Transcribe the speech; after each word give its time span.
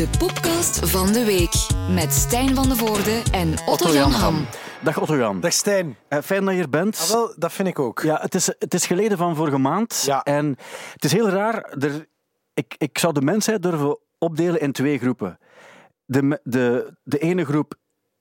De 0.00 0.08
podcast 0.18 0.90
van 0.90 1.12
de 1.12 1.24
week 1.24 1.66
met 1.90 2.12
Stijn 2.12 2.54
van 2.54 2.68
de 2.68 2.76
Voorde 2.76 3.22
en 3.32 3.54
Otto 3.66 3.92
Jan 3.92 4.10
Ham. 4.10 4.46
Dag 4.82 5.00
Otto 5.00 5.16
Jan. 5.16 5.40
Dag 5.40 5.52
Stijn. 5.52 5.96
Eh, 6.08 6.18
fijn 6.22 6.44
dat 6.44 6.54
je 6.54 6.60
er 6.60 6.68
bent. 6.68 6.98
Ah, 7.00 7.08
wel, 7.08 7.34
dat 7.36 7.52
vind 7.52 7.68
ik 7.68 7.78
ook. 7.78 8.02
Ja, 8.02 8.18
het 8.20 8.34
is, 8.34 8.46
het 8.46 8.74
is 8.74 8.86
geleden 8.86 9.18
van 9.18 9.36
vorige 9.36 9.58
maand. 9.58 10.02
Ja. 10.06 10.22
En 10.22 10.56
het 10.92 11.04
is 11.04 11.12
heel 11.12 11.28
raar. 11.28 11.64
Er, 11.64 12.06
ik, 12.54 12.74
ik 12.78 12.98
zou 12.98 13.12
de 13.12 13.20
mensheid 13.20 13.62
durven 13.62 13.98
opdelen 14.18 14.60
in 14.60 14.72
twee 14.72 14.98
groepen. 14.98 15.38
De, 16.04 16.40
de, 16.42 16.94
de 17.02 17.18
ene 17.18 17.44
groep 17.44 17.74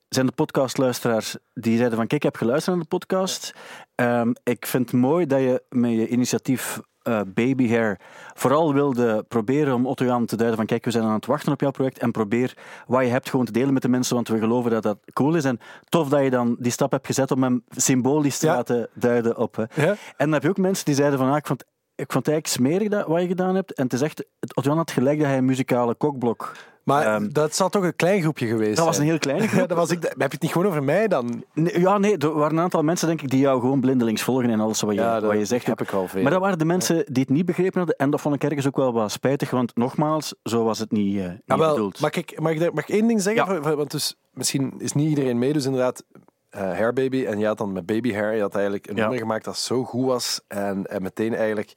zijn 0.10 0.26
de 0.26 0.32
podcastluisteraars 0.32 1.38
die 1.54 1.78
zeiden 1.78 1.98
van 1.98 2.08
kijk, 2.08 2.24
ik 2.24 2.32
heb 2.32 2.38
geluisterd 2.38 2.76
naar 2.76 2.84
de 2.84 2.98
podcast. 2.98 3.54
Ehm, 3.96 4.32
ik 4.44 4.66
vind 4.66 4.92
het 4.92 5.00
mooi 5.02 5.26
dat 5.26 5.40
je 5.40 5.64
met 5.70 5.92
je 5.92 6.08
initiatief 6.08 6.80
eh, 7.04 7.22
Baby 7.28 7.70
Hair 7.70 8.00
vooral 8.34 8.74
wilde 8.74 9.26
proberen 9.28 9.74
om 9.74 9.86
Otto 9.88 10.06
Jan 10.06 10.26
te 10.26 10.36
duiden 10.36 10.58
van 10.58 10.66
kijk, 10.68 10.86
we 10.86 10.92
zijn 10.92 11.04
aan 11.04 11.14
het 11.14 11.26
wachten 11.26 11.52
op 11.52 11.62
jouw 11.62 11.72
project 11.72 11.98
en 12.00 12.12
probeer 12.12 12.58
wat 12.88 13.02
je 13.04 13.08
hebt 13.10 13.30
gewoon 13.30 13.46
te 13.46 13.52
delen 13.52 13.74
met 13.74 13.82
de 13.82 13.90
mensen, 13.90 14.16
want 14.16 14.28
we 14.28 14.40
geloven 14.40 14.72
dat 14.72 14.84
dat 14.84 14.98
cool 15.14 15.36
is. 15.36 15.44
En 15.46 15.60
tof 15.90 16.10
dat 16.10 16.24
je 16.24 16.30
dan 16.30 16.56
die 16.60 16.72
stap 16.72 16.92
hebt 16.92 17.06
gezet 17.06 17.32
om 17.32 17.44
hem 17.44 17.64
symbolisch 17.70 18.38
te 18.38 18.46
Ja. 18.46 18.54
laten 18.56 18.90
duiden 18.94 19.38
op. 19.38 19.56
hè. 19.56 19.64
Ja. 19.86 19.90
En 19.92 19.98
dan 20.18 20.32
heb 20.34 20.44
je 20.44 20.50
ook 20.50 20.58
mensen 20.58 20.86
die 20.86 20.96
zeiden 20.96 21.20
van 21.20 21.30
ah, 21.30 21.38
ik 21.38 21.48
vond 21.48 21.64
ik 21.96 22.12
vond 22.12 22.26
het 22.26 22.34
eigenlijk 22.34 22.48
smerig 22.48 22.90
dat, 22.90 23.08
wat 23.08 23.22
je 23.22 23.28
gedaan 23.28 23.56
hebt. 23.56 23.74
En 23.74 23.84
het 23.84 23.94
is 23.94 24.02
echt, 24.02 24.26
Otto 24.54 24.70
Jan 24.70 24.78
had 24.78 24.92
gelijk 24.92 25.18
dat 25.20 25.28
hij 25.28 25.38
een 25.38 25.46
muzikale 25.46 25.96
kokblok... 25.96 26.52
Maar 26.90 27.06
Ehm, 27.16 27.30
dat 27.32 27.56
zal 27.56 27.70
toch 27.70 27.84
een 27.84 27.96
klein 27.96 28.22
groepje 28.22 28.48
geweest 28.48 28.78
Dat 28.78 28.86
was 28.86 28.98
een 28.98 29.04
heel 29.04 29.18
kleine 29.20 29.44
Ja, 29.44 29.50
groep. 29.54 29.68
dat 29.68 29.78
was 29.78 29.90
ik, 29.92 30.04
heb 30.04 30.16
je 30.18 30.24
het 30.24 30.42
niet 30.42 30.52
gewoon 30.52 30.68
over 30.68 30.84
mij 30.84 31.08
dan? 31.08 31.44
Nee, 31.54 31.80
ja, 31.80 31.98
nee, 31.98 32.18
er 32.18 32.34
waren 32.34 32.58
een 32.58 32.64
aantal 32.64 32.84
mensen 32.84 33.08
denk 33.08 33.22
ik 33.22 33.30
die 33.30 33.40
jou 33.40 33.60
gewoon 33.60 33.80
blindelings 33.80 34.22
volgen 34.22 34.50
en 34.50 34.60
alles 34.60 34.82
wat 34.82 34.94
je, 34.94 35.00
Ja, 35.02 35.22
wat 35.22 35.38
je 35.38 35.46
zegt. 35.46 35.66
heb 35.66 35.82
ik 35.82 35.92
al 35.92 36.08
veel. 36.08 36.22
Maar 36.22 36.32
dat 36.32 36.42
waren 36.42 36.58
de 36.58 36.66
mensen 36.66 36.96
die 37.06 37.24
het 37.24 37.30
niet 37.32 37.46
begrepen 37.46 37.78
hadden. 37.78 37.96
En 37.98 38.10
dat 38.10 38.22
vond 38.22 38.36
ik 38.36 38.44
ergens 38.44 38.68
ook 38.68 38.76
wel 38.76 38.94
wat 38.94 39.12
spijtig, 39.12 39.50
want 39.50 39.76
nogmaals, 39.76 40.34
zo 40.44 40.64
was 40.64 40.80
het 40.80 40.92
niet, 40.92 41.18
eh, 41.20 41.24
niet 41.30 41.40
Ah, 41.48 41.58
wel, 41.58 41.74
bedoeld. 41.74 42.00
mag, 42.00 42.12
ik, 42.12 42.40
mag, 42.40 42.52
ik, 42.52 42.74
mag 42.74 42.84
ik 42.84 42.96
één 42.96 43.08
ding 43.08 43.22
zeggen? 43.22 43.54
Ja. 43.54 43.76
Want 43.76 43.92
dus, 43.92 44.16
misschien 44.34 44.74
is 44.78 44.94
niet 44.94 45.10
iedereen 45.10 45.40
mee, 45.40 45.54
dus 45.54 45.66
inderdaad, 45.66 46.04
eh 46.50 46.62
Hair 46.62 46.94
Baby. 46.94 47.26
En 47.26 47.40
je 47.40 47.46
had 47.46 47.58
dan 47.58 47.72
met 47.74 47.86
Baby 47.86 48.14
Hair, 48.14 48.36
je 48.36 48.42
had 48.42 48.54
eigenlijk 48.56 48.88
een 48.90 48.96
nummer 48.96 49.18
gemaakt 49.18 49.46
dat 49.46 49.58
zo 49.58 49.84
goed 49.84 50.06
was. 50.06 50.42
En, 50.48 50.86
en 50.86 51.02
meteen 51.02 51.36
eigenlijk 51.36 51.74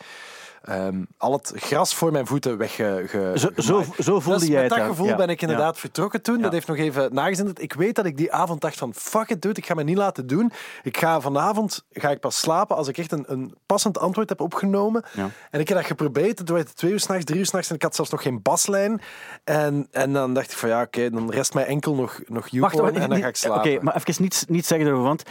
ehm, 0.65 1.03
al 1.17 1.33
het 1.33 1.53
gras 1.57 1.95
voor 1.95 2.13
mijn 2.13 2.27
voeten 2.27 2.57
wegge... 2.59 3.03
ge- 3.07 3.33
Zo, 3.35 3.83
zo, 4.03 4.21
voelde 4.21 4.39
Dus 4.39 4.49
jij 4.49 4.61
met 4.61 4.71
dat 4.71 4.81
gevoel 4.81 5.07
Ja, 5.07 5.17
ben 5.17 5.29
ik 5.29 5.43
inderdaad 5.43 5.75
ja. 5.75 5.81
vertrokken 5.81 6.23
toen. 6.23 6.41
Dat 6.41 6.53
heeft 6.53 6.67
nog 6.67 6.77
even 6.77 7.15
nagezinderd. 7.15 7.63
Ik 7.63 7.73
weet 7.73 7.95
dat 7.95 8.05
ik 8.05 8.17
die 8.17 8.33
avond 8.33 8.61
dacht 8.61 8.79
van 8.79 8.95
fuck 8.95 9.29
it 9.29 9.43
dude, 9.43 9.61
ik 9.61 9.67
ga 9.67 9.75
me 9.75 9.83
niet 9.83 9.97
laten 9.97 10.27
doen. 10.27 10.53
Ik 10.83 10.97
ga 10.97 11.21
vanavond 11.21 11.85
ga 11.93 12.11
ik 12.11 12.21
pas 12.21 12.39
slapen 12.39 12.77
als 12.77 12.89
ik 12.89 12.99
echt 12.99 13.13
een, 13.13 13.25
een 13.27 13.55
passend 13.67 13.99
antwoord 13.99 14.29
heb 14.29 14.41
opgenomen. 14.41 15.05
En 15.51 15.61
ik 15.61 15.69
heb 15.69 15.77
dat 15.79 15.87
geprobeerd. 15.87 16.39
Het 16.39 16.49
werd 16.49 16.77
twee 16.77 16.93
uur 16.93 17.01
s'nachts, 17.01 17.25
drie 17.25 17.39
uur 17.39 17.47
s'nachts 17.47 17.69
en 17.69 17.75
ik 17.75 17.83
had 17.83 17.95
zelfs 17.95 18.11
nog 18.11 18.23
geen 18.23 18.43
baslijn. 18.43 19.01
En, 19.45 19.87
en 19.91 20.13
dan 20.13 20.35
dacht 20.35 20.51
ik 20.53 20.57
van 20.57 20.69
ja, 20.69 20.83
oké, 20.83 21.11
dan 21.11 21.31
rest 21.31 21.55
mij 21.55 21.65
enkel 21.67 21.95
nog, 21.95 22.21
nog 22.27 22.49
Wacht, 22.51 22.79
en 22.81 22.95
dan 23.01 23.11
niet- 23.11 23.23
ga 23.23 23.27
ik 23.29 23.37
slapen. 23.37 23.73
Oké, 23.73 23.83
maar 23.85 23.97
even 23.97 24.23
niet, 24.23 24.45
niet 24.49 24.67
zeggen 24.67 24.87
erover, 24.87 25.07
want 25.07 25.23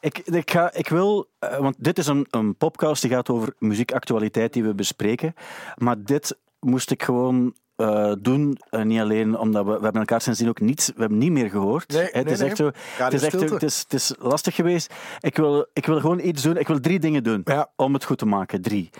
ik, 0.00 0.18
ik, 0.18 0.50
ga, 0.50 0.72
ik 0.72 0.88
wil... 0.88 1.28
eh, 1.38 1.58
want 1.58 1.74
dit 1.78 1.98
is 1.98 2.06
een, 2.06 2.26
een 2.30 2.56
podcast 2.56 3.02
die 3.02 3.10
gaat 3.10 3.28
over 3.28 3.54
muziekactualiteit 3.58 4.52
die 4.52 4.62
we 4.64 4.74
bespreken. 4.80 5.34
Maar 5.76 6.02
dit 6.04 6.38
moest 6.60 6.90
ik 6.90 7.02
gewoon 7.02 7.54
eh, 7.76 8.12
doen, 8.18 8.58
eh, 8.70 8.82
niet 8.82 9.00
alleen 9.00 9.38
omdat 9.38 9.64
we... 9.64 9.70
We 9.76 9.82
hebben 9.82 10.00
elkaar 10.00 10.20
sindsdien 10.20 10.48
ook 10.48 10.60
niets... 10.60 10.86
We 10.86 11.00
hebben 11.00 11.18
niet 11.18 11.30
meer 11.32 11.50
gehoord. 11.50 11.88
Nee, 11.92 12.02
het 12.02 12.24
nee, 12.24 12.32
is 12.32 12.38
nee. 12.38 12.48
echt 12.48 12.56
zo... 12.56 12.70
Het 12.96 13.12
is, 13.12 13.22
echt, 13.22 13.40
het, 13.50 13.62
is, 13.62 13.78
het 13.80 13.92
is 13.92 14.14
lastig 14.18 14.54
geweest. 14.54 14.94
Ik 15.20 15.36
wil, 15.36 15.66
ik 15.72 15.86
wil 15.86 16.00
gewoon 16.00 16.20
iets 16.20 16.42
doen. 16.42 16.56
Ik 16.56 16.66
wil 16.68 16.80
drie 16.80 16.98
dingen 16.98 17.22
doen 17.22 17.40
Ja. 17.44 17.70
om 17.76 17.94
het 17.94 18.04
goed 18.04 18.18
te 18.18 18.26
maken. 18.26 18.62
Drie. 18.62 18.90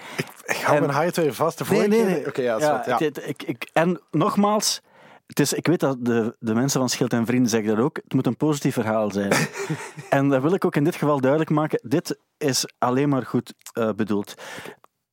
ik 0.44 0.56
hou 0.56 0.76
en- 0.76 0.82
mijn 0.82 0.94
hart 0.94 1.16
weer 1.16 1.34
vast. 1.34 1.58
De 1.58 1.64
vorige 1.64 1.88
keer- 1.88 2.26
Oké, 2.28 2.42
ja, 2.42 2.58
Ja, 2.58 2.82
ja. 2.86 2.96
het- 2.98 3.26
ik, 3.28 3.42
ik, 3.42 3.70
en 3.72 4.00
nogmaals, 4.10 4.80
het 5.26 5.40
is, 5.40 5.52
ik 5.52 5.66
weet 5.66 5.80
dat 5.80 5.96
de, 6.04 6.36
de 6.38 6.54
mensen 6.54 6.80
van 6.80 6.88
Schild 6.88 7.12
en 7.12 7.26
Vrienden 7.26 7.50
zeggen 7.50 7.76
dat 7.76 7.84
ook. 7.84 7.96
Het 7.96 8.12
moet 8.14 8.26
een 8.26 8.36
positief 8.36 8.74
verhaal 8.74 9.10
zijn. 9.10 9.32
en 10.10 10.28
dat 10.28 10.42
wil 10.42 10.54
ik 10.54 10.64
ook 10.64 10.76
in 10.76 10.84
dit 10.84 10.96
geval 10.96 11.20
duidelijk 11.20 11.50
maken. 11.50 11.80
Dit 11.82 12.18
is 12.38 12.66
alleen 12.78 13.08
maar 13.08 13.26
goed 13.26 13.54
eh, 13.72 13.90
bedoeld. 13.96 14.34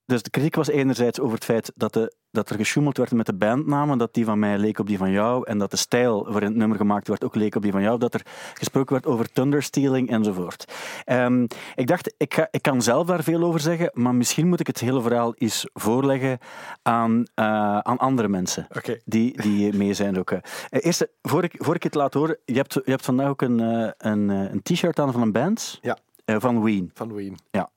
Dus 0.07 0.21
de 0.23 0.29
kritiek 0.29 0.55
was 0.55 0.67
enerzijds 0.67 1.19
over 1.19 1.35
het 1.35 1.43
feit 1.45 1.71
dat, 1.75 1.93
de, 1.93 2.15
dat 2.31 2.49
er 2.49 2.55
gesjoemeld 2.55 2.97
werd 2.97 3.11
met 3.11 3.25
de 3.25 3.33
bandnamen, 3.33 3.97
dat 3.97 4.13
die 4.13 4.25
van 4.25 4.39
mij 4.39 4.57
leek 4.57 4.79
op 4.79 4.87
die 4.87 4.97
van 4.97 5.11
jou, 5.11 5.47
en 5.47 5.57
dat 5.57 5.71
de 5.71 5.77
stijl 5.77 6.23
waarin 6.31 6.47
het 6.49 6.57
nummer 6.57 6.77
gemaakt 6.77 7.07
werd 7.07 7.23
ook 7.23 7.35
leek 7.35 7.55
op 7.55 7.61
die 7.61 7.71
van 7.71 7.81
jou, 7.81 7.99
dat 7.99 8.13
er 8.13 8.21
gesproken 8.53 8.93
werd 8.93 9.05
over 9.05 9.31
thunderstealing 9.31 10.09
enzovoort. 10.09 10.73
Ehm, 11.03 11.43
ik 11.75 11.87
dacht, 11.87 12.13
ik, 12.17 12.33
ga, 12.33 12.47
ik 12.51 12.61
kan 12.61 12.81
zelf 12.81 13.07
daar 13.07 13.23
veel 13.23 13.43
over 13.43 13.59
zeggen, 13.59 13.89
maar 13.93 14.15
misschien 14.15 14.47
moet 14.47 14.59
ik 14.59 14.67
het 14.67 14.79
hele 14.79 15.01
verhaal 15.01 15.33
eens 15.35 15.69
voorleggen 15.73 16.37
aan, 16.81 17.23
eh, 17.33 17.77
aan 17.79 17.97
andere 17.97 18.27
mensen. 18.27 18.67
Die, 19.05 19.41
die 19.41 19.73
mee 19.73 19.93
zijn 19.93 20.19
ook. 20.19 20.31
eh. 20.31 20.37
Eh, 20.69 20.85
Eerst, 20.85 21.07
voor 21.21 21.43
ik, 21.43 21.55
voor 21.57 21.75
ik 21.75 21.83
het 21.83 21.95
laat 21.95 22.13
horen, 22.13 22.37
je 22.45 22.53
hebt, 22.55 22.73
je 22.73 22.81
hebt 22.91 23.05
vandaag 23.05 23.29
ook 23.29 23.41
een, 23.41 23.59
een, 23.97 24.29
een 24.29 24.61
t-shirt 24.63 24.99
aan 24.99 25.11
van 25.11 25.21
een 25.21 25.31
band, 25.31 25.79
Ja, 25.81 25.97
van 26.25 26.63
Ween. 26.63 26.91
van 26.93 27.13
Ween. 27.13 27.37
Ja. 27.51 27.69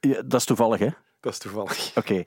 Ja, 0.00 0.22
Dat 0.22 0.40
is 0.40 0.44
toevallig, 0.46 0.78
hè? 0.78 0.88
Dat 1.24 1.32
is 1.32 1.38
toevallig. 1.38 1.90
Oké. 1.98 2.14
Eh, 2.14 2.22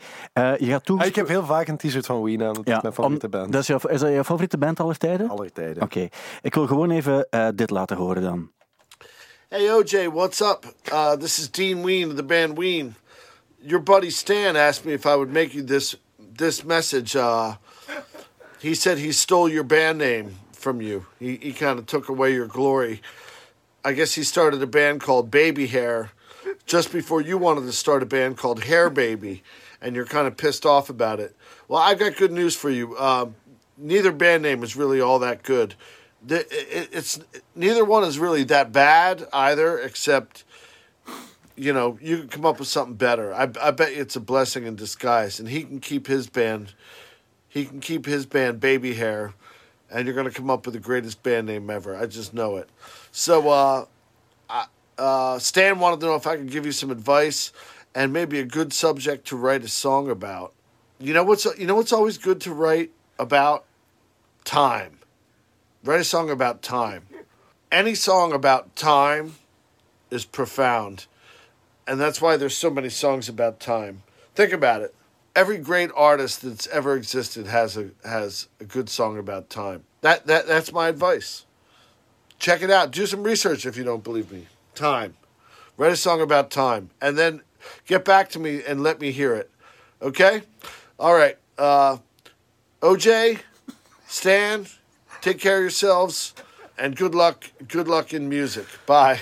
je 0.58 0.66
gaat 0.66 0.80
Ah, 0.80 0.86
toegesproken... 0.86 1.06
ik 1.08 1.16
heb 1.16 1.28
heel 1.28 1.46
vaak 1.46 1.68
een 1.68 1.78
t-shirt 1.78 2.06
van 2.06 2.24
Ween 2.24 2.44
aan. 2.44 2.54
Dat 2.54 2.68
is 2.68 2.82
mijn 2.82 2.94
favoriete 2.94 3.26
om- 3.26 3.32
band. 3.32 3.52
Dat 3.52 3.62
is, 3.62 3.68
jouw, 3.68 3.80
is 3.88 4.00
dat 4.00 4.12
jouw 4.12 4.24
favoriete 4.24 4.58
band 4.58 4.80
aller 4.80 4.98
tijden? 4.98 5.30
Aller 5.30 5.52
tijden. 5.52 5.84
Oké. 5.84 6.08
Ik 6.42 6.54
wil 6.54 6.68
gewoon 6.68 6.92
even 6.92 7.28
eh, 7.30 7.48
dit 7.56 7.70
laten 7.70 7.98
horen 7.98 8.22
dan. 8.22 8.52
Hey 9.50 9.74
OJ, 9.74 10.10
what's 10.10 10.40
up? 10.42 10.66
Uh, 10.92 11.12
this 11.12 11.40
is 11.40 11.52
Dean 11.52 11.84
Ween 11.84 12.10
of 12.10 12.16
the 12.16 12.24
band 12.24 12.58
Ween. 12.58 12.96
Your 13.60 13.84
buddy 13.84 14.10
Stan 14.10 14.56
asked 14.56 14.86
me 14.86 14.92
if 14.94 15.06
I 15.06 15.10
would 15.16 15.32
make 15.32 15.54
you 15.54 15.64
this 15.64 16.02
this 16.36 16.64
message. 16.64 17.18
Uh, 17.18 17.54
he 18.60 18.74
said 18.76 18.98
he 18.98 19.12
stole 19.12 19.52
your 19.52 19.66
band 19.66 19.98
name 19.98 20.30
from 20.52 20.82
you. 20.82 21.06
He 21.20 21.38
he 21.42 21.54
kind 21.54 21.80
of 21.80 21.86
took 21.86 22.10
away 22.10 22.34
your 22.34 22.48
glory. 22.48 23.02
I 23.86 23.94
guess 23.94 24.16
he 24.18 24.24
started 24.24 24.62
a 24.62 24.68
band 24.68 25.02
called 25.04 25.30
Baby 25.30 25.68
Hair 25.68 26.10
just 26.68 26.92
before 26.92 27.22
you 27.22 27.38
wanted 27.38 27.62
to 27.62 27.72
start 27.72 28.04
a 28.04 28.06
band 28.06 28.38
called 28.38 28.66
Hair 28.66 28.92
Baby, 28.92 29.42
and 29.82 29.96
you're 29.96 30.06
kind 30.06 30.28
of 30.28 30.38
pissed 30.38 30.66
off 30.66 30.90
about 30.90 31.20
it. 31.20 31.36
Well, 31.68 31.82
I've 31.82 31.98
got 31.98 32.18
good 32.18 32.32
news 32.32 32.56
for 32.56 32.70
you. 32.70 32.98
Um, 33.00 33.36
neither 33.78 34.12
band 34.12 34.44
name 34.44 34.62
is 34.64 34.76
really 34.76 35.02
all 35.02 35.20
that 35.20 35.44
good. 35.44 35.74
It's 36.30 37.20
neither 37.56 37.86
one 37.86 38.04
is 38.04 38.20
really 38.20 38.44
that 38.46 38.72
bad 38.72 39.28
either, 39.32 39.80
except 39.80 40.44
you 41.56 41.72
know 41.72 41.98
you 42.02 42.18
can 42.18 42.28
come 42.28 42.46
up 42.46 42.60
with 42.60 42.68
something 42.68 42.96
better. 42.96 43.34
I, 43.34 43.50
I 43.62 43.72
bet 43.72 43.94
it's 43.94 44.16
a 44.16 44.20
blessing 44.20 44.66
in 44.66 44.76
disguise, 44.76 45.40
and 45.40 45.48
he 45.48 45.64
can 45.64 45.80
keep 45.80 46.08
his 46.08 46.28
band. 46.28 46.74
He 47.48 47.66
can 47.66 47.80
keep 47.80 48.06
his 48.06 48.26
band 48.26 48.60
Baby 48.60 48.96
Hair, 48.96 49.34
and 49.90 50.06
you're 50.06 50.16
gonna 50.16 50.32
come 50.32 50.50
up 50.50 50.66
with 50.66 50.74
the 50.74 50.82
greatest 50.82 51.24
band 51.24 51.48
name 51.48 51.70
ever. 51.70 51.96
I 51.96 52.08
just 52.08 52.34
know 52.34 52.58
it. 52.58 52.68
So, 53.12 53.50
uh, 53.50 53.86
uh, 54.98 55.40
Stan 55.40 55.80
wanted 55.80 56.00
to 56.02 56.08
know 56.08 56.16
if 56.16 56.28
I 56.28 56.38
could 56.38 56.50
give 56.50 56.66
you 56.66 56.72
some 56.72 56.92
advice 56.92 57.52
and 57.94 58.14
maybe 58.14 58.40
a 58.40 58.46
good 58.46 58.74
subject 58.74 59.28
to 59.28 59.36
write 59.38 59.64
a 59.64 59.68
song 59.68 60.10
about. 60.10 60.54
You 61.00 61.14
know 61.14 61.24
what's 61.24 61.46
you 61.58 61.68
know 61.68 61.76
what's 61.76 61.94
always 61.94 62.18
good 62.18 62.42
to 62.42 62.54
write 62.54 62.92
about 63.20 63.66
time. 64.44 65.00
Write 65.84 66.02
a 66.02 66.04
song 66.04 66.30
about 66.30 66.62
time. 66.62 67.06
Any 67.72 67.96
song 67.96 68.34
about 68.34 68.76
time 68.76 69.36
is 70.10 70.26
profound. 70.26 71.06
And 71.88 72.00
that's 72.00 72.22
why 72.22 72.38
there's 72.38 72.58
so 72.58 72.70
many 72.70 72.90
songs 72.90 73.30
about 73.30 73.60
time. 73.60 74.04
Think 74.36 74.52
about 74.52 74.82
it. 74.82 74.94
Every 75.36 75.58
great 75.58 75.92
artist 75.96 76.42
that's 76.42 76.68
ever 76.68 76.96
existed 76.96 77.48
has 77.48 77.78
a 77.78 77.92
has 78.04 78.48
a 78.60 78.64
good 78.64 78.90
song 78.90 79.18
about 79.18 79.50
time. 79.50 79.84
That 80.02 80.26
that 80.28 80.48
that's 80.48 80.74
my 80.74 80.88
advice. 80.88 81.46
Check 82.40 82.62
it 82.62 82.72
out. 82.72 82.92
Do 82.92 83.06
some 83.06 83.24
research 83.24 83.66
if 83.66 83.78
you 83.78 83.84
don't 83.84 84.04
believe 84.04 84.32
me. 84.32 84.48
Time. 84.78 85.16
Write 85.76 85.94
a 85.94 85.96
song 85.96 86.22
about 86.22 86.52
time 86.52 86.90
and 87.02 87.18
then 87.18 87.42
get 87.88 88.06
back 88.06 88.30
to 88.30 88.40
me 88.40 88.62
and 88.68 88.84
let 88.84 89.00
me 89.00 89.12
hear 89.12 89.34
it. 89.34 89.50
Okay? 90.02 90.44
All 91.00 91.16
right. 91.16 91.38
Uh 91.58 91.98
OJ, 92.82 93.40
Stan, 94.08 94.68
take 95.22 95.40
care 95.40 95.58
of 95.58 95.62
yourselves 95.62 96.34
and 96.78 96.96
good 96.96 97.16
luck 97.16 97.46
good 97.68 97.88
luck 97.88 98.14
in 98.14 98.30
music. 98.30 98.66
Bye. 98.86 99.20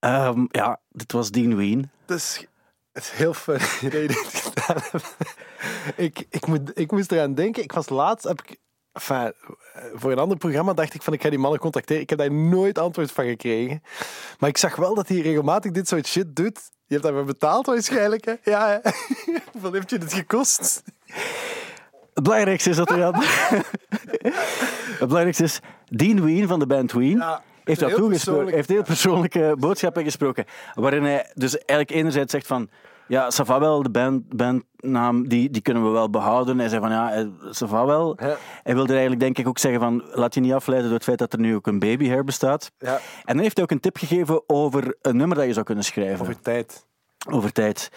Ehm, 0.00 0.46
ja, 0.52 0.80
dit 0.88 1.12
was 1.12 1.30
Dean 1.30 1.56
Ween. 1.56 1.90
Het 2.06 2.16
is, 2.16 2.46
het 2.92 3.02
is 3.02 3.10
heel 3.10 3.34
fun 3.34 3.58
dat 3.58 3.78
je 3.80 3.90
dit 3.90 4.12
gedaan 4.12 4.82
hebt. 4.90 5.16
Ik, 5.96 6.26
ik, 6.30 6.46
moet, 6.46 6.78
ik 6.78 6.90
moest 6.90 7.12
eraan 7.12 7.34
denken. 7.34 7.62
Ik 7.62 7.72
was 7.72 7.88
laatst, 7.88 8.24
heb 8.24 8.42
ik, 8.42 8.56
enfin, 8.92 9.32
voor 9.94 10.12
een 10.12 10.18
ander 10.18 10.36
programma 10.36 10.72
dacht 10.72 10.94
ik 10.94 11.02
van 11.02 11.12
ik 11.12 11.22
ga 11.22 11.30
die 11.30 11.38
mannen 11.38 11.60
contacteren. 11.60 12.02
Ik 12.02 12.10
heb 12.10 12.18
daar 12.18 12.32
nooit 12.32 12.78
antwoord 12.78 13.12
van 13.12 13.24
gekregen. 13.24 13.82
Maar 14.38 14.48
ik 14.48 14.56
zag 14.56 14.76
wel 14.76 14.94
dat 14.94 15.08
hij 15.08 15.20
regelmatig 15.20 15.72
dit 15.72 15.88
soort 15.88 16.06
shit 16.06 16.36
doet. 16.36 16.60
Je 16.86 16.94
hebt 16.94 17.02
daarvoor 17.02 17.24
betaald 17.24 17.66
waarschijnlijk. 17.66 18.24
Hè? 18.24 18.34
Ja, 18.42 18.80
hè? 18.82 18.90
hoeveel 19.52 19.72
heeft 19.72 19.90
je 19.90 19.98
dit 19.98 20.12
gekost? 20.12 20.82
Het 22.14 22.22
belangrijkste 22.22 22.70
is 22.70 22.76
dat 22.76 22.90
we 22.90 23.00
hadden... 23.00 23.22
het 24.98 25.08
belangrijkste 25.08 25.44
is, 25.44 25.60
Dean 25.84 26.24
Ween 26.24 26.48
van 26.48 26.58
de 26.58 26.66
band 26.66 26.92
Ween 26.92 27.16
Ja, 27.16 27.42
heeft, 27.64 27.80
dat 27.80 27.94
toegesproken, 27.94 28.54
heeft 28.54 28.68
heel 28.68 28.82
persoonlijke 28.82 29.56
boodschappen 29.58 30.04
gesproken. 30.04 30.44
Waarin 30.74 31.04
hij 31.04 31.30
dus 31.34 31.54
eigenlijk 31.54 31.90
enerzijds 31.90 32.32
zegt 32.32 32.46
van... 32.46 32.70
Ja, 33.08 33.30
ça 33.30 33.44
va 33.44 33.60
wel, 33.60 33.82
de 33.82 33.90
band, 33.90 34.36
bandnaam, 34.36 35.28
die, 35.28 35.50
die 35.50 35.62
kunnen 35.62 35.84
we 35.84 35.88
wel 35.88 36.10
behouden. 36.10 36.58
Hij 36.58 36.68
zei 36.68 36.80
van, 36.80 36.90
ja, 36.90 37.12
eh, 37.12 37.26
ça 37.44 37.66
va 37.68 37.86
wel. 37.86 38.16
Ja. 38.20 38.36
Hij 38.62 38.74
wilde 38.74 38.92
eigenlijk 38.92 39.20
denk 39.20 39.38
ik 39.38 39.48
ook 39.48 39.58
zeggen 39.58 39.80
van, 39.80 40.04
laat 40.12 40.34
je 40.34 40.40
niet 40.40 40.52
afleiden 40.52 40.88
door 40.88 40.96
het 40.98 41.06
feit 41.06 41.18
dat 41.18 41.32
er 41.32 41.38
nu 41.38 41.54
ook 41.54 41.66
een 41.66 41.78
baby 41.78 42.08
hair 42.08 42.24
bestaat. 42.24 42.72
Ja, 42.78 42.94
En 42.94 43.34
dan 43.34 43.38
heeft 43.38 43.54
hij 43.54 43.64
ook 43.64 43.70
een 43.70 43.80
tip 43.80 43.96
gegeven 43.96 44.42
over 44.46 44.96
een 45.02 45.16
nummer 45.16 45.36
dat 45.36 45.46
je 45.46 45.52
zou 45.52 45.64
kunnen 45.64 45.84
schrijven. 45.84 46.20
over 46.20 46.40
tijd. 46.40 46.86
over 47.30 47.52
tijd. 47.52 47.90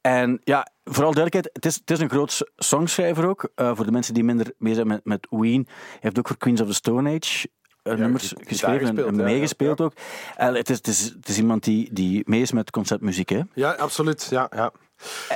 En 0.00 0.40
ja, 0.44 0.68
vooral 0.84 1.12
duidelijkheid, 1.12 1.50
het 1.52 1.66
is, 1.66 1.74
het 1.74 1.90
is 1.90 2.00
een 2.00 2.10
groot 2.10 2.50
songschrijver 2.56 3.28
ook. 3.28 3.50
Eh, 3.54 3.70
voor 3.74 3.84
de 3.84 3.92
mensen 3.92 4.14
die 4.14 4.24
minder 4.24 4.52
mee 4.58 4.74
zijn 4.74 4.86
met, 4.86 5.00
met 5.04 5.26
Ween. 5.30 5.64
Hij 5.66 5.98
heeft 6.00 6.18
ook 6.18 6.26
voor 6.26 6.36
Queens 6.36 6.60
of 6.60 6.66
the 6.66 6.74
Stone 6.74 7.16
Age 7.16 7.48
eh, 7.92 7.98
nummers 7.98 8.34
geschreven 8.38 8.80
en- 8.80 8.86
gespeeld, 8.86 9.08
en 9.08 9.16
ja, 9.16 9.22
meegespeeld 9.22 9.78
ja. 9.78 9.84
ook. 9.84 9.92
En 10.36 10.54
het, 10.54 10.70
is, 10.70 10.76
het, 10.76 10.86
is, 10.86 11.04
het 11.04 11.28
is 11.28 11.38
iemand 11.38 11.64
die, 11.64 11.88
die 11.92 12.22
mee 12.26 12.40
is 12.40 12.52
met 12.52 12.70
conceptmuziek. 12.70 13.28
Hè? 13.28 13.40
Ja, 13.54 13.70
absoluut. 13.70 14.26
Ja, 14.30 14.50
ja. 14.54 14.70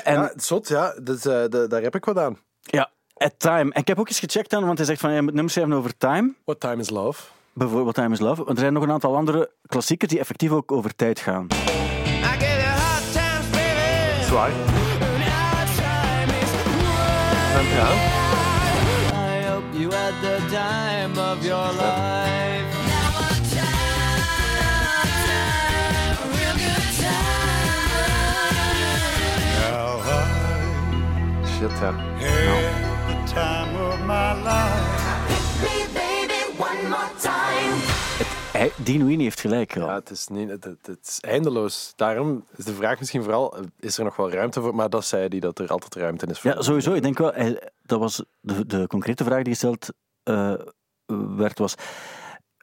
En, 0.04 0.14
ja 0.14 0.32
zot, 0.36 0.68
ja. 0.68 0.94
Dus, 1.02 1.24
eh, 1.26 1.44
de- 1.48 1.66
daar 1.68 1.82
heb 1.82 1.94
ik 1.94 2.04
wat 2.04 2.18
aan. 2.18 2.38
ja, 2.60 2.90
At 3.14 3.34
Time. 3.38 3.72
En 3.72 3.80
ik 3.80 3.88
heb 3.88 3.98
ook 3.98 4.08
eens 4.08 4.18
gecheckt 4.18 4.50
dan, 4.50 4.64
want 4.66 4.78
hij 4.78 4.86
zegt 4.86 5.00
van, 5.00 5.12
je 5.12 5.22
moet 5.22 5.32
nummers 5.32 5.52
schrijven 5.54 5.74
over 5.74 5.96
time. 5.96 6.34
What 6.44 6.60
time 6.60 6.76
is 6.80 6.90
love? 6.90 7.22
Bijvoorbeeld 7.52 7.94
Time 7.94 8.12
is 8.12 8.18
Love. 8.20 8.36
Want 8.44 8.48
er 8.56 8.58
zijn 8.58 8.72
nog 8.72 8.82
een 8.82 8.90
aantal 8.90 9.16
andere 9.16 9.50
klassiekers 9.66 10.10
die 10.10 10.20
effectief 10.20 10.50
ook 10.50 10.72
over 10.72 10.94
tijd 10.96 11.18
gaan. 11.20 11.46
I 11.50 12.24
get 12.24 12.40
you 12.40 12.62
hard 12.62 13.12
times, 13.12 13.50
baby. 13.50 14.24
Zwaar. 14.24 14.50
Ja. 17.74 18.19
Of 21.32 21.44
your 21.44 21.72
life. 21.74 22.66
Shit, 31.44 31.70
ja. 31.80 31.92
the 33.08 33.32
time 33.34 33.72
of 33.88 33.98
my 34.06 34.32
life. 34.42 34.98
Hij, 38.52 38.72
Dean 38.76 39.18
heeft 39.20 39.40
gelijk. 39.40 39.74
Ja, 39.74 39.84
Ja. 39.84 39.94
het 39.94 40.10
is, 40.10 40.26
niet, 40.28 40.48
het, 40.50 40.64
het- 40.64 40.86
het 40.86 40.98
is 41.08 41.18
eindeloos. 41.20 41.92
Daarom 41.96 42.44
is 42.56 42.64
de 42.64 42.74
vraag 42.74 42.98
misschien 42.98 43.22
vooral, 43.22 43.54
is 43.78 43.98
er 43.98 44.04
nog 44.04 44.16
wel 44.16 44.30
ruimte 44.30 44.60
voor? 44.60 44.74
Maar 44.74 44.90
dat 44.90 45.04
zei 45.04 45.26
hij, 45.28 45.38
dat 45.40 45.58
er 45.58 45.68
altijd 45.68 45.94
ruimte 45.94 46.26
is 46.26 46.38
voor. 46.38 46.50
Ja, 46.50 46.62
sowieso. 46.62 46.92
Ik 46.92 47.02
denk 47.02 47.18
wel, 47.18 47.32
hij- 47.32 47.70
dat 47.82 47.98
was 47.98 48.24
de, 48.40 48.66
de 48.66 48.86
concrete 48.86 49.24
vraag 49.24 49.42
die 49.42 49.52
gesteld 49.52 49.88
eh, 50.22 50.52
werd, 51.36 51.58
was 51.58 51.74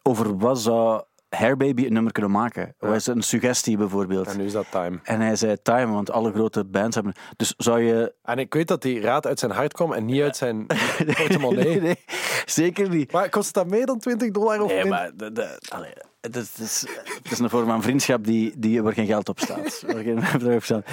over 0.04 0.38
wat 0.38 0.60
zou 0.60 1.04
Hairbaby 1.30 1.86
een 1.86 1.94
nummer 1.94 2.12
kunnen 2.12 2.32
maken? 2.32 2.76
Wat 2.80 2.96
is 2.96 3.08
een 3.08 3.22
suggestie 3.22 3.78
bijvoorbeeld? 3.78 4.28
En 4.28 4.38
nu 4.38 4.46
is 4.46 4.52
dat 4.52 4.66
time. 4.72 5.00
En 5.04 5.22
hij 5.22 5.36
zei 5.36 5.58
time, 5.62 5.94
want 5.94 6.12
alle 6.12 6.32
grote 6.32 6.66
bands 6.66 6.96
hebben... 6.96 7.14
Dus 7.36 7.54
zou 7.58 7.82
je... 7.82 8.14
En 8.24 8.38
ik 8.38 8.54
weet 8.54 8.68
dat 8.68 8.82
die 8.82 9.02
raad 9.02 9.28
uit 9.28 9.40
zijn 9.40 9.52
hart 9.52 9.74
kwam 9.74 9.94
en 9.94 10.06
niet 10.06 10.22
uit 10.22 10.38
zijn 10.38 10.66
portemonnee. 11.18 11.66
nee, 11.66 11.82
nee, 11.82 12.04
zeker 12.46 12.90
niet. 12.90 13.12
Maar 13.12 13.30
kost 13.30 13.54
dat 13.54 13.68
meer 13.68 13.86
dan 13.86 14.00
20 14.00 14.32
dollar 14.32 14.62
of 14.62 14.72
Nee, 14.72 14.86
maar 14.86 15.12
de, 15.16 15.32
de, 15.32 15.60
allee, 15.68 15.94
het, 16.22 16.36
is, 16.36 16.50
het, 16.52 16.60
is, 16.60 16.86
het 17.24 17.32
is 17.32 17.40
een 17.40 17.50
vorm 17.50 17.68
van 17.68 17.82
vriendschap 17.82 18.26
die, 18.26 18.54
die, 18.58 18.84
waar 18.84 18.94
geen 18.94 19.06
geld 19.06 19.30
op 19.30 19.40
staat. 19.40 19.84
Waar 19.88 20.04
geen 20.04 20.24
bedrag 20.34 20.56
op 20.56 20.64
staat. 20.64 20.86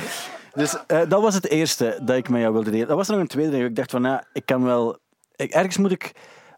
Dus 0.52 0.76
eh, 0.86 1.00
dat 1.08 1.22
was 1.22 1.34
het 1.34 1.48
eerste 1.48 1.98
dat 2.02 2.16
ik 2.16 2.28
met 2.28 2.40
jou 2.40 2.52
wilde 2.52 2.70
delen. 2.70 2.88
Dat 2.88 2.96
was 2.96 3.08
nog 3.08 3.18
een 3.18 3.26
tweede. 3.26 3.64
Ik 3.64 3.76
dacht 3.76 3.90
van, 3.90 4.02
ja, 4.02 4.24
ik 4.32 4.46
kan 4.46 4.64
wel... 4.64 4.98
Ik, 5.36 5.50
ergens 5.50 5.76
moet 5.76 5.90
ik, 5.90 6.12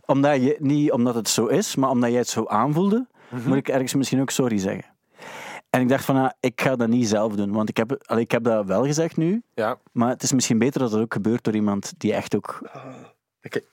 omdat 0.07 0.43
je, 0.43 0.57
niet 0.59 0.93
omdat 0.93 1.15
het 1.15 1.29
zo 1.29 1.47
is, 1.47 1.77
maar 1.77 1.91
omdat 1.91 2.11
jij 2.11 2.19
het 2.19 2.29
zo 2.29 2.47
aanvoelde, 2.47 3.07
moet 3.45 3.57
ik 3.57 3.69
ergens 3.69 3.95
misschien 3.95 4.21
ook 4.21 4.31
sorry 4.31 4.59
zeggen. 4.59 4.85
En 5.71 5.81
ik 5.81 5.89
dacht 5.89 6.05
van, 6.05 6.17
ja, 6.17 6.35
ik 6.41 6.61
ga 6.61 6.77
dat 6.77 6.89
niet 6.89 7.09
zelf 7.09 7.35
doen. 7.35 7.53
Want 7.53 7.69
ik 7.69 7.77
heb, 7.77 8.03
allee, 8.05 8.23
ik 8.23 8.31
heb 8.31 8.45
dat 8.45 8.67
wel 8.67 8.85
gezegd 8.85 9.17
nu, 9.17 9.43
Ja, 9.55 9.79
maar 9.93 10.09
het 10.09 10.23
is 10.23 10.33
misschien 10.33 10.59
beter 10.59 10.81
dat 10.81 10.93
het 10.93 11.01
ook 11.01 11.13
gebeurt 11.13 11.45
door 11.45 11.55
iemand 11.55 11.93
die 11.99 12.15
echt 12.15 12.37
ook 12.37 12.63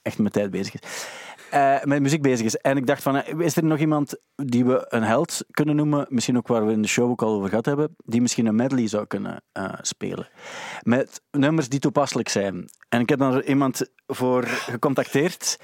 echt 0.01 0.17
met 0.17 0.33
tijd 0.33 0.51
bezig 0.51 0.73
is. 0.73 1.07
Eh, 1.53 1.83
met 1.83 2.01
muziek 2.01 2.21
bezig 2.21 2.45
is. 2.45 2.55
En 2.55 2.77
ik 2.77 2.87
dacht 2.87 3.01
van, 3.01 3.15
eh, 3.15 3.39
is 3.39 3.55
er 3.55 3.63
nog 3.63 3.79
iemand 3.79 4.15
die 4.35 4.65
we 4.65 4.85
een 4.89 5.03
held 5.03 5.45
kunnen 5.51 5.75
noemen, 5.75 6.05
misschien 6.09 6.37
ook 6.37 6.47
waar 6.47 6.65
we 6.65 6.71
in 6.71 6.81
de 6.81 6.87
show 6.87 7.09
ook 7.09 7.21
al 7.21 7.33
over 7.33 7.49
gehad 7.49 7.65
hebben, 7.65 7.95
die 8.05 8.21
misschien 8.21 8.45
een 8.45 8.55
medley 8.55 8.87
zou 8.87 9.05
kunnen 9.05 9.43
eh, 9.51 9.73
spelen. 9.81 10.27
Met 10.81 11.21
nummers 11.31 11.69
die 11.69 11.79
toepasselijk 11.79 12.29
zijn. 12.29 12.69
En 12.89 13.01
ik 13.01 13.09
heb 13.09 13.19
dan 13.19 13.33
er 13.33 13.45
iemand 13.45 13.85
voor 14.07 14.43
gecontacteerd. 14.43 15.59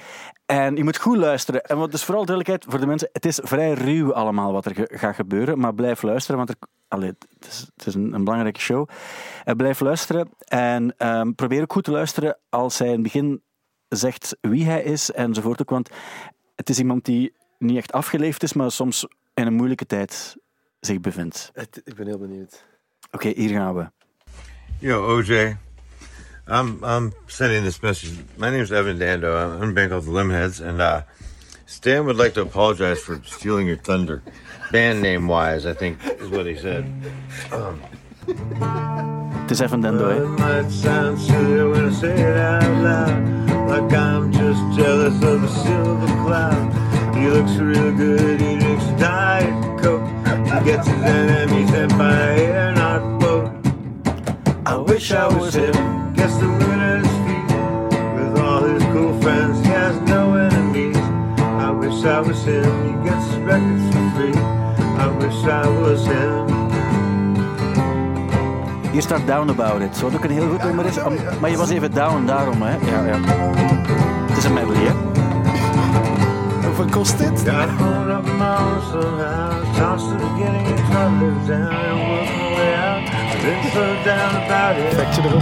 En 0.45 0.75
je 0.75 0.83
moet 0.83 0.97
goed 0.97 1.17
luisteren. 1.17 1.63
En 1.63 1.77
wat 1.77 1.91
dus 1.91 2.03
vooral 2.03 2.25
duidelijkheid 2.25 2.71
voor 2.71 2.79
de 2.79 2.87
mensen, 2.87 3.09
het 3.11 3.25
is 3.25 3.39
vrij 3.43 3.73
ruw 3.73 4.13
allemaal 4.13 4.51
wat 4.51 4.65
er 4.65 4.87
gaat 4.91 5.15
gebeuren, 5.15 5.59
maar 5.59 5.73
blijf 5.73 6.01
luisteren, 6.01 6.37
want 6.37 6.49
het 6.49 7.47
is, 7.47 7.69
is 7.85 7.93
een, 7.93 8.23
belangrijke 8.23 8.59
show. 8.59 8.87
Blijf 9.55 9.79
luisteren 9.79 10.29
en 10.39 10.93
ehm, 10.97 11.31
probeer 11.31 11.61
ook 11.61 11.73
goed 11.73 11.83
te 11.83 11.91
luisteren 11.91 12.37
als 12.49 12.77
hij 12.77 12.87
in 12.87 12.93
het 12.93 13.03
begin 13.03 13.41
zegt 13.89 14.37
wie 14.41 14.65
hij 14.65 14.83
is 14.83 15.11
enzovoort 15.11 15.61
ook, 15.61 15.69
want 15.69 15.89
het 16.55 16.69
is 16.69 16.79
iemand 16.79 17.05
die 17.05 17.33
niet 17.57 17.77
echt 17.77 17.91
afgeleefd 17.91 18.43
is, 18.43 18.53
maar 18.53 18.71
soms 18.71 19.07
in 19.33 19.47
een 19.47 19.53
moeilijke 19.53 19.85
tijd 19.85 20.35
zich 20.79 20.99
bevindt. 20.99 21.51
het- 21.53 21.81
ik 21.85 21.95
ben 21.95 22.07
heel 22.07 22.17
benieuwd. 22.19 22.63
Oké, 23.11 23.27
hier 23.35 23.49
gaan 23.49 23.75
we. 23.75 23.89
Yo, 24.79 25.15
OJ. 25.17 25.57
I'm 26.51 26.77
I'm 26.83 27.13
sending 27.25 27.63
this 27.63 27.79
message. 27.79 28.11
My 28.37 28.49
name's 28.49 28.69
Evan 28.71 28.97
Dando. 28.97 29.37
I'm 29.37 29.61
in 29.63 29.69
a 29.69 29.73
band 29.73 29.89
called 29.89 30.03
the 30.03 30.11
Limheads, 30.11 30.61
and 30.61 30.79
uh, 30.79 30.97
Stan 31.65 32.03
would 32.05 32.17
like 32.17 32.31
to 32.31 32.41
apologize 32.41 33.01
for 33.01 33.19
stealing 33.21 33.67
your 33.67 33.81
thunder. 33.81 34.21
Band 34.71 35.01
name 35.01 35.27
wise, 35.27 35.69
I 35.69 35.73
think 35.75 36.01
is 36.19 36.29
what 36.29 36.45
he 36.45 36.55
said. 36.57 36.85
Het 39.41 39.51
is 39.51 39.59
even 39.59 39.79
Dendo, 39.81 40.07
hè. 40.09 40.23
Like 43.69 43.93
I'm 43.93 44.31
just 44.31 44.63
jealous 44.75 45.21
of 45.21 45.43
a 45.43 45.47
silver 45.47 46.07
cloud. 46.25 47.15
He 47.15 47.27
looks 47.27 47.55
real 47.57 47.95
good. 47.95 48.41
He 48.41 48.57
drinks 48.57 48.83
diet 48.99 49.53
coke. 49.79 50.07
He 50.45 50.65
gets 50.65 50.87
his 50.87 51.03
enemies 51.03 51.69
hit 51.69 51.89
by 51.89 52.35
air, 52.39 52.71
not 52.73 53.19
boat. 53.19 53.51
I 54.65 54.75
wish 54.75 55.11
I 55.11 55.27
was 55.27 55.53
him. 55.53 55.71
Gets 56.15 56.37
the 56.37 56.47
his 56.47 57.13
feet. 57.25 57.49
With 58.15 58.39
all 58.39 58.63
his 58.63 58.83
cool 58.85 59.21
friends, 59.21 59.59
he 59.59 59.67
has 59.67 60.01
no 60.09 60.33
enemies. 60.35 60.97
I 61.37 61.69
wish 61.69 62.03
I 62.05 62.21
was 62.21 62.43
him. 62.43 62.63
He 62.87 63.07
gets 63.07 63.27
his 63.27 63.37
records 63.37 63.85
for 63.93 64.09
free. 64.15 64.41
I 64.97 65.07
wish 65.19 65.43
I 65.45 65.67
was 65.79 66.07
him. 66.07 66.68
Hier 68.91 69.01
staat 69.01 69.27
Down 69.27 69.49
About 69.49 69.81
It, 69.81 70.01
wat 70.01 70.15
ook 70.15 70.23
een 70.23 70.31
heel 70.31 70.49
goed 70.49 70.63
nummer 70.63 70.85
is. 70.85 71.03
om- 71.03 71.13
Maar 71.39 71.49
je 71.49 71.57
was 71.57 71.69
even 71.69 71.93
down 71.93 72.25
daarom, 72.25 72.61
hè. 72.61 72.69
Ja, 72.71 73.05
ja. 73.05 73.17
Het 74.29 74.37
is 74.37 74.43
een 74.43 74.53
medley, 74.53 74.77
hè. 74.85 74.93
Hoeveel 76.65 76.85
kost 76.91 77.17
dit? 77.17 77.45
It. 84.77 84.85
Effectje 84.91 85.21
erop. 85.21 85.41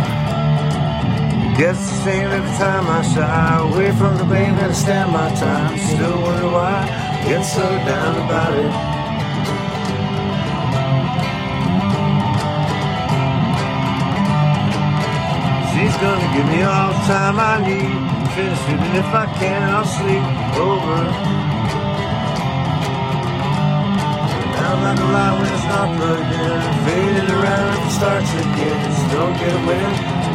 Guess 1.58 1.80
the 1.88 1.96
same 2.06 2.30
every 2.36 2.58
time 2.58 2.86
I 3.00 3.04
shy 3.04 3.58
away 3.60 3.92
from 3.94 4.18
the 4.18 4.25
blame 4.25 4.56
and 4.66 4.75
stand 4.75 5.12
my 5.12 5.30
time. 5.34 5.77
Still 5.77 6.20
wonder 6.22 6.50
why 6.51 6.84
I 6.84 7.27
get 7.30 7.46
so 7.46 7.62
down 7.86 8.16
about 8.30 8.54
it. 8.63 8.74
She's 15.98 16.06
gonna 16.06 16.30
give 16.38 16.46
me 16.46 16.62
all 16.62 16.94
the 16.94 17.01
time 17.10 17.39
I 17.42 17.58
need. 17.66 17.89
Finish 18.38 18.62
it, 18.70 18.77
and 18.86 18.98
if 19.01 19.10
I 19.18 19.25
can, 19.42 19.66
I'll 19.66 19.82
sleep 19.82 20.22
over. 20.62 20.98
Now 24.54 24.77
like 24.86 25.01
a 25.01 25.10
light 25.10 25.34
when 25.42 25.50
it's 25.50 25.66
not 25.66 25.89
plugged 25.98 26.38
in, 26.38 26.62
fading 26.86 27.30
around 27.34 27.70
if 27.74 27.82
it 27.82 27.94
starts 27.98 28.30
again. 28.30 28.77
Just 28.86 29.10
don't 29.10 29.34
get 29.42 29.58
away, 29.58 29.82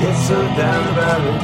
get 0.02 0.18
so 0.26 0.42
down 0.58 0.82
about 0.98 1.22
it. 1.30 1.38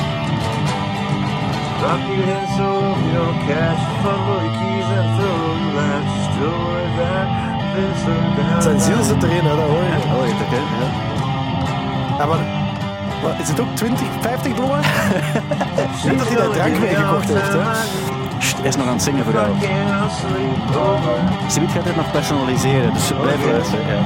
Rock 1.78 2.02
your 2.10 2.26
head 2.26 2.46
so 2.58 2.66
you 2.98 3.14
don't 3.14 3.38
catch, 3.46 3.82
fumble 4.02 4.42
your 4.42 4.50
keys 4.58 4.88
and 4.98 5.08
throw 5.14 5.38
the 5.62 5.70
latch. 5.78 6.10
Still 6.26 6.58
worried 6.58 6.94
that 6.98 7.26
I've 7.54 7.70
been 7.70 7.94
so 8.02 8.14
down. 8.34 8.66
Ziel 8.82 8.98
about 8.98 8.98
it. 8.98 9.06
zit 9.06 9.22
erin, 9.22 9.46
hè, 9.46 9.54
dat. 9.54 9.70
Oh, 9.70 10.26
je 10.26 10.34
het. 10.34 10.50
Ja. 12.18 12.26
Ja, 12.26 12.67
maar, 13.22 13.30
maar 13.30 13.40
is 13.40 13.48
het 13.48 13.60
ook 13.60 13.76
20, 13.76 14.06
50 14.20 14.54
dollar? 14.54 14.78
Ik 14.84 16.02
denk 16.04 16.18
dat 16.18 16.28
hij 16.28 16.36
daar 16.36 16.50
drank 16.50 16.78
mee 16.78 16.94
gekocht 16.94 17.28
heeft. 17.28 17.52
Hè? 17.52 17.60
Sst, 18.38 18.56
hij 18.56 18.68
is 18.68 18.76
nog 18.76 18.86
aan 18.86 18.92
het 18.92 19.02
zingen 19.02 19.24
voor 19.24 19.32
jou. 19.32 19.48
Sibiet 21.48 21.70
gaat 21.70 21.84
dit 21.84 21.96
nog 21.96 22.10
personaliseren, 22.10 22.92
dus 22.92 23.12
blijf 23.20 23.44
luisteren. 23.44 23.86
Ja. 23.86 24.00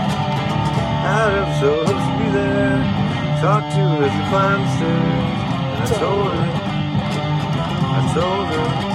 Out 1.02 1.49
of 1.49 1.54
so 1.61 1.66
hopes 1.66 2.02
to 2.04 2.16
be 2.19 2.31
there. 2.33 3.00
Talk 3.40 3.71
to 3.71 3.76
her 3.76 4.04
as 4.04 4.12
we 4.12 4.23
climb 4.31 4.62
the 4.62 4.71
stairs. 4.76 5.42
And 5.75 5.88
I 5.88 5.99
told 5.99 6.33
her, 6.33 6.49
I 7.97 8.14
told 8.14 8.47
her. 8.49 8.92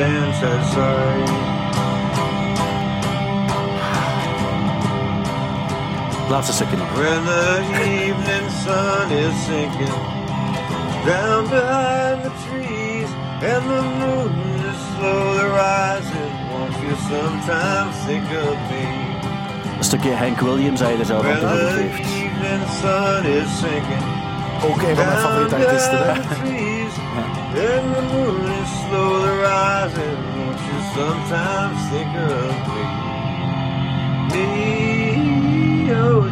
Stan 0.00 0.32
said 0.40 0.62
sorry. 0.72 1.24
Laatste 6.30 6.52
stukje. 6.52 6.76
When 6.76 7.24
the 7.24 7.52
evening 8.08 8.46
sun 8.64 9.12
is 9.12 9.34
sinking 9.44 9.98
down 11.04 11.42
behind 11.50 12.18
the 12.24 12.32
trees 12.44 13.10
and 13.52 13.62
the 13.72 13.82
moon 14.00 14.32
is 14.70 14.78
slowly 14.96 15.48
rising, 15.60 16.32
won't 16.50 16.76
you 16.84 16.96
sometimes 17.12 17.94
think 18.06 18.24
of 18.48 18.56
me? 18.70 18.84
Een 19.78 19.84
stukje 19.84 20.12
Hank 20.14 20.40
Williams, 20.40 20.80
hij 20.80 21.04
zelf 21.04 21.24
aan 21.24 21.40
When 21.40 21.40
the 21.40 21.80
heeft. 21.80 21.98
evening 21.98 22.62
sun 22.80 23.24
is 23.24 23.58
sinking 23.58 24.04
Ook 24.64 24.82
een 24.82 24.96
van 24.96 25.06
mijn 25.06 25.18
favoriete 25.18 25.54
artiesten. 25.54 25.98
Hè? 25.98 26.69
Trees 26.94 27.74
and 27.74 27.94
the 27.94 28.02
moon 28.14 28.50
is 28.62 28.68
slowly 28.88 29.34
rising, 29.42 30.18
won't 30.36 30.60
you 30.68 30.80
sometimes 30.94 31.78
think 31.90 32.10
of 32.16 32.56
me? 32.68 32.84
Me, 34.34 35.94
oh. 36.02 36.28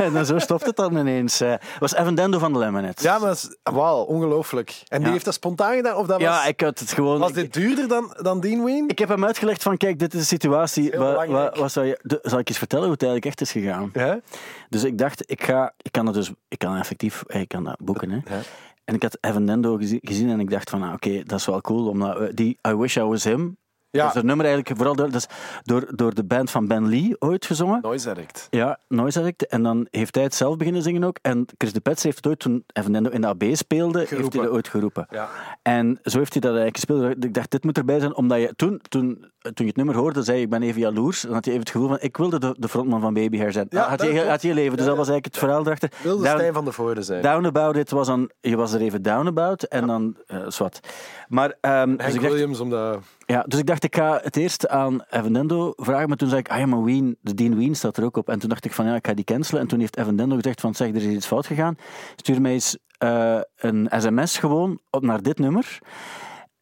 En 0.00 0.12
dan 0.12 0.26
zo 0.26 0.38
stopt 0.38 0.66
het 0.66 0.76
dan 0.76 0.96
ineens. 0.96 1.40
eh. 1.40 1.54
was 1.78 1.94
Evan 1.94 2.14
Dendo 2.14 2.38
van 2.38 2.52
de 2.52 2.58
Lemonheads. 2.58 3.02
Ja, 3.02 3.18
maar 3.18 3.30
is, 3.30 3.56
wauw, 3.62 4.02
ongelooflijk. 4.02 4.82
En 4.88 4.96
die 4.98 5.06
Ja. 5.06 5.12
heeft 5.12 5.24
dat 5.24 5.34
spontaan 5.34 5.74
gedaan? 5.76 5.96
Of 5.96 6.06
dat 6.06 6.20
Ja, 6.20 6.36
was, 6.38 6.46
ik 6.48 6.60
had 6.60 6.78
het 6.78 6.92
gewoon... 6.92 7.18
was 7.18 7.32
dit 7.32 7.52
duurder 7.52 7.88
dan, 7.88 8.14
dan 8.22 8.40
Dean 8.40 8.64
Ween? 8.64 8.84
Ik 8.88 8.98
heb 8.98 9.08
hem 9.08 9.24
uitgelegd 9.24 9.62
van, 9.62 9.76
kijk, 9.76 9.98
dit 9.98 10.14
is 10.14 10.20
de 10.20 10.26
situatie. 10.26 10.88
Heel 10.90 10.98
Wa- 11.00 11.04
wa- 11.04 11.10
belangrijk. 11.24 11.56
wat 11.56 11.72
zou 11.72 11.86
je, 11.86 11.98
de- 12.02 12.18
zal 12.22 12.38
ik 12.38 12.48
eens 12.48 12.58
vertellen 12.58 12.84
hoe 12.84 12.92
het 12.92 13.02
eigenlijk 13.02 13.30
echt 13.32 13.40
is 13.40 13.52
gegaan? 13.62 13.90
Ja? 13.92 14.20
Dus 14.68 14.84
ik 14.84 14.98
dacht, 14.98 15.22
ik 15.30 15.42
ga, 15.44 15.72
ik 15.82 15.92
kan 15.92 16.06
het 16.06 16.14
dus, 16.14 16.30
ik 16.48 16.58
kan 16.58 16.76
effectief, 16.76 17.22
ik 17.26 17.48
kan 17.48 17.64
dat 17.64 17.76
boeken, 17.78 18.10
hè. 18.10 18.16
Ja. 18.34 18.40
En 18.88 18.94
ik 18.94 19.02
had 19.02 19.18
Evan 19.20 19.46
Dendo 19.46 19.76
gezi- 19.76 19.98
gezien 20.02 20.28
en 20.30 20.40
ik 20.40 20.50
dacht 20.50 20.70
van, 20.70 20.82
ah, 20.82 20.92
oké, 20.92 21.22
dat 21.22 21.38
is 21.38 21.46
wel 21.46 21.60
cool, 21.60 21.88
omdat 21.88 22.36
die 22.36 22.58
I 22.68 22.74
Wish 22.74 22.96
I 22.96 23.00
Was 23.02 23.24
Him, 23.24 23.56
Ja. 23.90 24.00
dat 24.00 24.08
is 24.08 24.14
het 24.16 24.24
nummer 24.24 24.46
eigenlijk 24.46 24.76
vooral 24.76 24.96
door, 24.96 25.06
dat 25.10 25.14
is 25.14 25.26
door, 25.62 25.86
door 25.96 26.14
de 26.14 26.24
band 26.24 26.50
van 26.50 26.66
Ben 26.66 26.88
Lee 26.88 27.16
ooit 27.18 27.46
gezongen. 27.46 27.78
Noise 27.82 28.10
Addict. 28.10 28.46
Ja, 28.50 28.78
Noise 28.88 29.18
Addict. 29.18 29.46
En 29.46 29.62
dan 29.62 29.86
heeft 29.90 30.14
hij 30.14 30.24
het 30.24 30.34
zelf 30.34 30.56
beginnen 30.56 30.82
zingen 30.82 31.04
ook. 31.04 31.18
En 31.22 31.46
Chris 31.58 31.72
de 31.72 31.80
Pets 31.80 32.02
heeft 32.02 32.16
het 32.16 32.26
ooit, 32.26 32.38
toen 32.38 32.64
Evan 32.72 32.92
Dendo 32.92 33.10
in 33.10 33.20
de 33.20 33.26
AB 33.26 33.42
speelde, 33.52 33.98
heeft 33.98 34.10
hij 34.10 34.18
Geroepen. 34.18 34.42
dat 34.42 34.50
ooit 34.52 34.68
geroepen. 34.68 35.06
Ja. 35.10 35.28
En 35.62 35.98
zo 36.02 36.18
heeft 36.18 36.32
hij 36.32 36.40
dat 36.40 36.56
eigenlijk 36.56 36.76
gespeeld. 36.76 37.24
Ik 37.24 37.34
dacht, 37.34 37.50
dit 37.50 37.64
moet 37.64 37.78
erbij 37.78 37.98
zijn, 38.00 38.14
omdat 38.14 38.38
je 38.40 38.52
toen, 38.56 38.80
toen, 38.88 39.24
toen 39.40 39.52
je 39.54 39.64
het 39.66 39.76
nummer 39.76 39.96
hoorde, 39.96 40.22
zei 40.22 40.36
je, 40.38 40.44
ik 40.44 40.50
ben 40.50 40.62
even 40.62 40.80
jaloers. 40.80 41.20
Dan 41.20 41.32
had 41.32 41.44
je 41.44 41.50
even 41.50 41.62
het 41.62 41.70
gevoel 41.70 41.88
van, 41.88 41.98
ik 42.00 42.16
wilde 42.16 42.38
de, 42.38 42.54
de 42.58 42.68
frontman 42.68 43.00
van 43.00 43.14
Baby 43.14 43.38
Hair 43.38 43.52
zijn. 43.52 43.66
Ja, 43.70 43.88
had, 43.88 44.02
je, 44.02 44.24
had 44.28 44.42
je 44.42 44.54
leven. 44.54 44.76
Dus 44.76 44.86
dat 44.86 44.96
was 44.96 45.08
eigenlijk 45.08 45.24
het 45.24 45.38
verhaal 45.38 45.60
erachter. 45.66 45.92
Wilde 46.02 46.22
Down- 46.22 46.36
Stijn 46.38 46.52
van 46.52 46.64
de 46.64 46.72
Voorde 46.72 47.02
zijn. 47.02 47.22
Down 47.22 47.44
About 47.46 47.76
It 47.76 47.90
was 47.90 48.06
dan, 48.06 48.30
je 48.40 48.56
was 48.56 48.72
er 48.72 48.80
even 48.80 49.02
down 49.02 49.26
about 49.26 49.62
en 49.62 49.86
dan, 49.86 50.16
zwart. 50.48 50.80
Maar, 51.28 51.48
dus, 51.48 51.56
Hank 51.70 51.90
ik 51.90 51.98
dacht, 51.98 52.20
Williams, 52.20 52.60
omdat... 52.60 52.98
ja, 53.30 53.42
dus 53.42 53.58
ik 53.58 53.66
dacht, 53.66 53.84
ik 53.84 53.96
ga 53.96 54.20
het 54.22 54.36
eerst 54.36 54.68
aan 54.68 55.04
Evan 55.10 55.32
Dendo 55.32 55.72
vragen, 55.76 56.08
maar 56.08 56.16
toen 56.16 56.28
zei 56.28 56.40
ik, 56.40 56.48
ah 56.48 56.84
Ween, 56.84 57.16
de 57.20 57.34
Dean 57.34 57.56
Ween 57.56 57.74
staat 57.74 57.96
er 57.96 58.04
ook 58.04 58.16
op. 58.16 58.28
En 58.28 58.38
toen 58.38 58.48
dacht 58.48 58.64
ik 58.64 58.72
van, 58.72 58.86
ja, 58.86 58.94
ik 58.94 59.06
ga 59.06 59.14
die 59.14 59.24
cancelen. 59.24 59.60
En 59.60 59.68
toen 59.68 59.80
heeft 59.80 59.96
Evan 59.96 60.16
Dendo 60.16 60.36
gezegd 60.36 60.60
van, 60.60 60.74
zeg, 60.74 60.88
er 60.88 60.96
is 60.96 61.04
iets 61.04 61.26
fout 61.26 61.46
gegaan. 61.46 61.76
Stuur 62.16 62.40
mij 62.40 62.52
eens 62.52 62.78
eh, 62.98 63.40
een 63.56 63.88
sms 63.96 64.38
gewoon 64.38 64.80
op, 64.90 65.02
naar 65.02 65.22
dit 65.22 65.38
nummer. 65.38 65.78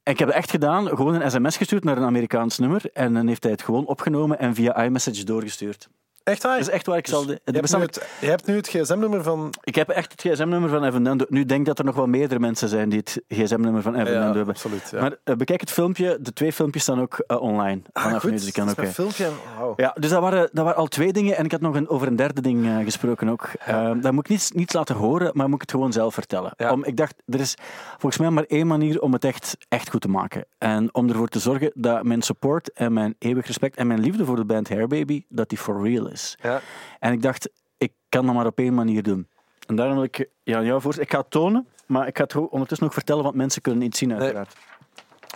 En 0.03 0.13
ik 0.13 0.19
heb 0.19 0.29
het 0.29 0.37
echt 0.37 0.51
gedaan, 0.51 0.89
gewoon 0.89 1.15
een 1.15 1.31
sms 1.31 1.57
gestuurd 1.57 1.85
naar 1.85 1.97
een 1.97 2.05
Amerikaans 2.05 2.59
nummer. 2.59 2.91
En 2.93 3.15
dan 3.15 3.27
heeft 3.27 3.43
hij 3.43 3.53
het 3.53 3.63
gewoon 3.63 3.87
opgenomen 3.87 4.39
en 4.39 4.55
via 4.55 4.85
iMessage 4.85 5.25
doorgestuurd. 5.25 5.89
Echt 6.27 6.43
waar? 6.43 6.59
Dat 6.59 6.67
is 6.67 6.73
echt 6.73 6.87
waar 6.87 6.99
ik 6.99 7.07
zal... 7.07 7.27
De, 7.27 7.33
je, 7.33 7.41
hebt 7.45 7.55
nu 7.55 7.61
bestand- 7.61 7.85
het, 7.85 8.09
je 8.21 8.27
hebt 8.27 8.47
nu 8.47 8.57
het 8.57 8.69
gsm-nummer 8.69 9.23
van... 9.23 9.55
Ik 9.63 9.75
heb 9.75 9.89
echt 9.89 10.13
het 10.13 10.21
gsm-nummer 10.21 10.71
van 10.71 10.85
Evan. 10.85 11.27
Nu 11.29 11.45
denk 11.45 11.61
ik 11.61 11.67
dat 11.67 11.79
er 11.79 11.85
nog 11.85 11.95
wel 11.95 12.07
meerdere 12.07 12.41
mensen 12.41 12.69
zijn 12.69 12.89
die 12.89 12.99
het 12.99 13.23
gsm-nummer 13.29 13.83
van 13.83 13.95
Evan 13.95 14.05
Dendo 14.05 14.27
hebben. 14.27 14.49
absoluut. 14.49 14.89
Ja. 14.91 15.01
Maar 15.01 15.17
eh, 15.25 15.35
bekijk 15.37 15.61
het 15.61 15.71
filmpje. 15.71 16.19
De 16.21 16.33
twee 16.33 16.53
filmpjes 16.53 16.83
staan 16.83 17.01
ook 17.01 17.19
eh, 17.19 17.41
online. 17.41 17.81
Vanaf 17.93 18.15
ah, 18.15 18.21
goed, 18.21 18.31
nu, 18.31 18.37
dus 18.37 18.53
kan 18.53 18.69
ook, 18.69 18.77
eh, 18.77 18.89
filmpje. 18.89 19.29
Ja, 19.77 19.95
dus 20.01 20.11
dat 20.11 20.21
waren, 20.21 20.49
dat 20.53 20.65
waren 20.65 20.79
al 20.79 20.87
twee 20.87 21.13
dingen. 21.13 21.37
En 21.37 21.45
ik 21.45 21.53
had 21.53 21.61
nog 21.61 21.75
een, 21.75 21.89
over 21.89 22.07
een 22.07 22.17
derde 22.17 22.41
ding 22.41 22.69
gesproken 22.85 23.29
ook. 23.29 23.49
Eh, 23.59 23.91
dat 24.01 24.13
moet 24.13 24.25
ik 24.25 24.31
niet, 24.31 24.51
niet 24.55 24.75
laten 24.75 24.97
horen, 24.97 25.31
maar 25.35 25.47
moet 25.47 25.55
ik 25.55 25.61
het 25.61 25.71
gewoon 25.71 25.93
zelf 25.93 26.15
vertellen. 26.15 26.53
Ja. 26.57 26.73
Om, 26.73 26.85
ik 26.85 26.97
dacht, 26.97 27.15
er 27.27 27.41
is 27.41 27.55
volgens 27.91 28.19
mij 28.19 28.31
maar 28.31 28.45
één 28.45 28.67
manier 28.67 29.01
om 29.01 29.13
het 29.13 29.25
echt, 29.25 29.57
echt 29.69 29.91
goed 29.91 30.01
te 30.01 30.09
maken. 30.09 30.45
En 30.59 30.95
om 30.95 31.09
ervoor 31.09 31.29
te 31.29 31.39
zorgen 31.39 31.71
dat 31.75 32.03
mijn 32.05 32.23
support 32.23 32.73
en 32.73 32.93
mijn 32.93 33.15
eeuwig 33.19 33.47
respect 33.47 33.77
en 33.77 33.87
mijn 33.87 34.01
liefde 34.01 34.25
voor 34.25 34.37
de 34.37 34.45
band 34.45 34.69
Hairbaby, 34.69 35.25
dat 35.29 35.49
die 35.49 35.59
for 35.59 35.83
real 35.83 36.09
is. 36.09 36.16
Ja. 36.43 36.61
En 36.99 37.13
ik 37.13 37.23
dacht, 37.23 37.51
ik 37.79 37.93
kan 38.09 38.27
dat 38.27 38.35
maar 38.35 38.47
op 38.47 38.59
één 38.59 38.75
manier 38.75 39.03
doen. 39.03 39.29
En 39.67 39.77
daarom 39.77 39.95
wil 39.95 40.05
ik 40.05 40.29
ja, 40.43 40.63
jou 40.63 40.81
voor. 40.81 40.99
Ik 40.99 41.11
ga 41.11 41.19
het 41.19 41.31
tonen, 41.31 41.69
maar 41.87 42.07
ik 42.07 42.17
ga 42.17 42.23
het 42.23 42.37
ondertussen 42.37 42.87
nog 42.87 42.95
vertellen, 42.95 43.23
want 43.23 43.35
mensen 43.35 43.63
kunnen 43.63 43.83
niet 43.83 43.97
zien, 43.97 44.13
uiteraard. 44.13 44.57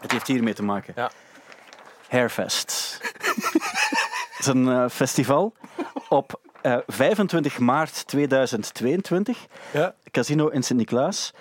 Het 0.00 0.12
heeft 0.12 0.26
hiermee 0.26 0.54
te 0.54 0.62
maken. 0.62 0.92
Ja. 0.96 1.10
Hairfest. 2.08 2.98
Het 4.40 4.48
is 4.48 4.54
een 4.54 4.68
eh, 4.68 4.88
festival 4.88 5.54
op 6.08 6.40
eh, 6.62 6.76
25 6.86 7.58
maart 7.58 8.06
2022. 8.06 9.46
Ja. 9.72 9.94
Casino 10.10 10.48
in 10.48 10.62
Sint-Niklaas. 10.62 11.32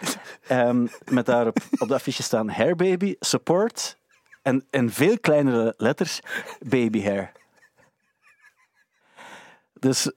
Ehm, 0.48 0.88
met 1.06 1.26
daarop 1.26 1.58
op 1.78 1.88
de 1.88 1.94
affiche 1.94 2.24
staan 2.24 2.50
Hairbaby, 2.50 3.16
Support 3.20 3.98
en 4.42 4.66
in 4.70 4.90
veel 4.90 5.20
kleinere 5.20 5.74
letters 5.78 6.20
Baby 6.60 7.04
Hair. 7.04 7.32
Dus 9.80 10.12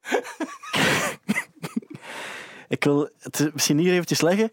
ik 2.68 2.84
wil 2.84 3.08
het 3.18 3.50
misschien 3.52 3.78
hier 3.78 3.92
eventjes 3.92 4.20
leggen. 4.20 4.52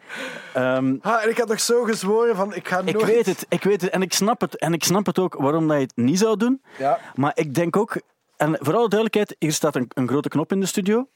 Ehm, 0.53 0.95
Ah, 1.01 1.23
en 1.23 1.29
ik 1.29 1.37
had 1.37 1.47
nog 1.47 1.59
zo 1.59 1.83
gezworen 1.83 2.35
van, 2.35 2.55
ik 2.55 2.67
ga 2.67 2.79
ik 2.85 2.93
nooit... 2.93 3.05
weet 3.05 3.25
het, 3.25 3.45
ik 3.49 3.63
weet 3.63 3.81
het 3.81 3.89
en 3.89 4.01
ik 4.01 4.13
snap 4.13 4.41
het. 4.41 4.57
En 4.57 4.73
ik 4.73 4.83
snap 4.83 5.05
het 5.05 5.19
ook 5.19 5.33
waarom 5.33 5.67
dat 5.67 5.77
je 5.77 5.83
het 5.83 5.95
niet 5.95 6.19
zou 6.19 6.37
doen. 6.37 6.61
Ja. 6.77 6.99
Maar 7.15 7.31
ik 7.35 7.53
denk 7.53 7.75
ook, 7.77 8.01
en 8.37 8.57
voor 8.59 8.73
alle 8.75 8.89
duidelijkheid, 8.89 9.35
hier 9.39 9.53
staat 9.53 9.75
een, 9.75 9.89
een 9.93 10.07
grote 10.07 10.29
knop 10.29 10.51
in 10.51 10.59
de 10.59 10.65
studio. 10.65 11.07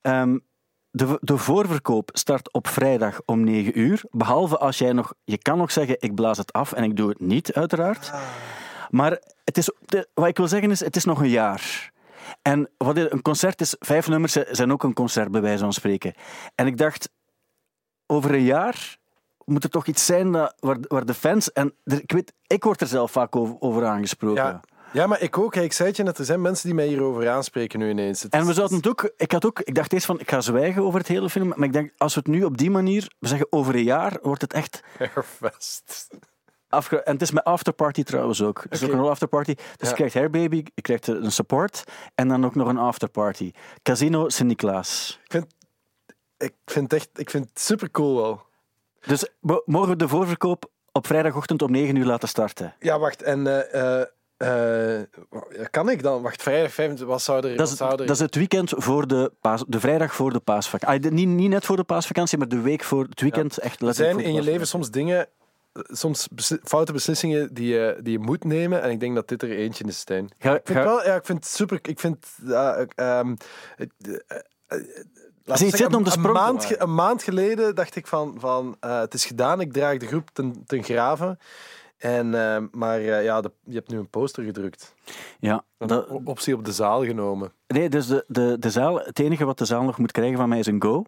Ehm, 0.00 0.38
de, 0.90 1.18
de 1.20 1.36
voorverkoop 1.36 2.10
start 2.12 2.52
op 2.52 2.68
vrijdag 2.68 3.20
om 3.24 3.44
9 3.44 3.78
uur. 3.78 4.02
Behalve 4.10 4.58
als 4.58 4.78
jij 4.78 4.92
nog, 4.92 5.12
je 5.24 5.38
kan 5.38 5.58
nog 5.58 5.72
zeggen, 5.72 5.96
ik 5.98 6.14
blaas 6.14 6.38
het 6.38 6.52
af 6.52 6.72
en 6.72 6.84
ik 6.84 6.96
doe 6.96 7.08
het 7.08 7.20
niet, 7.20 7.52
uiteraard. 7.52 8.10
Maar 8.90 9.18
het 9.44 9.58
is, 9.58 9.70
de- 9.86 10.08
wat 10.14 10.26
ik 10.28 10.36
wil 10.36 10.48
zeggen 10.48 10.70
is, 10.70 10.80
het 10.80 10.96
is 10.96 11.04
nog 11.04 11.20
een 11.20 11.28
jaar. 11.28 11.90
En 12.42 12.70
wat 12.76 12.96
een 12.96 13.22
concert 13.22 13.60
is, 13.60 13.76
vijf 13.78 14.08
nummers 14.08 14.32
zijn 14.32 14.72
ook 14.72 14.82
een 14.82 14.94
concert, 14.94 15.30
bij 15.30 15.40
wijze 15.40 15.62
van 15.62 15.72
spreken. 15.72 16.14
En 16.54 16.66
ik 16.66 16.76
dacht, 16.76 17.10
over 18.06 18.34
een 18.34 18.44
jaar 18.44 18.98
moet 19.44 19.64
er 19.64 19.70
toch 19.70 19.86
iets 19.86 20.06
zijn 20.06 20.32
dat, 20.32 20.54
waar, 20.58 20.76
waar 20.88 21.06
de 21.06 21.14
fans... 21.14 21.52
En 21.52 21.74
ik 21.84 22.12
weet, 22.12 22.32
ik 22.46 22.64
word 22.64 22.80
er 22.80 22.86
zelf 22.86 23.10
vaak 23.10 23.36
over, 23.36 23.56
over 23.58 23.86
aangesproken. 23.86 24.42
Ja. 24.42 24.60
ja, 24.92 25.06
maar 25.06 25.20
ik 25.20 25.38
ook. 25.38 25.56
Ik 25.56 25.72
zei 25.72 25.88
het 25.88 25.96
je 25.96 26.02
net, 26.02 26.18
er 26.18 26.24
zijn 26.24 26.40
mensen 26.40 26.66
die 26.66 26.74
mij 26.74 26.86
hierover 26.86 27.28
aanspreken 27.28 27.78
nu 27.78 27.90
ineens. 27.90 28.22
Het 28.22 28.32
En 28.32 28.46
we 28.46 28.52
zouden 28.52 28.76
het 28.76 28.88
ook, 28.88 29.12
ik, 29.16 29.32
had 29.32 29.46
ook, 29.46 29.60
ik 29.60 29.74
dacht 29.74 29.92
eerst 29.92 30.06
van, 30.06 30.20
ik 30.20 30.30
ga 30.30 30.40
zwijgen 30.40 30.82
over 30.82 30.98
het 30.98 31.08
hele 31.08 31.30
film, 31.30 31.48
maar 31.48 31.66
ik 31.66 31.72
denk, 31.72 31.92
als 31.96 32.14
we 32.14 32.20
het 32.20 32.28
nu 32.28 32.44
op 32.44 32.58
die 32.58 32.70
manier, 32.70 33.12
we 33.18 33.28
zeggen 33.28 33.46
over 33.50 33.74
een 33.74 33.82
jaar, 33.82 34.18
wordt 34.22 34.42
het 34.42 34.52
echt 34.52 34.82
Hairfest. 34.98 36.08
Afge... 36.70 37.02
En 37.02 37.12
het 37.12 37.22
is 37.22 37.30
met 37.30 37.44
afterparty 37.44 38.02
trouwens 38.02 38.42
ook. 38.42 38.62
Het 38.62 38.72
is 38.72 38.84
ook 38.84 38.92
een 38.92 38.98
afterparty. 39.00 39.54
Dus 39.54 39.66
Ja. 39.76 39.88
je 39.88 39.94
krijgt 39.94 40.14
Hairbaby, 40.14 40.64
je 40.74 40.82
krijgt 40.82 41.06
een 41.06 41.32
support 41.32 41.84
en 42.14 42.28
dan 42.28 42.44
ook 42.44 42.54
nog 42.54 42.68
een 42.68 42.78
afterparty. 42.78 43.52
Casino 43.82 44.28
Sint-Niklaas. 44.28 45.20
Ik 45.24 45.30
vind, 45.30 45.46
ik 46.38 46.54
vind 46.66 46.90
het 46.90 47.00
echt 47.00 47.08
ik 47.14 47.30
vind 47.30 47.48
het 47.48 47.60
super 47.60 47.90
cool 47.90 48.16
wel. 48.16 48.42
Dus 49.06 49.28
mo- 49.40 49.62
mogen 49.66 49.88
we 49.88 49.96
de 49.96 50.08
voorverkoop 50.08 50.70
op 50.92 51.06
vrijdagochtend 51.06 51.62
om 51.62 51.70
9 51.70 51.96
uur 51.96 52.04
laten 52.04 52.28
starten? 52.28 52.74
Ja, 52.78 52.98
wacht. 52.98 53.22
En 53.22 53.46
eh, 53.46 54.00
eh, 54.00 55.00
eh, 55.00 55.06
kan 55.70 55.88
ik 55.88 56.02
dan? 56.02 56.22
Wacht, 56.22 56.42
vrijdag 56.42 56.72
25, 56.72 57.06
wat 57.06 57.22
zou 57.22 57.46
er... 57.48 57.56
Dat 57.56 57.68
is, 57.68 57.76
zou 57.76 57.90
er 57.90 57.96
dat 57.96 58.10
is 58.10 58.18
het 58.22 58.34
weekend 58.34 58.72
voor 58.76 59.06
de, 59.06 59.32
paas, 59.40 59.64
de 59.66 59.80
vrijdag 59.80 60.14
voor 60.14 60.32
de 60.32 60.40
paasvakantie. 60.40 61.06
Ah, 61.06 61.12
niet, 61.12 61.28
niet 61.28 61.48
net 61.50 61.64
voor 61.66 61.76
de 61.76 61.84
paasvakantie, 61.84 62.38
maar 62.38 62.48
de 62.48 62.60
week 62.60 62.84
voor 62.84 63.04
het 63.04 63.20
weekend. 63.20 63.58
Echt 63.58 63.80
Er 63.80 63.86
letterlijk 63.86 64.14
zijn 64.20 64.28
in 64.30 64.34
je 64.34 64.42
leven 64.50 64.66
soms 64.66 64.90
dingen, 64.90 65.28
soms 65.72 66.28
besli- 66.28 66.58
foute 66.62 66.92
beslissingen 66.92 67.54
die 67.54 67.68
je, 67.72 67.98
die 68.02 68.12
je 68.12 68.18
moet 68.18 68.44
nemen. 68.44 68.82
En 68.82 68.90
ik 68.90 69.00
denk 69.00 69.14
dat 69.14 69.28
dit 69.28 69.42
er 69.42 69.50
eentje 69.50 69.84
is, 69.84 69.98
Stijn. 69.98 70.28
Ga- 70.38 70.54
Ik 70.54 70.60
vind, 70.64 70.78
ga- 70.78 70.84
wel, 70.84 71.04
ja, 71.04 71.14
ik 71.14 71.24
vind 71.24 71.38
het 71.44 71.52
super. 71.54 71.78
Ik 71.82 72.00
vind. 72.00 72.26
ehm, 72.94 73.34
het, 73.76 73.90
eh, 74.00 74.36
eh, 74.66 74.84
zeggen, 75.44 75.78
zitten 75.78 75.94
om 75.98 76.04
de 76.04 76.10
een, 76.10 76.16
sprong 76.18 76.34
maand, 76.36 76.80
een 76.80 76.94
maand 76.94 77.22
geleden 77.22 77.74
dacht 77.74 77.96
ik 77.96 78.06
van, 78.06 78.34
van 78.38 78.76
het 78.80 79.14
is 79.14 79.24
gedaan, 79.24 79.60
ik 79.60 79.72
draag 79.72 79.96
de 79.96 80.06
groep 80.06 80.30
ten, 80.32 80.62
ten 80.66 80.82
graven. 80.84 81.38
En, 81.98 82.34
eh, 82.34 82.62
maar 82.70 83.00
ja, 83.00 83.40
de- 83.40 83.52
je 83.64 83.74
hebt 83.74 83.88
nu 83.90 83.98
een 83.98 84.10
poster 84.10 84.44
gedrukt. 84.44 84.94
Ja, 85.40 85.64
optie 86.24 86.54
op 86.54 86.64
de 86.64 86.72
zaal 86.72 87.04
genomen. 87.04 87.52
nee, 87.66 87.88
dus 87.88 88.06
de, 88.06 88.24
de, 88.26 88.56
de 88.58 88.70
zaal, 88.70 88.98
het 89.00 89.18
enige 89.18 89.44
wat 89.44 89.58
de 89.58 89.64
zaal 89.64 89.82
nog 89.82 89.98
moet 89.98 90.12
krijgen 90.12 90.36
van 90.38 90.48
mij 90.48 90.58
is 90.58 90.66
een 90.66 90.82
go. 90.82 91.04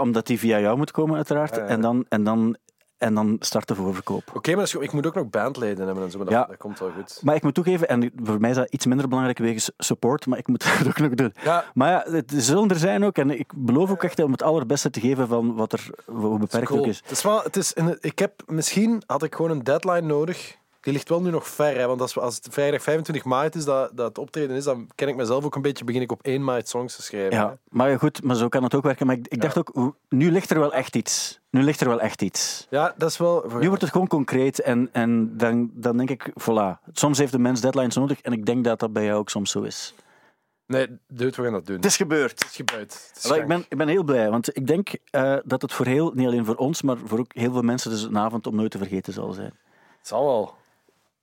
Omdat 0.00 0.26
die 0.26 0.38
via 0.38 0.60
jou 0.60 0.76
moet 0.76 0.90
komen, 0.90 1.16
uiteraard. 1.16 1.56
En 1.58 1.80
dan, 1.80 2.06
en 2.08 2.24
dan 2.24 2.56
en 3.04 3.14
dan 3.14 3.36
start 3.40 3.68
de 3.68 3.74
voorverkoop. 3.74 4.22
Oké, 4.34 4.54
maar 4.54 4.62
is 4.62 4.74
ik 4.74 4.92
moet 4.92 5.06
ook 5.06 5.14
nog 5.14 5.30
bandleden 5.30 5.86
hebben 5.86 6.04
en 6.04 6.10
zo, 6.10 6.16
maar 6.16 6.26
dat, 6.26 6.34
Ja. 6.34 6.44
dat 6.44 6.56
komt 6.56 6.78
wel 6.78 6.90
goed. 6.96 7.20
Maar 7.22 7.34
ik 7.34 7.42
moet 7.42 7.54
toegeven, 7.54 7.88
en 7.88 8.12
voor 8.22 8.40
mij 8.40 8.50
is 8.50 8.56
dat 8.56 8.70
iets 8.72 8.86
minder 8.86 9.08
belangrijk 9.08 9.38
wegens 9.38 9.70
support, 9.78 10.26
maar 10.26 10.38
ik 10.38 10.46
moet 10.48 10.64
het 10.78 10.86
ook 10.88 10.98
nog 10.98 11.14
doen. 11.14 11.34
Ja, 11.42 11.64
Maar 11.74 11.90
ja, 11.90 12.12
het 12.12 12.32
zullen 12.36 12.68
er 12.70 12.76
zijn 12.76 13.04
ook. 13.04 13.18
En 13.18 13.30
ik 13.38 13.52
beloof 13.56 13.90
ook 13.90 14.02
echt 14.02 14.22
om 14.22 14.32
het 14.32 14.42
allerbeste 14.42 14.90
te 14.90 15.00
geven 15.00 15.28
van 15.28 15.54
wat 15.54 15.72
er, 15.72 15.90
hoe 16.06 16.38
beperkt 16.38 16.66
cool. 16.66 16.80
ook 16.80 16.86
is. 16.86 17.00
Het 17.02 17.10
is 17.10 17.22
wel, 17.22 17.42
het 17.42 17.56
is 17.56 17.72
in, 17.72 17.96
ik 18.00 18.18
heb, 18.18 18.42
misschien 18.46 19.02
had 19.06 19.22
ik 19.22 19.34
gewoon 19.34 19.50
een 19.50 19.62
deadline 19.64 20.00
nodig. 20.00 20.56
Die 20.84 20.92
ligt 20.92 21.08
wel 21.08 21.20
nu 21.22 21.30
nog 21.30 21.48
ver, 21.48 21.76
hè, 21.76 21.86
want 21.86 22.00
als, 22.00 22.14
we- 22.14 22.20
als 22.20 22.34
het 22.36 22.48
vrijdag 22.50 22.82
25 22.82 23.24
maart 23.24 23.54
is 23.54 23.64
dat, 23.64 23.90
dat 23.96 24.08
het 24.08 24.18
optreden 24.18 24.56
is, 24.56 24.64
dan 24.64 24.88
ken 24.94 25.08
ik 25.08 25.16
mezelf 25.16 25.44
ook 25.44 25.54
een 25.54 25.62
beetje, 25.62 25.84
begin 25.84 26.02
ik 26.02 26.12
op 26.12 26.22
1 26.22 26.44
maart 26.44 26.68
songs 26.68 26.96
te 26.96 27.02
schrijven. 27.02 27.36
hè. 27.36 27.42
Ja, 27.42 27.58
maar 27.68 27.98
goed, 27.98 28.22
maar 28.22 28.36
zo 28.36 28.48
kan 28.48 28.62
het 28.62 28.74
ook 28.74 28.82
werken. 28.82 29.06
Maar 29.06 29.16
ik, 29.16 29.28
ik 29.28 29.40
dacht 29.40 29.58
ook, 29.58 29.94
nu 30.08 30.30
ligt 30.30 30.50
er 30.50 30.58
wel 30.58 30.72
echt 30.74 30.96
iets. 30.96 31.40
Nu 31.50 31.62
ligt 31.62 31.80
er 31.80 31.88
wel 31.88 32.00
echt 32.00 32.22
iets. 32.22 32.66
Ja, 32.70 32.94
dat 32.96 33.10
is 33.10 33.16
wel... 33.18 33.46
Nu 33.60 33.66
wordt 33.68 33.82
het 33.82 33.90
gewoon 33.92 34.06
concreet 34.06 34.60
en, 34.60 34.88
en 34.92 35.36
dan, 35.36 35.70
dan 35.72 35.96
denk 35.96 36.10
ik, 36.10 36.28
voilà. 36.40 36.80
Soms 36.92 37.18
heeft 37.18 37.32
de 37.32 37.38
mens 37.38 37.60
deadlines 37.60 37.94
nodig 37.96 38.20
en 38.20 38.32
ik 38.32 38.46
denk 38.46 38.64
dat 38.64 38.78
dat 38.80 38.92
bij 38.92 39.04
jou 39.04 39.18
ook 39.18 39.30
soms 39.30 39.50
zo 39.50 39.62
is. 39.62 39.94
Nee, 40.66 40.86
dude, 41.08 41.36
we 41.36 41.42
gaan 41.42 41.52
dat 41.52 41.66
doen. 41.66 41.76
Het 41.76 41.84
is 41.84 41.96
gebeurd. 41.96 42.30
Het 42.30 42.48
is 42.50 42.56
gebeurd. 42.56 42.92
Het 43.14 43.24
is 43.24 43.30
Wel, 43.30 43.38
ik, 43.38 43.46
ben, 43.46 43.64
ik 43.68 43.76
ben 43.78 43.88
heel 43.88 44.02
blij, 44.04 44.30
want 44.30 44.56
ik 44.56 44.66
denk 44.66 44.88
eh, 45.10 45.36
dat 45.44 45.62
het 45.62 45.72
voor 45.72 45.86
heel, 45.86 46.12
niet 46.14 46.26
alleen 46.26 46.44
voor 46.44 46.54
ons, 46.56 46.82
maar 46.82 46.96
voor 47.04 47.18
ook 47.18 47.34
heel 47.34 47.52
veel 47.52 47.62
mensen 47.62 47.90
dus 47.90 48.02
een 48.02 48.18
avond 48.18 48.46
om 48.46 48.54
nooit 48.56 48.70
te 48.70 48.78
vergeten 48.78 49.12
zal 49.12 49.32
zijn. 49.32 49.52
Het 49.98 50.08
zal 50.08 50.24
wel. 50.24 50.54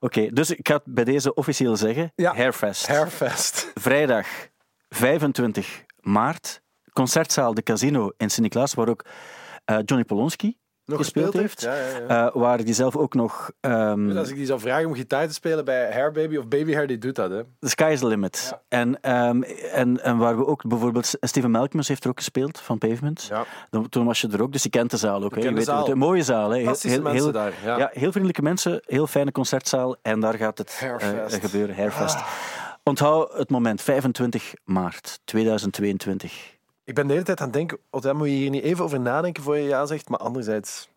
Oké, 0.04 0.28
dus 0.28 0.50
ik 0.50 0.68
ga 0.68 0.74
het 0.74 0.84
bij 0.86 1.04
deze 1.04 1.34
officieel 1.34 1.76
zeggen. 1.76 2.12
Ja. 2.16 2.36
Hairfest. 2.36 2.88
Hairfest. 2.88 3.72
Vrijdag 3.74 4.28
25 4.90 5.86
maart. 6.00 6.62
Concertzaal 6.94 7.54
De 7.54 7.64
Casino 7.64 8.12
in 8.18 8.30
Sint-Niklaas, 8.30 8.74
waar 8.74 8.90
ook 8.90 9.06
eh, 9.66 9.78
Johnny 9.86 10.06
Polonski 10.06 10.58
Nog 10.92 11.00
gespeeld, 11.00 11.34
heeft. 11.34 11.66
heeft? 11.66 12.02
Ja. 12.08 12.28
Eh, 12.28 12.36
waar 12.42 12.58
hij 12.58 12.74
zelf 12.74 12.96
ook 12.98 13.14
nog... 13.14 13.52
ehm, 13.60 14.08
Dus 14.08 14.18
als 14.18 14.30
ik 14.30 14.36
die 14.36 14.46
zou 14.46 14.60
vragen 14.60 14.86
om 14.88 14.94
gitaar 14.94 15.28
te 15.28 15.34
spelen 15.34 15.66
bij 15.66 15.92
Hair 15.92 16.12
Baby 16.12 16.38
of 16.38 16.48
Baby 16.48 16.74
Hair, 16.74 16.88
die 16.88 16.98
doet 16.98 17.16
dat, 17.16 17.30
hè. 17.32 17.42
The 17.60 17.70
Sky 17.70 17.90
is 17.94 18.00
the 18.00 18.08
Limit. 18.08 18.54
En, 18.68 19.02
ehm, 19.02 19.42
en, 19.74 20.04
en 20.04 20.18
waar 20.18 20.38
we 20.38 20.46
ook 20.46 20.68
bijvoorbeeld... 20.68 21.14
Steven 21.20 21.52
Melkmus 21.52 21.88
heeft 21.88 22.04
er 22.04 22.10
ook 22.10 22.18
gespeeld, 22.18 22.60
van 22.60 22.78
Pavement. 22.78 23.30
Toen 23.90 24.06
was 24.06 24.22
je 24.22 24.28
er 24.28 24.42
ook, 24.42 24.52
dus 24.52 24.64
je 24.64 24.70
kent 24.70 24.92
de 24.92 24.98
zaal 24.98 25.24
ook. 25.24 25.36
Hè. 25.36 25.42
Je 25.42 25.54
weet 25.54 25.66
zaal. 25.66 25.90
Een 25.90 25.98
mooie 25.98 26.24
zaal. 26.24 26.50
Hè. 26.50 26.58
Heel, 26.58 26.76
heel, 26.82 27.02
mensen 27.02 27.24
heel- 27.24 27.32
daar. 27.32 27.54
Ja. 27.64 27.90
heel 27.94 28.10
vriendelijke 28.12 28.42
mensen, 28.42 28.82
heel 28.86 29.08
fijne 29.08 29.32
concertzaal. 29.32 29.96
En 30.02 30.20
daar 30.20 30.34
gaat 30.34 30.58
het 30.58 30.70
eh, 30.82 30.90
Hairfest. 30.90 31.36
Ah. 31.36 31.42
gebeuren, 31.50 31.76
Hairfest. 31.76 32.18
Onthoud 32.84 33.34
het 33.34 33.50
moment, 33.50 33.82
25 33.82 34.54
maart 34.64 35.20
2022. 35.24 36.60
Ik 36.84 36.96
ben 36.96 37.08
de 37.08 37.14
hele 37.14 37.26
tijd 37.26 37.40
aan 37.40 37.46
het 37.46 37.56
denken, 37.56 37.78
daar 37.90 38.16
moet 38.16 38.28
je 38.28 38.34
hier 38.34 38.50
niet 38.50 38.64
even 38.64 38.84
over 38.84 39.00
nadenken 39.00 39.44
voor 39.44 39.58
je 39.58 39.64
ja 39.68 39.86
zegt, 39.86 40.10
maar 40.10 40.20
anderzijds, 40.20 40.90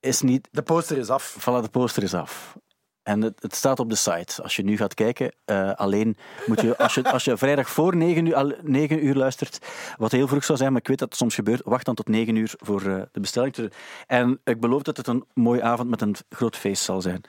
Is 0.00 0.20
niet... 0.20 0.48
de 0.50 0.62
poster 0.62 0.98
is 0.98 1.10
af. 1.10 1.36
Voilà, 1.40 1.62
de 1.62 1.68
poster 1.70 2.02
is 2.02 2.14
af. 2.14 2.56
En 3.02 3.22
het, 3.22 3.42
het 3.42 3.54
staat 3.54 3.78
op 3.80 3.90
de 3.90 3.96
site. 3.96 4.42
Als 4.42 4.56
je 4.56 4.62
nu 4.64 4.76
gaat 4.76 4.94
kijken, 4.94 5.32
eh, 5.44 5.72
alleen 5.74 6.16
moet 6.46 6.60
je 6.60 6.76
als, 6.78 6.94
je, 6.94 7.12
als 7.12 7.24
je 7.24 7.36
vrijdag 7.36 7.70
voor 7.70 7.96
9 7.96 8.26
uur, 8.26 8.34
al, 8.34 8.52
9 8.62 9.04
uur 9.06 9.14
luistert, 9.14 9.58
wat 9.96 10.12
heel 10.12 10.28
vroeg 10.28 10.44
zou 10.44 10.58
zijn, 10.58 10.72
maar 10.72 10.80
ik 10.80 10.88
weet 10.88 10.98
dat 10.98 11.08
het 11.08 11.18
soms 11.18 11.34
gebeurt, 11.34 11.60
wacht 11.64 11.84
dan 11.84 11.94
tot 11.94 12.08
9 12.08 12.36
uur 12.36 12.52
voor 12.56 12.80
eh, 12.80 13.02
de 13.12 13.20
bestelling. 13.20 13.72
En 14.06 14.40
ik 14.44 14.60
beloof 14.60 14.82
dat 14.82 14.96
het 14.96 15.06
een 15.06 15.24
mooie 15.34 15.62
avond 15.62 15.88
met 15.88 16.00
een 16.00 16.16
groot 16.30 16.56
feest 16.56 16.82
zal 16.82 17.00
zijn. 17.00 17.20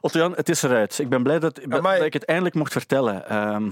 Otto-Jan, 0.00 0.32
het 0.34 0.48
is 0.48 0.62
eruit. 0.62 0.98
Ik 0.98 1.08
ben 1.08 1.22
blij 1.22 1.38
dat, 1.38 1.60
dat 1.68 2.00
ik 2.02 2.12
het 2.12 2.24
eindelijk 2.24 2.54
mocht 2.54 2.72
vertellen. 2.72 3.28
Ehm, 3.28 3.70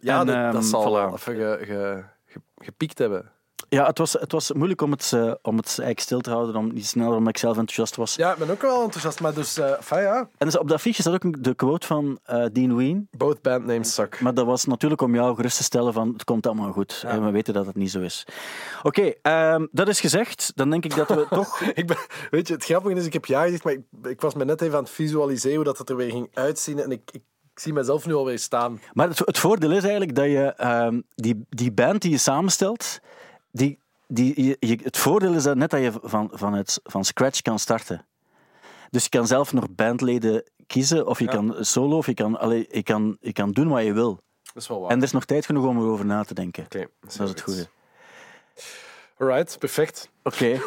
Ja, 0.00 0.20
En, 0.20 0.26
dat, 0.26 0.34
ehm, 0.36 0.52
dat 0.52 0.64
zal 0.64 1.10
voilà. 1.10 1.12
even 1.14 1.34
ge, 1.34 1.58
ge, 1.62 2.04
ge- 2.28 2.40
gepiekt 2.56 2.98
hebben. 2.98 3.30
ja, 3.68 3.86
het 3.86 3.98
was, 3.98 4.12
het 4.12 4.32
was 4.32 4.52
moeilijk 4.52 4.80
om 4.82 4.90
het, 4.90 5.12
eh, 5.12 5.32
om 5.42 5.56
het 5.56 5.66
eigenlijk 5.66 6.00
stil 6.00 6.20
te 6.20 6.30
houden, 6.30 6.56
om 6.56 6.72
niet 6.72 6.86
sneller, 6.86 7.16
omdat 7.16 7.28
ik 7.28 7.38
zelf 7.38 7.56
enthousiast 7.56 7.96
was. 7.96 8.14
Ja, 8.14 8.32
ik 8.32 8.38
ben 8.38 8.50
ook 8.50 8.62
wel 8.62 8.82
enthousiast, 8.82 9.20
maar 9.20 9.34
dus, 9.34 9.58
eh 9.58 9.70
enfin, 9.76 9.98
ja, 10.00 10.18
En 10.38 10.46
dus 10.46 10.58
op 10.58 10.66
dat 10.68 10.76
affiche 10.76 11.00
staat 11.02 11.14
ook 11.24 11.42
de 11.42 11.54
quote 11.54 11.86
van 11.86 12.18
eh, 12.24 12.44
Dean 12.52 12.76
Ween. 12.76 13.08
both 13.10 13.42
band 13.42 13.66
names 13.66 13.94
suck. 13.94 14.20
Maar 14.20 14.34
dat 14.34 14.46
was 14.46 14.64
natuurlijk 14.64 15.00
om 15.00 15.14
jou 15.14 15.34
gerust 15.34 15.56
te 15.56 15.62
stellen 15.62 15.92
van 15.92 16.08
het 16.12 16.24
komt 16.24 16.46
allemaal 16.46 16.72
goed. 16.72 17.02
En 17.06 17.24
we 17.24 17.30
weten 17.30 17.54
dat 17.54 17.66
het 17.66 17.76
niet 17.76 17.90
zo 17.90 18.00
is. 18.00 18.26
Oké, 18.82 19.12
ehm, 19.22 19.66
dat 19.70 19.88
is 19.88 20.00
gezegd. 20.00 20.52
Dan 20.54 20.70
denk 20.70 20.84
ik 20.84 20.94
dat 20.96 21.08
we 21.08 21.26
toch... 21.40 21.60
Ik 21.60 21.86
ben, 21.86 21.96
weet 22.30 22.48
je, 22.48 22.54
het 22.54 22.64
grappige 22.64 22.94
is, 22.94 23.06
ik 23.06 23.12
heb 23.12 23.24
ja 23.24 23.42
gezegd, 23.42 23.64
maar 23.64 23.72
ik, 23.72 23.82
ik 24.02 24.20
was 24.20 24.34
me 24.34 24.44
net 24.44 24.60
even 24.60 24.76
aan 24.76 24.82
het 24.82 24.92
visualiseren 24.92 25.56
hoe 25.56 25.64
dat 25.64 25.78
het 25.78 25.88
er 25.90 25.96
weer 25.96 26.10
ging 26.10 26.28
uitzien. 26.34 26.78
En 26.80 26.90
ik, 26.90 27.10
ik, 27.12 27.22
ik 27.58 27.64
zie 27.64 27.72
mezelf 27.72 28.06
nu 28.06 28.14
alweer 28.14 28.38
staan. 28.38 28.80
Maar 28.92 29.08
het, 29.08 29.18
het 29.18 29.38
voordeel 29.38 29.70
is 29.72 29.82
eigenlijk 29.82 30.14
dat 30.14 30.24
je 30.24 30.52
ehm, 30.56 31.00
die, 31.14 31.44
die 31.48 31.72
band 31.72 32.02
die 32.02 32.10
je 32.10 32.18
samenstelt, 32.18 32.98
die, 33.50 33.78
die, 34.06 34.42
je, 34.44 34.56
je- 34.60 34.78
het 34.82 34.96
voordeel 34.96 35.32
is 35.34 35.42
dat 35.42 35.56
net 35.56 35.70
dat 35.70 35.80
je 35.80 35.92
van, 36.02 36.30
van, 36.32 36.52
het, 36.54 36.80
van 36.84 37.04
scratch 37.04 37.40
kan 37.42 37.58
starten. 37.58 38.06
Dus 38.90 39.02
je 39.02 39.08
kan 39.08 39.26
zelf 39.26 39.52
nog 39.52 39.64
bandleden 39.70 40.42
kiezen, 40.66 41.06
of 41.06 41.18
je 41.18 41.24
Ja. 41.24 41.30
kan 41.30 41.56
solo, 41.60 41.96
of 41.96 42.06
je 42.06 42.14
kan, 42.14 42.38
allee, 42.38 42.66
je, 42.70 42.82
kan, 42.82 43.16
je 43.20 43.32
kan 43.32 43.50
doen 43.52 43.68
wat 43.68 43.84
je 43.84 43.92
wil. 43.92 44.20
Dat 44.42 44.62
is 44.62 44.68
wel 44.68 44.80
waar. 44.80 44.90
En 44.90 44.96
er 44.96 45.02
is 45.02 45.12
nog 45.12 45.24
tijd 45.24 45.46
genoeg 45.46 45.66
om 45.66 45.76
erover 45.78 46.06
na 46.06 46.24
te 46.24 46.34
denken. 46.34 46.64
Oké, 46.64 46.86
Dat 47.00 47.10
is 47.12 47.18
het 47.18 47.40
goede. 47.40 47.68
Alright, 49.18 49.58
perfect. 49.58 50.10
Oké. 50.22 50.46
ik 50.48 50.60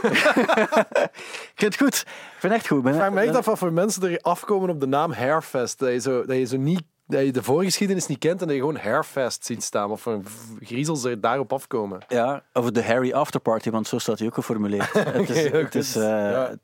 vind 1.56 1.74
het 1.74 1.78
goed. 1.78 1.96
Ik 1.96 2.38
vind 2.40 2.54
het 2.54 2.62
echt 2.62 2.68
goed. 2.68 2.84
Ben- 2.84 2.92
Ik 2.94 2.98
vraag 3.00 3.12
me 3.12 3.22
echt 3.22 3.36
af 3.36 3.46
wat 3.46 3.58
voor 3.58 3.74
mensen 3.74 4.04
er 4.12 4.20
afkomen 4.22 4.70
op 4.70 4.80
de 4.80 4.88
naam 4.88 5.12
Hairfest. 5.12 5.80
Dat 5.80 5.92
je 5.92 6.00
zo, 6.00 6.26
dat 6.26 6.38
je 6.38 6.46
zo 6.46 6.58
niet... 6.58 6.82
Dat 7.12 7.26
je 7.26 7.32
de 7.32 7.44
voorgeschiedenis 7.44 8.08
niet 8.08 8.18
kent 8.18 8.42
en 8.42 8.48
dat 8.48 8.56
je 8.56 8.62
gewoon 8.62 8.78
Hairfest 8.78 9.46
ziet 9.46 9.64
staan. 9.64 9.98
Voor 9.98 10.22
griezels 10.60 11.04
er 11.04 11.22
daarop 11.22 11.54
afkomen. 11.54 12.00
Ja, 12.08 12.44
over 12.54 12.74
de 12.74 12.84
Harry 12.84 13.12
Afterparty, 13.12 13.70
want 13.70 13.88
zo 13.88 13.98
staat 13.98 14.20
hij 14.20 14.28
ook 14.28 14.34
geformuleerd. 14.34 14.96
is, 15.30 15.96
is, 15.96 15.96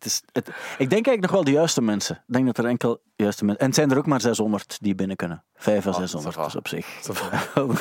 is, 0.02 0.22
ik 0.78 0.90
denk 0.90 0.92
eigenlijk 0.92 1.22
nog 1.22 1.32
wel 1.32 1.44
de 1.44 1.52
juiste 1.52 1.82
mensen. 1.82 2.16
Ik 2.16 2.34
denk 2.34 2.46
dat 2.46 2.58
er 2.58 2.66
enkel 2.66 3.02
juiste 3.16 3.46
mensen... 3.46 3.62
En 3.62 3.68
het 3.68 3.76
zijn 3.76 3.92
er 3.92 3.98
ook 3.98 4.06
maar 4.06 4.22
600 4.22 4.78
die 4.82 4.96
binnen 4.96 5.16
kunnen. 5.16 5.44
5 5.56 5.88
à 5.88 5.92
600, 5.92 6.36
ça 6.36 6.38
va. 6.38 6.44
dus 6.44 6.56
op 6.56 6.68
zich. 6.68 6.86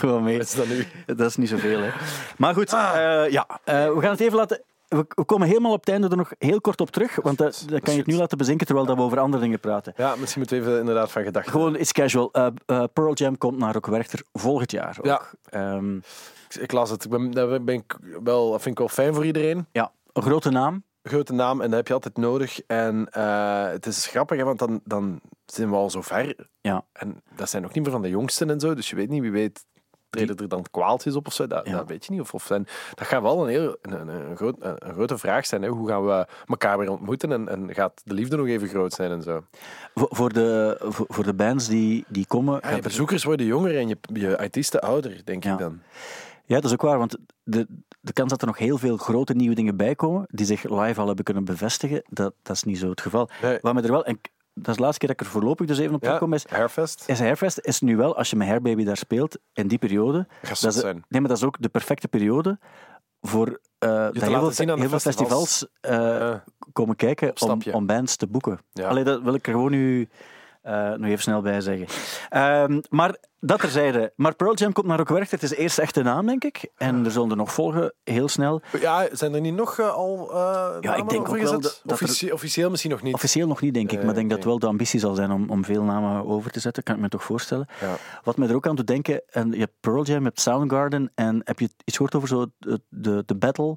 Mee. 0.23 0.37
Wat 0.37 0.47
is 0.47 0.55
dat 0.55 0.67
nu? 0.69 0.87
Dat 1.07 1.21
is 1.21 1.37
niet 1.37 1.49
zoveel, 1.49 1.81
hè. 1.81 1.91
Maar 2.37 2.55
goed, 2.55 2.73
eh, 2.73 3.31
ja, 3.31 3.61
eh, 3.65 3.93
we 3.95 4.01
gaan 4.01 4.11
het 4.11 4.21
even 4.21 4.37
laten... 4.37 4.63
We, 4.89 5.07
komen 5.25 5.49
helemaal 5.49 5.73
op 5.73 5.81
het 5.81 5.89
einde 5.89 6.09
er 6.09 6.17
nog 6.17 6.33
heel 6.39 6.61
kort 6.61 6.81
op 6.81 6.91
terug, 6.91 7.17
want 7.23 7.39
dat, 7.39 7.65
dat 7.69 7.81
kan 7.81 7.93
je 7.93 7.99
het 7.99 8.09
nu 8.09 8.15
laten 8.17 8.39
bezinken 8.39 8.67
terwijl 8.67 8.87
dat 8.87 8.97
we 8.97 9.03
over 9.03 9.19
andere 9.19 9.43
dingen 9.43 9.61
praten. 9.61 9.93
Ja, 9.97 10.17
misschien 10.17 10.41
moeten 10.41 10.59
we 10.61 10.67
even 10.67 10.79
inderdaad 10.81 11.11
van 11.13 11.23
gedachten. 11.25 11.53
Gewoon 11.53 11.75
iets 11.77 11.93
casual. 11.93 12.33
Eh, 12.33 12.47
eh, 12.67 12.85
Pearl 12.93 13.15
Jam 13.15 13.39
komt 13.39 13.59
naar 13.59 13.73
Rock 13.73 13.87
Werchter 13.87 14.23
volgend 14.33 14.71
jaar 14.71 14.97
ook. 14.99 15.05
Ja. 15.07 15.23
Ehm, 15.45 15.97
Ik, 15.97 16.55
ik 16.61 16.73
las 16.73 16.91
het. 16.91 17.05
Ik 17.05 17.11
ben, 17.11 17.31
dat 17.31 17.65
ben 17.65 17.75
ik 17.75 17.97
wel, 18.23 18.51
vind 18.51 18.67
ik 18.67 18.79
wel 18.79 18.89
fijn 18.89 19.15
voor 19.15 19.27
iedereen. 19.27 19.67
ja, 19.73 19.93
een 20.13 20.23
grote 20.23 20.51
naam. 20.51 20.85
Grote 21.03 21.33
naam 21.33 21.61
en 21.61 21.67
dat 21.69 21.77
heb 21.79 21.87
je 21.89 21.95
altijd 21.95 22.17
nodig. 22.17 22.61
En 22.67 23.09
eh, 23.11 23.67
het 23.69 23.87
is 23.87 24.07
grappig, 24.07 24.39
hè, 24.39 24.45
want 24.45 24.59
dan, 24.59 24.81
dan 24.85 25.21
zijn 25.47 25.71
we 25.71 25.77
al 25.77 25.91
zo 25.91 26.01
ver. 26.01 26.49
Ja. 26.61 26.85
En 26.93 27.23
dat 27.37 27.49
zijn 27.51 27.65
ook 27.65 27.75
niet 27.75 27.83
meer 27.83 27.93
van 27.93 28.03
de 28.03 28.09
jongsten 28.09 28.51
en 28.51 28.61
zo. 28.61 28.75
Dus 28.75 28.91
je 28.91 28.97
weet 28.97 29.09
niet, 29.09 29.21
wie 29.23 29.31
weet, 29.31 29.65
treden 30.17 30.37
er 30.37 30.49
dan 30.49 30.65
kwaaltjes 30.71 31.17
op 31.17 31.27
of 31.27 31.33
zo. 31.33 31.47
Dat, 31.47 31.67
dat 31.67 31.89
weet 31.89 32.05
je 32.05 32.13
niet. 32.13 32.21
Of, 32.21 32.35
of 32.35 32.45
zijn, 32.47 32.67
dat 32.95 33.07
gaat 33.07 33.23
wel 33.23 33.43
een, 33.43 33.49
heel, 33.49 33.77
een, 33.83 33.93
een, 34.09 34.09
een 34.31 34.37
groot, 34.37 34.57
een, 34.59 34.75
een 34.79 34.95
grote 34.95 35.19
vraag 35.19 35.47
zijn. 35.47 35.63
Hè. 35.63 35.69
Hoe 35.69 35.89
gaan 35.89 36.07
we 36.07 36.27
elkaar 36.47 36.79
weer 36.79 36.91
ontmoeten 36.91 37.33
en, 37.33 37.49
en 37.49 37.75
gaat 37.75 38.01
de 38.05 38.15
liefde 38.15 38.37
nog 38.37 38.47
even 38.47 38.69
groot 38.69 38.93
zijn 38.93 39.11
en 39.11 39.23
zo. 39.23 39.45
Voor, 39.95 40.09
voor, 40.11 40.33
de, 40.33 40.77
voor, 40.81 41.07
voor 41.09 41.25
de 41.25 41.35
bands 41.35 41.69
die, 41.69 42.05
die 42.09 42.27
komen. 42.27 42.59
Ja, 42.63 42.71
je 42.71 42.77
er- 42.77 42.83
bezoekers 42.83 43.25
worden 43.25 43.47
jonger 43.47 43.77
en 43.79 43.89
je, 43.89 43.97
je 44.13 44.39
artiesten 44.39 44.81
ouder, 44.81 45.21
denk 45.25 45.45
ik 45.45 45.59
dan. 45.59 45.81
ja, 46.45 46.55
dat 46.55 46.65
is 46.65 46.73
ook 46.73 46.83
waar, 46.83 46.99
want 46.99 47.17
de, 47.43 47.67
de 48.01 48.13
kans 48.13 48.31
dat 48.31 48.41
er 48.41 48.47
nog 48.47 48.59
heel 48.59 48.79
veel 48.79 48.97
grote 48.97 49.35
nieuwe 49.35 49.55
dingen 49.55 49.77
bij 49.77 49.95
komen, 49.95 50.25
die 50.31 50.47
zich 50.47 50.63
live 50.63 51.01
al 51.01 51.07
hebben 51.07 51.25
kunnen 51.25 51.45
bevestigen, 51.45 52.03
dat, 52.09 52.35
dat 52.43 52.57
is 52.57 52.63
niet 52.63 52.79
zo 52.79 52.91
het 52.91 53.01
geval. 53.01 53.29
Nee. 53.43 53.59
Wat 53.61 53.75
me 53.75 53.83
er 53.83 53.91
wel, 53.91 54.07
dat 54.59 54.69
is 54.69 54.77
de 54.77 54.83
laatste 54.83 54.99
keer 54.99 55.09
dat 55.09 55.21
ik 55.21 55.27
er 55.27 55.33
voorlopig 55.33 55.67
dus 55.67 55.79
even 55.79 55.95
op 55.95 56.01
terugkom, 56.03 56.33
is, 56.33 56.47
Hairfest. 56.49 57.05
is 57.07 57.19
Hairfest 57.19 57.59
is 57.63 57.81
nu 57.81 57.97
wel, 57.97 58.17
als 58.17 58.31
je 58.31 58.37
met 58.37 58.47
Hairbaby 58.49 58.85
daar 58.85 58.97
speelt, 58.97 59.39
in 59.53 59.69
die 59.69 59.79
periode, 59.79 60.27
dat 60.43 60.51
is, 60.51 60.75
zijn. 60.75 61.05
nee, 61.09 61.21
maar 61.21 61.29
dat 61.29 61.39
is 61.39 61.45
ook 61.45 61.57
de 61.61 61.69
perfecte 61.69 62.09
periode 62.09 62.59
voor 63.21 63.61
eh, 63.79 63.91
dat 63.91 64.23
heel, 64.23 64.39
veel, 64.39 64.51
zien 64.51 64.71
aan 64.71 64.79
heel 64.79 64.89
veel 64.89 64.99
festivals. 64.99 65.59
festivals 65.59 65.67
eh, 65.81 66.29
Ja. 66.29 66.45
komen 66.73 66.97
kijken 66.97 67.33
om, 67.73 67.87
bands 67.87 68.17
te 68.17 68.27
boeken. 68.27 68.59
Ja. 68.73 68.89
Allee, 68.89 69.05
dat 69.05 69.23
wil 69.23 69.35
ik 69.35 69.47
er 69.47 69.53
gewoon 69.53 69.71
nu 69.71 70.09
eh, 70.67 70.91
nog 70.93 71.09
even 71.11 71.23
snel 71.23 71.41
bij 71.41 71.61
zeggen. 71.61 71.87
Ehm, 72.29 72.81
maar 72.91 73.17
dat 73.41 73.61
terzijde. 73.61 74.13
Maar 74.17 74.35
Pearl 74.35 74.55
Jam 74.55 74.73
komt 74.73 74.87
naar 74.87 75.01
ook 75.01 75.09
werk. 75.09 75.31
Het 75.31 75.43
is 75.43 75.49
de 75.49 75.57
eerste 75.57 75.83
echte 75.83 76.03
naam, 76.03 76.27
denk 76.27 76.45
ik. 76.45 76.71
En 76.77 77.05
er 77.05 77.11
zullen 77.11 77.31
er 77.31 77.37
nog 77.37 77.53
volgen, 77.53 77.93
heel 78.05 78.29
snel. 78.29 78.61
Ja, 78.81 79.07
zijn 79.13 79.35
er 79.35 79.41
niet 79.41 79.55
nog 79.55 79.79
eh, 79.79 79.89
al 79.95 80.29
uh, 80.33 80.37
Ja, 80.81 80.95
ik 80.95 81.09
denk 81.09 81.29
ook 81.29 81.37
wel 81.37 81.61
dat- 81.61 81.81
dat 81.85 82.03
Officieel 82.33 82.71
misschien 82.71 82.91
nog 82.91 83.03
niet. 83.03 83.15
Officieel 83.15 83.47
nog 83.47 83.61
niet, 83.61 83.75
denk 83.75 83.91
ik. 83.93 83.99
Eh, 83.99 84.01
Maar 84.05 84.11
ik 84.11 84.17
denk 84.17 84.29
dat 84.31 84.39
oké. 84.39 84.49
wel 84.49 84.59
de 84.59 84.67
ambitie 84.67 85.01
zal 85.01 85.15
zijn 85.15 85.31
om, 85.31 85.51
om 85.51 85.65
veel 85.65 85.83
namen 85.83 86.27
over 86.27 86.51
te 86.51 86.61
zetten. 86.61 86.83
Kan 86.83 86.95
ik 86.95 87.01
me 87.01 87.09
toch 87.09 87.25
voorstellen. 87.25 87.67
Ja. 87.81 87.95
Wat 88.25 88.37
me 88.37 88.49
er 88.49 88.55
ook 88.55 88.67
aan 88.67 88.77
doet 88.77 88.87
denken, 88.87 89.23
en 89.31 89.51
je 89.53 89.59
hebt 89.59 89.75
Pearl 89.81 90.05
Jam, 90.05 90.19
je 90.19 90.25
hebt 90.25 90.41
Soundgarden. 90.41 91.13
En 91.15 91.41
heb 91.45 91.59
je 91.59 91.69
iets 91.85 91.97
gehoord 91.97 92.15
over 92.15 92.29
zo 92.29 92.47
de, 92.59 92.81
de, 92.89 93.23
de 93.27 93.35
battle 93.37 93.77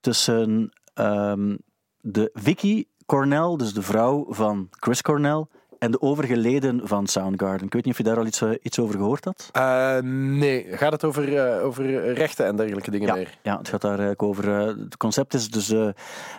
tussen 0.00 0.70
ehm, 0.94 1.56
de 2.00 2.30
Vicky 2.32 2.84
Cornell, 3.06 3.56
dus 3.56 3.74
de 3.74 3.82
vrouw 3.82 4.26
van 4.28 4.66
Chris 4.70 5.02
Cornell, 5.02 5.46
en 5.78 5.90
de 5.90 6.00
overige 6.00 6.36
leden 6.36 6.80
van 6.88 7.06
Soundgarden. 7.06 7.66
Ik 7.66 7.72
weet 7.72 7.84
niet 7.84 7.92
of 7.92 7.98
je 7.98 8.04
daar 8.04 8.16
al 8.18 8.26
iets, 8.26 8.40
eh, 8.40 8.50
iets 8.62 8.78
over 8.78 8.94
gehoord 8.94 9.24
had. 9.24 9.48
Eh, 9.52 9.98
nee, 10.38 10.66
gaat 10.76 10.92
het 10.92 11.04
over, 11.04 11.36
eh, 11.38 11.64
over 11.64 12.12
rechten 12.12 12.46
en 12.46 12.56
dergelijke 12.56 12.90
dingen 12.90 13.06
Ja, 13.08 13.14
meer? 13.14 13.38
ja, 13.42 13.58
het 13.58 13.68
gaat 13.68 13.80
daar 13.80 13.90
eigenlijk 13.90 14.22
over. 14.22 14.48
het 14.78 14.96
concept 14.96 15.34
is 15.34 15.50
dus. 15.50 15.66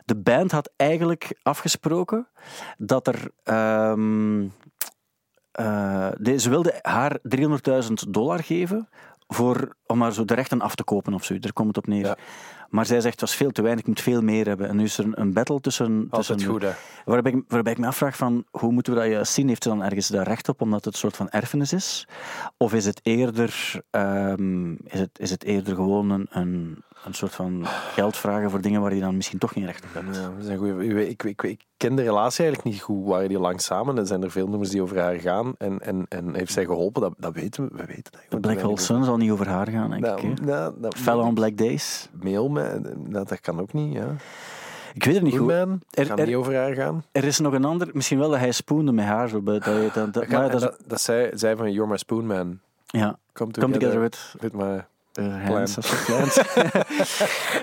de 0.06 0.15
band 0.15 0.52
had 0.52 0.71
eigenlijk 0.76 1.38
afgesproken 1.43 2.28
dat 2.78 3.08
er. 3.08 3.32
ehm, 3.43 4.45
eh, 5.52 6.08
de- 6.17 6.39
ze 6.39 6.50
wilde 6.50 6.80
haar 6.82 7.17
300.000 7.23 8.13
dollar 8.13 8.43
geven 8.43 8.89
voor, 9.28 9.76
om 9.86 10.02
haar 10.02 10.13
zo 10.13 10.26
de 10.26 10.34
rechten 10.34 10.62
af 10.62 10.76
te 10.76 10.84
kopen 10.84 11.13
of 11.13 11.23
zo. 11.23 11.39
Daar 11.39 11.54
komt 11.54 11.67
het 11.67 11.78
op 11.78 11.88
neer. 11.88 12.06
Ja. 12.06 12.15
Maar 12.70 12.86
zij 12.86 13.02
zegt, 13.02 13.20
het 13.20 13.30
was 13.30 13.36
veel 13.36 13.52
te 13.52 13.62
weinig, 13.62 13.82
ik 13.82 13.88
moet 13.88 14.02
veel 14.02 14.22
meer 14.22 14.48
hebben. 14.48 14.68
En 14.68 14.76
nu 14.76 14.84
is 14.84 14.98
er 14.98 15.06
een, 15.06 15.22
een 15.22 15.34
battle 15.34 15.60
tussen... 15.60 16.08
Tussen 16.12 16.44
goed? 16.44 16.66
Waarbij 17.06 17.32
ik, 17.32 17.44
waarbij 17.48 17.72
ik 17.72 17.80
me 17.80 17.88
afvraag 17.88 18.18
van, 18.18 18.46
hoe 18.52 18.72
moeten 18.72 18.94
we 18.94 19.00
dat 19.00 19.10
juist 19.10 19.34
zien? 19.34 19.48
Heeft 19.48 19.64
ze 19.64 19.70
dan 19.70 19.84
ergens 19.84 20.08
daar 20.08 20.28
recht 20.28 20.50
op, 20.50 20.62
omdat 20.62 20.86
het 20.86 20.94
een 20.94 21.00
soort 21.00 21.16
van 21.16 21.30
erfenis 21.30 21.74
is? 21.74 22.08
Of 22.58 22.74
is 22.74 22.86
het 22.86 23.00
eerder, 23.04 23.82
ehm, 23.90 24.72
is 24.72 25.00
het, 25.00 25.20
is 25.20 25.30
het 25.30 25.44
eerder 25.44 25.76
gewoon 25.76 26.10
een, 26.10 26.28
een, 26.30 26.84
een 27.06 27.14
soort 27.14 27.34
van 27.36 27.66
geld 27.94 28.18
vragen 28.18 28.50
voor 28.50 28.62
dingen 28.62 28.82
waar 28.82 28.94
je 28.94 29.02
dan 29.02 29.16
misschien 29.16 29.40
toch 29.40 29.52
geen 29.54 29.66
recht 29.66 29.84
op 29.84 29.94
hebt? 29.94 30.16
Ja, 30.16 30.22
dat 30.22 30.32
is 30.44 30.48
een 30.48 30.58
goeie- 30.58 31.08
ik, 31.08 31.24
ik, 31.24 31.24
ik, 31.24 31.44
ik 31.44 31.62
ken 31.78 31.96
de 31.96 32.02
relatie 32.04 32.44
eigenlijk 32.46 32.74
niet 32.74 32.84
goed. 32.84 33.06
Waren 33.08 33.30
die 33.30 33.40
lang 33.40 33.62
samen? 33.62 33.98
En 33.98 34.08
zijn 34.08 34.24
er 34.24 34.32
veel 34.32 34.48
nummers 34.48 34.70
die 34.70 34.82
over 34.82 35.00
haar 35.00 35.16
gaan? 35.16 35.54
En, 35.58 35.80
en, 35.80 36.06
en 36.10 36.36
heeft 36.36 36.52
zij 36.54 36.66
geholpen? 36.66 37.02
Dat, 37.02 37.14
dat 37.18 37.34
weten 37.34 37.64
we. 37.64 37.70
We 37.78 37.86
weten 37.86 38.12
dat. 38.12 38.22
De 38.30 38.40
Black 38.40 38.60
Hole 38.62 38.80
Sun 38.80 39.04
zal 39.04 39.18
niet 39.18 39.32
over 39.32 39.48
haar 39.48 39.68
gaan, 39.68 39.90
denk 39.90 40.06
ik. 40.06 40.22
hè? 40.22 40.28
Nou, 40.28 40.42
nou, 40.46 40.74
nou, 40.80 40.94
Fell 40.98 41.14
on 41.14 41.34
Black 41.34 41.58
Days. 41.58 42.10
Mail 42.22 42.50
me, 42.50 42.82
dat, 43.10 43.30
dat 43.30 43.40
kan 43.40 43.60
ook 43.62 43.74
niet. 43.74 43.94
Ja. 43.94 44.08
Ik 44.94 45.04
weet 45.04 45.14
het 45.14 45.24
niet 45.24 45.38
goed. 45.38 45.52
Goodman, 45.52 45.82
Er- 45.90 46.08
kan 46.08 46.18
er- 46.18 46.26
niet 46.26 46.36
over 46.36 46.56
haar 46.56 46.74
gaan. 46.74 47.04
Er 47.12 47.24
is 47.24 47.40
nog 47.40 47.54
een 47.54 47.66
ander, 47.66 47.90
misschien 47.94 48.20
wel 48.20 48.30
dat 48.30 48.40
hij 48.40 48.52
spoende 48.52 48.92
met 48.92 49.06
haar. 49.06 49.30
Zo, 49.30 49.44
dat, 49.44 49.64
dat, 49.64 49.94
dat, 49.94 50.14
Dat, 50.14 50.28
maar 50.28 50.42
kan, 50.42 50.52
dat 50.52 50.54
is- 50.54 50.62
dat, 50.62 50.78
dat 50.88 51.02
zij, 51.02 51.32
zij 51.34 51.56
van 51.56 51.72
You're 51.72 51.90
My 51.90 51.98
Spoon 51.98 52.26
Man. 52.26 52.60
ja, 52.86 53.18
Come 53.34 53.52
come 53.52 53.74
together 53.78 54.00
with 54.02 54.36
with 54.40 54.54
my... 54.54 54.86
Uh, 55.20 55.46
hands 55.46 55.78
plans. 56.06 56.38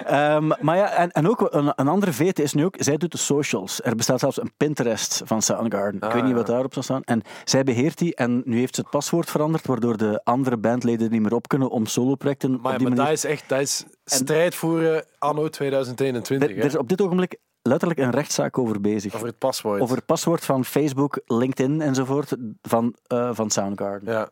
Ehm, 0.04 0.50
maar 0.60 0.76
ja, 0.76 0.90
en, 0.90 1.10
en 1.10 1.28
ook 1.28 1.48
een, 1.50 1.72
een 1.76 1.88
andere 1.88 2.12
vete 2.12 2.42
is 2.42 2.52
nu 2.52 2.64
ook, 2.64 2.74
zij 2.78 2.96
doet 2.96 3.12
de 3.12 3.18
socials. 3.18 3.82
Er 3.82 3.96
bestaat 3.96 4.20
zelfs 4.20 4.40
een 4.40 4.52
Pinterest 4.56 5.22
van 5.24 5.42
Soundgarden. 5.42 6.00
ik 6.00 6.04
Ah, 6.04 6.12
weet 6.12 6.22
niet 6.22 6.30
ja. 6.30 6.36
wat 6.36 6.46
daarop 6.46 6.72
zal 6.72 6.82
staan. 6.82 7.02
En 7.02 7.22
zij 7.44 7.64
beheert 7.64 7.98
die 7.98 8.14
en 8.14 8.42
nu 8.44 8.58
heeft 8.58 8.74
ze 8.74 8.80
het 8.80 8.90
paswoord 8.90 9.30
veranderd, 9.30 9.66
waardoor 9.66 9.96
de 9.96 10.20
andere 10.24 10.56
bandleden 10.56 11.10
niet 11.10 11.22
meer 11.22 11.34
op 11.34 11.48
kunnen 11.48 11.70
om 11.70 11.86
soloprojecten 11.86 12.50
Maar, 12.50 12.72
op 12.72 12.78
die 12.78 12.88
maar 12.88 12.96
manier... 12.96 13.04
dat 13.04 13.24
is 13.24 13.30
echt 13.30 13.48
dat 13.48 13.60
is 13.60 13.84
strijd 14.04 14.54
voeren 14.54 15.04
anno 15.18 15.48
2021. 15.48 16.50
Er, 16.50 16.58
er 16.58 16.64
is 16.64 16.76
op 16.76 16.88
dit 16.88 17.02
ogenblik 17.02 17.38
letterlijk 17.62 18.00
een 18.00 18.10
rechtszaak 18.10 18.58
over 18.58 18.80
bezig. 18.80 19.14
Over 19.14 19.26
het 19.26 19.38
paswoord. 19.38 19.80
Over 19.80 19.96
het 19.96 20.06
paswoord 20.06 20.44
van 20.44 20.64
Facebook, 20.64 21.20
LinkedIn 21.26 21.80
enzovoort 21.80 22.36
van, 22.62 22.96
eh, 23.06 23.30
van 23.32 23.50
Soundgarden. 23.50 24.12
Ja. 24.12 24.28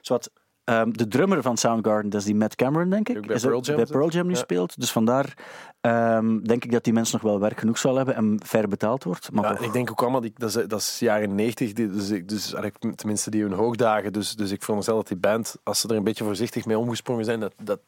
Zowat, 0.00 0.30
ehm, 0.70 0.90
de 0.92 1.08
drummer 1.08 1.42
van 1.42 1.56
Soundgarden, 1.56 2.10
dat 2.10 2.20
is 2.20 2.26
die 2.26 2.34
Matt 2.34 2.54
Cameron, 2.54 2.90
denk 2.90 3.08
ik. 3.08 3.16
Ook 3.16 3.26
bij 3.26 3.36
is 3.36 3.42
Pearl 3.42 3.60
Jam 3.60 3.76
bij 3.76 3.84
zit. 3.86 3.94
Pearl 3.96 4.08
Jam 4.10 4.26
nu 4.26 4.32
Ja. 4.32 4.38
speelt. 4.38 4.80
Dus 4.80 4.92
vandaar 4.92 5.34
ehm, 5.80 6.38
denk 6.42 6.64
ik 6.64 6.72
dat 6.72 6.84
die 6.84 6.92
mensen 6.92 7.18
nog 7.22 7.30
wel 7.30 7.40
werk 7.40 7.58
genoeg 7.58 7.78
zal 7.78 7.96
hebben 7.96 8.14
en 8.14 8.40
fair 8.44 8.68
betaald 8.68 9.04
wordt. 9.04 9.32
Maar 9.32 9.44
Ja, 9.44 9.50
toch. 9.50 9.58
en 9.58 9.64
ik 9.64 9.72
denk 9.72 9.90
ook 9.90 10.00
allemaal, 10.02 10.20
die, 10.20 10.32
dat, 10.36 10.56
is, 10.56 10.66
dat 10.66 10.80
is 10.80 10.98
jaren 10.98 11.34
90, 11.34 11.72
die, 11.72 11.90
dus, 11.90 12.10
ik- 12.10 12.28
dus 12.28 12.54
tenminste 12.94 13.30
die 13.30 13.42
hun 13.42 13.52
hoogdagen. 13.52 14.12
Dus, 14.12 14.34
dus 14.36 14.50
ik 14.50 14.60
veronderstel 14.60 14.96
dat 14.96 15.08
die 15.08 15.16
band, 15.16 15.56
als 15.62 15.80
ze 15.80 15.88
er 15.88 15.96
een 15.96 16.04
beetje 16.04 16.24
voorzichtig 16.24 16.66
mee 16.66 16.78
omgesprongen 16.78 17.24
zijn, 17.24 17.40
dat, 17.40 17.52
dat 17.62 17.80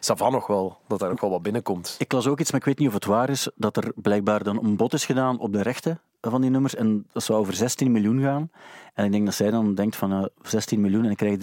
Savan 0.00 0.32
nog 0.32 0.46
wel, 0.46 0.76
dat 0.88 0.98
daar 0.98 1.10
nog 1.10 1.20
wel 1.20 1.30
wat 1.30 1.42
binnenkomt. 1.42 1.94
Ik 1.98 2.12
las 2.12 2.26
ook 2.26 2.40
iets, 2.40 2.50
maar 2.50 2.60
ik 2.60 2.66
weet 2.66 2.78
niet 2.78 2.88
of 2.88 2.94
het 2.94 3.04
waar 3.04 3.30
is, 3.30 3.50
dat 3.54 3.76
er 3.76 3.92
blijkbaar 3.96 4.42
dan 4.44 4.64
een 4.64 4.76
bod 4.76 4.92
is 4.92 5.04
gedaan 5.04 5.38
op 5.38 5.52
de 5.52 5.62
rechten 5.62 6.00
van 6.30 6.40
die 6.40 6.50
nummers. 6.50 6.74
En 6.74 7.06
dat 7.12 7.22
zou 7.22 7.38
over 7.38 7.54
16 7.54 7.92
miljoen 7.92 8.20
gaan. 8.22 8.50
En 8.94 9.04
ik 9.04 9.12
denk 9.12 9.24
dat 9.24 9.34
zij 9.34 9.50
dan 9.50 9.74
denkt 9.74 9.96
van 9.96 10.12
eh, 10.12 10.24
16 10.42 10.80
miljoen 10.80 11.04
en 11.04 11.10
ik 11.10 11.16
krijg 11.16 11.38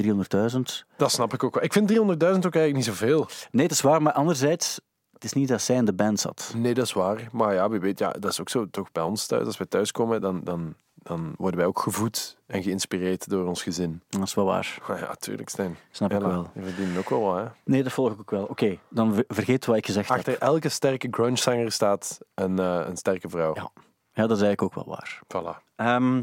300.000. 0.51 0.87
Dat 0.97 1.11
snap 1.11 1.33
ik 1.33 1.43
ook 1.43 1.53
wel. 1.53 1.63
Ik 1.63 1.73
vind 1.73 1.91
300.000 1.91 1.97
ook 1.99 2.21
eigenlijk 2.25 2.75
niet 2.75 2.85
zoveel. 2.85 3.27
Nee, 3.51 3.63
het 3.63 3.71
is 3.73 3.81
waar, 3.81 4.01
maar 4.01 4.13
anderzijds, 4.13 4.79
het 5.13 5.23
is 5.23 5.33
niet 5.33 5.47
dat 5.47 5.61
zij 5.61 5.75
in 5.75 5.85
de 5.85 5.93
band 5.93 6.19
zat. 6.19 6.53
Nee, 6.57 6.73
dat 6.73 6.85
is 6.85 6.93
waar. 6.93 7.27
Maar 7.31 7.53
ja, 7.53 7.69
wie 7.69 7.79
weet, 7.79 7.99
ja, 7.99 8.11
dat 8.11 8.31
is 8.31 8.39
ook 8.41 8.49
zo 8.49 8.69
toch 8.69 8.91
bij 8.91 9.03
ons 9.03 9.25
thuis. 9.25 9.45
Als 9.45 9.57
we 9.57 9.67
thuiskomen, 9.67 10.21
dan, 10.21 10.41
dan, 10.43 10.73
dan 10.93 11.33
worden 11.37 11.59
wij 11.59 11.67
ook 11.67 11.79
gevoed 11.79 12.37
en 12.47 12.63
geïnspireerd 12.63 13.29
door 13.29 13.45
ons 13.47 13.63
gezin. 13.63 14.01
Dat 14.09 14.21
is 14.23 14.33
wel 14.33 14.45
waar. 14.45 14.77
Maar 14.87 14.99
ja, 14.99 15.13
tuurlijk, 15.15 15.49
Stijn. 15.49 15.77
Snap 15.91 16.11
Ja, 16.11 16.17
ik 16.17 16.23
wel. 16.23 16.49
Die 16.53 16.63
verdienen 16.63 16.97
ook 16.97 17.09
wel 17.09 17.21
wat, 17.21 17.37
hè. 17.37 17.45
Nee, 17.65 17.83
dat 17.83 17.91
volg 17.91 18.11
ik 18.11 18.19
ook 18.19 18.31
wel. 18.31 18.45
Oké, 18.45 18.77
dan 18.89 19.13
ver- 19.13 19.23
vergeet 19.27 19.65
wat 19.65 19.75
ik 19.75 19.85
gezegd 19.85 20.09
Achter 20.09 20.31
heb. 20.33 20.41
elke 20.41 20.69
sterke 20.69 21.07
grunge-zanger 21.11 21.71
staat 21.71 22.19
een, 22.35 22.59
eh, 22.59 22.81
een 22.87 22.97
sterke 22.97 23.29
vrouw. 23.29 23.55
Ja. 23.55 23.69
Ja, 24.19 24.27
dat 24.27 24.37
is 24.37 24.43
eigenlijk 24.43 24.61
ook 24.77 24.85
wel 24.85 24.95
waar. 24.95 25.19
Voilà. 25.27 25.63
Ehm, 25.75 26.21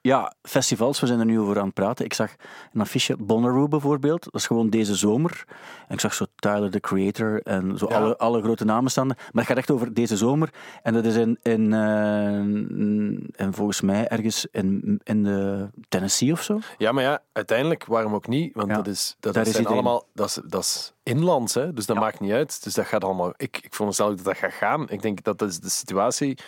ja, 0.00 0.34
festivals, 0.42 1.00
we 1.00 1.06
zijn 1.06 1.18
er 1.18 1.24
nu 1.24 1.40
over 1.40 1.58
aan 1.58 1.64
het 1.64 1.74
praten. 1.74 2.04
Ik 2.04 2.14
zag 2.14 2.30
een 2.72 2.80
affiche, 2.80 3.16
Bonnaroo 3.16 3.68
bijvoorbeeld. 3.68 4.24
Dat 4.24 4.34
is 4.34 4.46
gewoon 4.46 4.70
deze 4.70 4.94
zomer. 4.94 5.44
En 5.88 5.94
ik 5.94 6.00
zag 6.00 6.14
zo 6.14 6.24
Tyler, 6.36 6.70
the 6.70 6.80
Creator 6.80 7.42
en 7.42 7.78
zo 7.78 7.86
Ja. 7.88 7.96
alle, 7.96 8.16
alle 8.18 8.42
grote 8.42 8.64
namen 8.64 8.90
staan. 8.90 9.06
Maar 9.06 9.16
het 9.32 9.46
gaat 9.46 9.56
echt 9.56 9.70
over 9.70 9.94
deze 9.94 10.16
zomer. 10.16 10.50
En 10.82 10.92
dat 10.94 11.04
is 11.04 11.14
in, 11.16 11.38
in, 11.42 11.72
eh, 11.72 12.34
en 13.44 13.48
volgens 13.50 13.80
mij 13.80 14.08
ergens 14.08 14.46
in, 14.50 15.00
in 15.04 15.22
de 15.22 15.68
Tennessee 15.88 16.32
of 16.32 16.42
zo. 16.42 16.58
Ja, 16.78 16.92
maar 16.92 17.02
ja, 17.02 17.22
uiteindelijk, 17.32 17.84
waarom 17.84 18.14
ook 18.14 18.26
niet? 18.28 18.54
Want 18.54 18.68
Ja, 18.68 18.74
dat 18.76 18.86
is, 18.86 19.16
dat, 19.20 19.34
daar 19.34 19.44
dat 19.44 19.52
is 19.54 19.58
zijn 19.60 19.72
allemaal, 19.72 20.04
dat 20.14 20.26
is, 20.28 20.40
dat 20.46 20.62
is 20.62 20.92
inlands, 21.02 21.54
hè? 21.54 21.72
dus 21.72 21.86
dat 21.86 21.96
maakt 21.96 22.20
niet 22.20 22.32
uit. 22.32 22.64
Dus 22.64 22.74
dat 22.74 22.86
gaat 22.86 23.04
allemaal, 23.04 23.32
ik, 23.36 23.56
ik 23.62 23.70
veronderstel 23.70 24.08
ook 24.08 24.16
dat 24.16 24.24
dat 24.24 24.36
gaat 24.36 24.52
gaan. 24.52 24.88
Ik 24.88 25.02
denk 25.02 25.22
dat 25.24 25.38
dat 25.38 25.48
is 25.48 25.60
de 25.60 25.68
situatie 25.70 26.38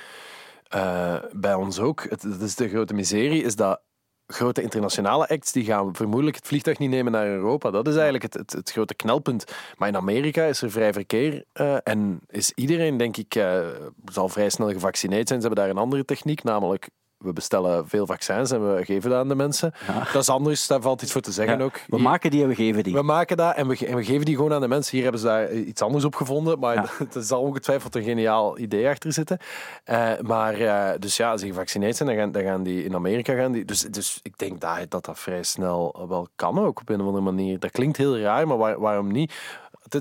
eh, 0.68 1.16
bij 1.32 1.54
ons 1.54 1.78
ook. 1.78 2.06
Het, 2.10 2.22
dat 2.22 2.40
is 2.40 2.54
de 2.54 2.68
grote 2.68 2.94
miserie, 2.94 3.42
is 3.42 3.56
dat 3.56 3.80
grote 4.26 4.62
internationale 4.62 5.28
acts, 5.28 5.52
die 5.52 5.64
gaan 5.64 5.94
vermoedelijk 5.94 6.36
het 6.36 6.46
vliegtuig 6.46 6.78
niet 6.78 6.90
nemen 6.90 7.12
naar 7.12 7.26
Europa. 7.26 7.70
Dat 7.70 7.86
is 7.86 7.94
eigenlijk 7.94 8.22
het, 8.22 8.34
het, 8.34 8.52
het 8.52 8.70
grote 8.70 8.94
knelpunt. 8.94 9.44
Maar 9.76 9.88
in 9.88 9.96
Amerika 9.96 10.44
is 10.44 10.62
er 10.62 10.70
vrij 10.70 10.92
verkeer 10.92 11.44
eh, 11.52 11.76
en 11.82 12.20
is 12.26 12.52
iedereen, 12.54 12.96
denk 12.96 13.16
ik, 13.16 13.34
eh, 13.34 13.66
zal 14.04 14.28
vrij 14.28 14.48
snel 14.48 14.70
gevaccineerd 14.70 15.28
zijn. 15.28 15.40
Ze 15.40 15.46
hebben 15.46 15.64
daar 15.64 15.74
een 15.74 15.82
andere 15.82 16.04
techniek, 16.04 16.42
namelijk 16.42 16.88
we 17.18 17.32
bestellen 17.32 17.88
veel 17.88 18.06
vaccins 18.06 18.50
en 18.50 18.74
we 18.76 18.84
geven 18.84 19.10
dat 19.10 19.18
aan 19.18 19.28
de 19.28 19.34
mensen. 19.34 19.72
Dat 20.12 20.22
is 20.22 20.28
anders, 20.28 20.66
daar 20.66 20.80
valt 20.80 21.02
iets 21.02 21.12
voor 21.12 21.20
te 21.20 21.32
zeggen 21.32 21.58
Ja, 21.58 21.64
ook. 21.64 21.80
we 21.86 21.98
maken 21.98 22.30
die 22.30 22.42
en 22.42 22.48
we 22.48 22.54
geven 22.54 22.82
die. 22.82 22.94
we 22.94 23.02
maken 23.02 23.36
dat 23.36 23.54
en 23.56 23.68
we, 23.68 23.76
ge- 23.76 23.86
en 23.86 23.96
we 23.96 24.04
geven 24.04 24.24
die 24.24 24.34
gewoon 24.36 24.52
aan 24.52 24.60
de 24.60 24.68
mensen. 24.68 24.92
Hier 24.92 25.02
hebben 25.02 25.20
ze 25.20 25.26
daar 25.26 25.52
iets 25.52 25.82
anders 25.82 26.04
op 26.04 26.14
gevonden, 26.14 26.58
maar 26.58 26.74
Ja. 26.74 26.86
er 27.14 27.22
zal 27.22 27.40
ongetwijfeld 27.40 27.94
een 27.94 28.02
geniaal 28.02 28.58
idee 28.58 28.88
achter 28.88 29.12
zitten. 29.12 29.38
Eh, 29.84 30.10
maar 30.20 30.54
eh, 30.54 30.90
dus 30.98 31.16
ja, 31.16 31.30
als 31.30 31.40
die 31.40 31.50
gevaccineerd 31.50 31.96
zijn, 31.96 32.08
dan 32.08 32.18
gaan, 32.18 32.32
dan 32.32 32.42
gaan 32.42 32.62
die 32.62 32.84
in 32.84 32.94
Amerika 32.94 33.34
gaan 33.34 33.52
die. 33.52 33.64
Dus, 33.64 33.80
dus 33.80 34.20
ik 34.22 34.38
denk 34.38 34.60
dat, 34.60 34.78
dat 34.88 35.04
dat 35.04 35.18
vrij 35.18 35.42
snel 35.42 36.04
wel 36.08 36.28
kan 36.36 36.58
ook 36.58 36.80
op 36.80 36.88
een 36.88 37.00
of 37.00 37.06
andere 37.06 37.24
manier. 37.24 37.58
Dat 37.58 37.70
klinkt 37.70 37.96
heel 37.96 38.18
raar, 38.18 38.46
maar 38.46 38.56
waar- 38.58 38.80
waarom 38.80 39.12
niet? 39.12 39.34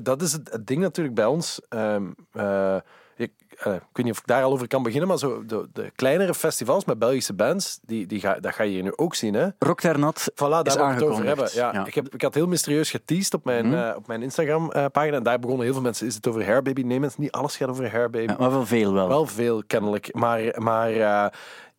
Dat- 0.02 0.22
is 0.22 0.32
het, 0.32 0.52
het 0.52 0.68
ding 0.68 0.82
natuurlijk 0.82 1.16
bij 1.16 1.26
ons. 1.26 1.62
Ehm, 1.70 2.04
eh, 2.34 2.76
ik, 3.16 3.32
eh, 3.58 3.74
ik 3.74 3.82
weet 3.94 4.06
niet 4.06 4.14
of 4.14 4.20
ik 4.20 4.28
daar 4.28 4.44
al 4.44 4.52
over 4.52 4.68
kan 4.68 4.84
beginnen, 4.84 5.08
maar 5.08 5.18
zo 5.18 5.46
de, 5.46 5.68
de 5.74 5.92
kleinere 5.96 6.34
festivals 6.34 6.86
met 6.86 7.00
Belgische 7.00 7.34
bands, 7.34 7.80
die, 7.82 8.06
die 8.06 8.20
ga, 8.20 8.40
dat 8.40 8.54
ga 8.54 8.64
je 8.64 8.72
hier 8.72 8.84
nu 8.84 8.94
ook 8.96 9.16
zien. 9.16 9.34
Hè? 9.34 9.48
Rock 9.60 9.82
Nat 9.82 10.32
Voilà, 10.32 10.36
daar 10.38 10.66
is 10.66 10.76
wil 10.76 10.88
ik 10.88 10.94
het 10.94 11.04
over 11.04 11.26
hebben. 11.26 11.50
Ja, 11.54 11.74
Ja. 11.74 11.86
Ik, 11.86 11.96
heb, 11.96 12.14
ik 12.14 12.22
had 12.22 12.34
heel 12.34 12.48
mysterieus 12.48 12.90
geteased 12.90 13.34
op 13.34 13.46
mijn, 13.46 13.74
eh, 13.74 13.96
op 13.96 14.08
mijn 14.08 14.22
Instagram-pagina. 14.22 15.18
en 15.18 15.24
daar 15.24 15.40
begonnen 15.40 15.66
heel 15.66 15.74
veel 15.74 15.84
mensen. 15.84 16.08
Is 16.08 16.16
het 16.16 16.28
over 16.28 16.46
Hairbaby? 16.46 16.82
Nee, 16.82 17.00
mensen, 17.00 17.22
niet 17.22 17.32
alles 17.32 17.58
gaat 17.58 17.70
over 17.70 17.92
Hairbaby. 17.92 18.32
Ja, 18.32 18.36
maar 18.40 18.52
wel 18.52 18.66
veel 18.66 18.94
wel. 18.94 19.08
Wel 19.08 19.26
veel, 19.26 19.64
kennelijk. 19.68 20.14
Maar, 20.14 20.54
maar 20.56 20.92
eh, 20.92 21.26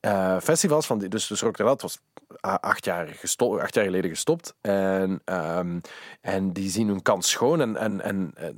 eh, 0.00 0.40
festivals 0.40 0.86
van 0.86 0.98
die, 0.98 1.08
dus, 1.08 1.26
dus 1.26 1.40
Rock 1.40 1.56
was 1.56 1.98
acht 2.40 2.84
jaar, 2.84 3.06
gesto- 3.06 3.58
acht 3.58 3.74
jaar 3.74 3.84
geleden 3.84 4.10
gestopt. 4.10 4.54
En, 4.60 5.20
ehm, 5.24 5.78
en 6.20 6.52
die 6.52 6.70
zien 6.70 6.88
hun 6.88 7.02
kans 7.02 7.30
schoon. 7.30 7.60
En, 7.60 7.76
en, 7.76 8.00
en 8.00 8.30
eh, 8.34 8.48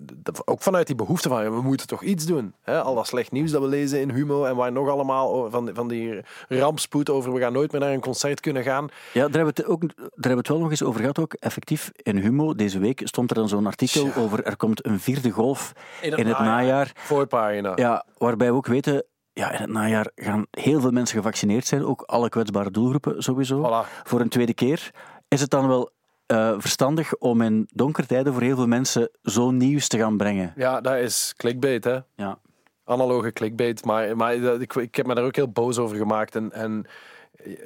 ook 0.45 0.63
vanuit 0.63 0.87
die 0.87 0.97
behoefte 0.97 1.29
van, 1.29 1.55
we 1.55 1.63
moeten 1.63 1.87
toch 1.87 2.03
iets 2.03 2.27
doen. 2.27 2.55
Hè? 2.63 2.81
Al 2.83 2.95
dat 2.95 3.07
slecht 3.07 3.33
nieuws 3.33 3.51
dat 3.51 3.63
we 3.63 3.69
lezen 3.69 4.01
in 4.01 4.11
Humo 4.11 4.45
en 4.45 4.57
waar 4.57 4.73
nog 4.73 4.89
allemaal 4.89 5.51
van, 5.51 5.65
die- 5.65 5.75
van 5.75 5.89
die 5.89 6.21
rampspoed 6.49 7.11
over, 7.11 7.33
we 7.33 7.41
gaan 7.41 7.53
nooit 7.53 7.73
meer 7.73 7.81
naar 7.81 7.93
een 7.93 8.01
concert 8.01 8.41
kunnen 8.41 8.63
gaan. 8.63 8.89
Ja, 9.13 9.29
daar 9.29 9.37
hebben, 9.45 9.55
we 9.55 9.61
het 9.63 9.65
ook, 9.71 9.81
daar 9.81 10.07
hebben 10.11 10.31
we 10.31 10.37
het 10.37 10.49
wel 10.49 10.59
nog 10.59 10.71
eens 10.71 10.83
over 10.83 11.01
gehad. 11.01 11.19
Ook. 11.19 11.33
Effectief, 11.35 11.91
in 11.97 12.17
Humo 12.17 12.55
deze 12.55 12.79
week 12.79 13.01
stond 13.05 13.31
er 13.31 13.37
dan 13.37 13.49
zo'n 13.49 13.67
artikel 13.67 14.09
over 14.17 14.45
er 14.45 14.57
komt 14.57 14.87
een 14.87 15.01
vierde 15.01 15.31
golf 15.31 15.73
in 16.03 16.13
het, 16.13 16.39
najaar. 16.39 16.91
Voorpagina. 16.95 17.73
Ja, 17.75 18.05
waarbij 18.19 18.51
we 18.51 18.57
ook 18.57 18.67
weten, 18.67 19.05
ja, 19.33 19.53
in 19.53 19.61
het 19.61 19.71
najaar 19.71 20.11
gaan 20.15 20.47
heel 20.51 20.81
veel 20.81 20.91
mensen 20.91 21.17
gevaccineerd 21.17 21.67
zijn. 21.67 21.85
Ook 21.85 22.03
alle 22.03 22.29
kwetsbare 22.29 22.71
doelgroepen 22.71 23.23
sowieso. 23.23 23.59
Voilà. 23.59 24.03
Voor 24.03 24.21
een 24.21 24.29
tweede 24.29 24.55
keer. 24.55 24.91
Is 25.29 25.41
het 25.41 25.51
dan 25.51 25.69
wel 25.69 25.91
eh, 26.27 26.55
verstandig 26.59 27.17
om 27.17 27.41
in 27.41 27.69
donkere 27.73 28.07
tijden 28.07 28.33
voor 28.33 28.43
heel 28.43 28.57
veel 28.57 28.67
mensen 28.67 29.11
zo 29.23 29.51
nieuws 29.51 29.89
te 29.89 29.99
gaan 29.99 30.17
brengen? 30.17 30.53
Ja, 30.57 30.81
dat 30.81 30.97
is 30.97 31.35
clickbait, 31.37 31.85
hè. 31.85 31.99
Ja. 32.17 32.39
Analoge 32.85 33.33
clickbait. 33.33 33.85
Maar, 33.85 34.17
maar 34.17 34.35
ik, 34.35 34.75
ik 34.75 34.95
heb 34.95 35.07
me 35.07 35.15
daar 35.15 35.25
ook 35.25 35.37
heel 35.37 35.51
boos 35.51 35.79
over 35.79 35.97
gemaakt. 35.97 36.37
En, 36.37 36.53
en 36.53 36.87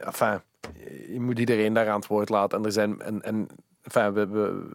enfin, 0.01 0.41
je 1.09 1.21
moet 1.21 1.39
iedereen 1.39 1.73
daar 1.73 1.89
aan 1.89 2.01
het 2.01 2.07
woord 2.07 2.29
laten. 2.29 2.59
En 2.59 2.65
er 2.65 2.73
zijn... 2.73 3.01
En, 3.01 3.23
en, 3.23 3.47
enfin, 3.83 4.13
we, 4.13 4.27
we, 4.27 4.71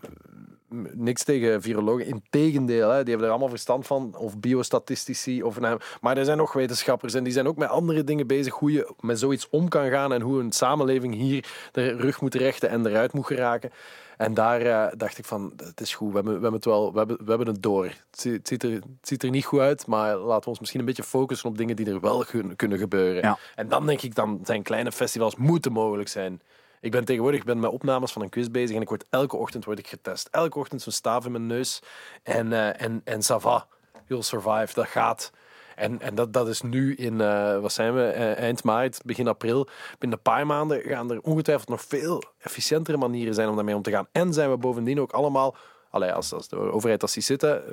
niks 0.93 1.23
tegen 1.23 1.61
virologen. 1.61 2.05
Integendeel, 2.05 2.89
hè, 2.89 2.99
die 2.99 3.09
hebben 3.09 3.23
er 3.25 3.29
allemaal 3.29 3.49
verstand 3.49 3.87
van. 3.87 4.15
Of 4.17 4.37
biostatistici. 4.37 5.43
Of, 5.43 5.59
nou, 5.59 5.79
maar 6.01 6.17
er 6.17 6.25
zijn 6.25 6.37
nog 6.37 6.53
wetenschappers 6.53 7.13
en 7.13 7.23
die 7.23 7.33
zijn 7.33 7.47
ook 7.47 7.57
met 7.57 7.69
andere 7.69 8.03
dingen 8.03 8.27
bezig. 8.27 8.53
Hoe 8.53 8.71
je 8.71 8.93
met 8.99 9.19
zoiets 9.19 9.49
om 9.49 9.67
kan 9.69 9.89
gaan 9.89 10.13
en 10.13 10.21
hoe 10.21 10.39
een 10.39 10.51
samenleving 10.51 11.13
hier 11.13 11.45
de 11.71 11.87
rug 11.95 12.21
moet 12.21 12.35
rechten 12.35 12.69
en 12.69 12.85
eruit 12.85 13.13
moet 13.13 13.25
geraken. 13.25 13.71
En 14.17 14.33
daar 14.33 14.61
eh, 14.61 14.91
dacht 14.97 15.17
ik 15.17 15.25
van, 15.25 15.53
het 15.57 15.81
is 15.81 15.95
goed, 15.95 16.09
we 16.09 16.15
hebben, 16.15 16.33
we 16.33 16.39
hebben 16.41 16.53
het 16.59 16.65
wel, 16.65 16.91
we 16.91 16.97
hebben, 16.97 17.17
we 17.17 17.29
hebben 17.29 17.47
het 17.47 17.63
door. 17.63 17.85
Het 17.85 17.95
ziet, 18.11 18.33
het 18.33 18.47
ziet 18.47 18.63
er, 18.63 18.71
het 18.71 18.83
ziet 19.01 19.23
er 19.23 19.29
niet 19.29 19.45
goed 19.45 19.59
uit, 19.59 19.87
maar 19.87 20.15
laten 20.17 20.43
we 20.43 20.49
ons 20.49 20.59
misschien 20.59 20.79
een 20.79 20.85
beetje 20.85 21.03
focussen 21.03 21.49
op 21.49 21.57
dingen 21.57 21.75
die 21.75 21.89
er 21.89 21.99
wel 21.99 22.25
kun- 22.25 22.55
kunnen 22.55 22.77
gebeuren. 22.77 23.21
Ja. 23.21 23.37
En 23.55 23.67
dan 23.67 23.85
denk 23.85 24.01
ik, 24.01 24.15
dan 24.15 24.39
zijn 24.43 24.63
kleine 24.63 24.91
festivals 24.91 25.35
moeten 25.35 25.71
mogelijk 25.71 26.09
zijn. 26.09 26.41
Ik 26.81 26.91
ben 26.91 27.05
tegenwoordig 27.05 27.39
ik 27.39 27.45
ben 27.45 27.59
met 27.59 27.71
opnames 27.71 28.11
van 28.11 28.21
een 28.21 28.29
quiz 28.29 28.47
bezig 28.47 28.75
en 28.75 28.81
ik 28.81 28.89
word 28.89 29.05
elke 29.09 29.37
ochtend 29.37 29.65
word 29.65 29.79
ik 29.79 29.87
getest. 29.87 30.27
Elke 30.31 30.59
ochtend 30.59 30.81
zo'n 30.81 30.91
staaf 30.91 31.25
in 31.25 31.31
mijn 31.31 31.47
neus. 31.47 31.81
En, 32.23 32.53
eh 32.53 32.81
en, 32.81 33.01
en 33.03 33.21
ça 33.21 33.35
va, 33.39 33.67
you'll 34.07 34.21
survive, 34.21 34.73
dat 34.73 34.87
gaat. 34.87 35.31
En, 35.75 36.01
en 36.01 36.15
dat, 36.15 36.33
dat 36.33 36.47
is 36.47 36.61
nu 36.61 36.95
in, 36.95 37.21
eh, 37.21 37.59
wat 37.59 37.73
zijn 37.73 37.93
we, 37.93 38.01
eh, 38.01 38.37
eind 38.37 38.63
maart, 38.63 39.01
begin 39.05 39.27
april. 39.27 39.67
Binnen 39.97 40.17
een 40.17 40.23
paar 40.33 40.45
maanden 40.45 40.81
gaan 40.81 41.11
er 41.11 41.21
ongetwijfeld 41.21 41.69
nog 41.69 41.81
veel 41.81 42.23
efficiëntere 42.39 42.97
manieren 42.97 43.33
zijn 43.33 43.49
om 43.49 43.55
daarmee 43.55 43.75
om 43.75 43.81
te 43.81 43.91
gaan. 43.91 44.07
En 44.11 44.33
zijn 44.33 44.49
we 44.49 44.57
bovendien 44.57 44.99
ook 44.99 45.11
allemaal, 45.11 45.55
allee, 45.89 46.11
als, 46.11 46.33
als 46.33 46.47
de 46.47 46.55
overheid 46.55 46.99
dat 46.99 47.11
ziet 47.11 47.25
zitten, 47.25 47.63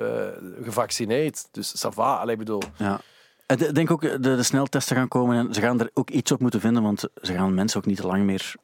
gevaccineerd. 0.63 1.47
Dus 1.51 1.85
ça 1.85 1.89
va, 1.89 2.15
allee, 2.15 2.35
bedoel... 2.35 2.61
Ja. 2.77 2.99
Ik 3.47 3.75
denk 3.75 3.91
ook 3.91 4.01
de, 4.01 4.19
de 4.19 4.43
sneltesten 4.43 4.95
gaan 4.95 5.07
komen 5.07 5.37
en 5.37 5.53
ze 5.53 5.61
gaan 5.61 5.79
er 5.79 5.89
ook 5.93 6.09
iets 6.09 6.31
op 6.31 6.39
moeten 6.39 6.59
vinden, 6.59 6.83
want 6.83 6.99
ze 7.21 7.33
gaan 7.33 7.53
mensen 7.53 7.79
ook 7.79 7.85
niet 7.85 8.03
lang 8.03 8.23
meer 8.23 8.55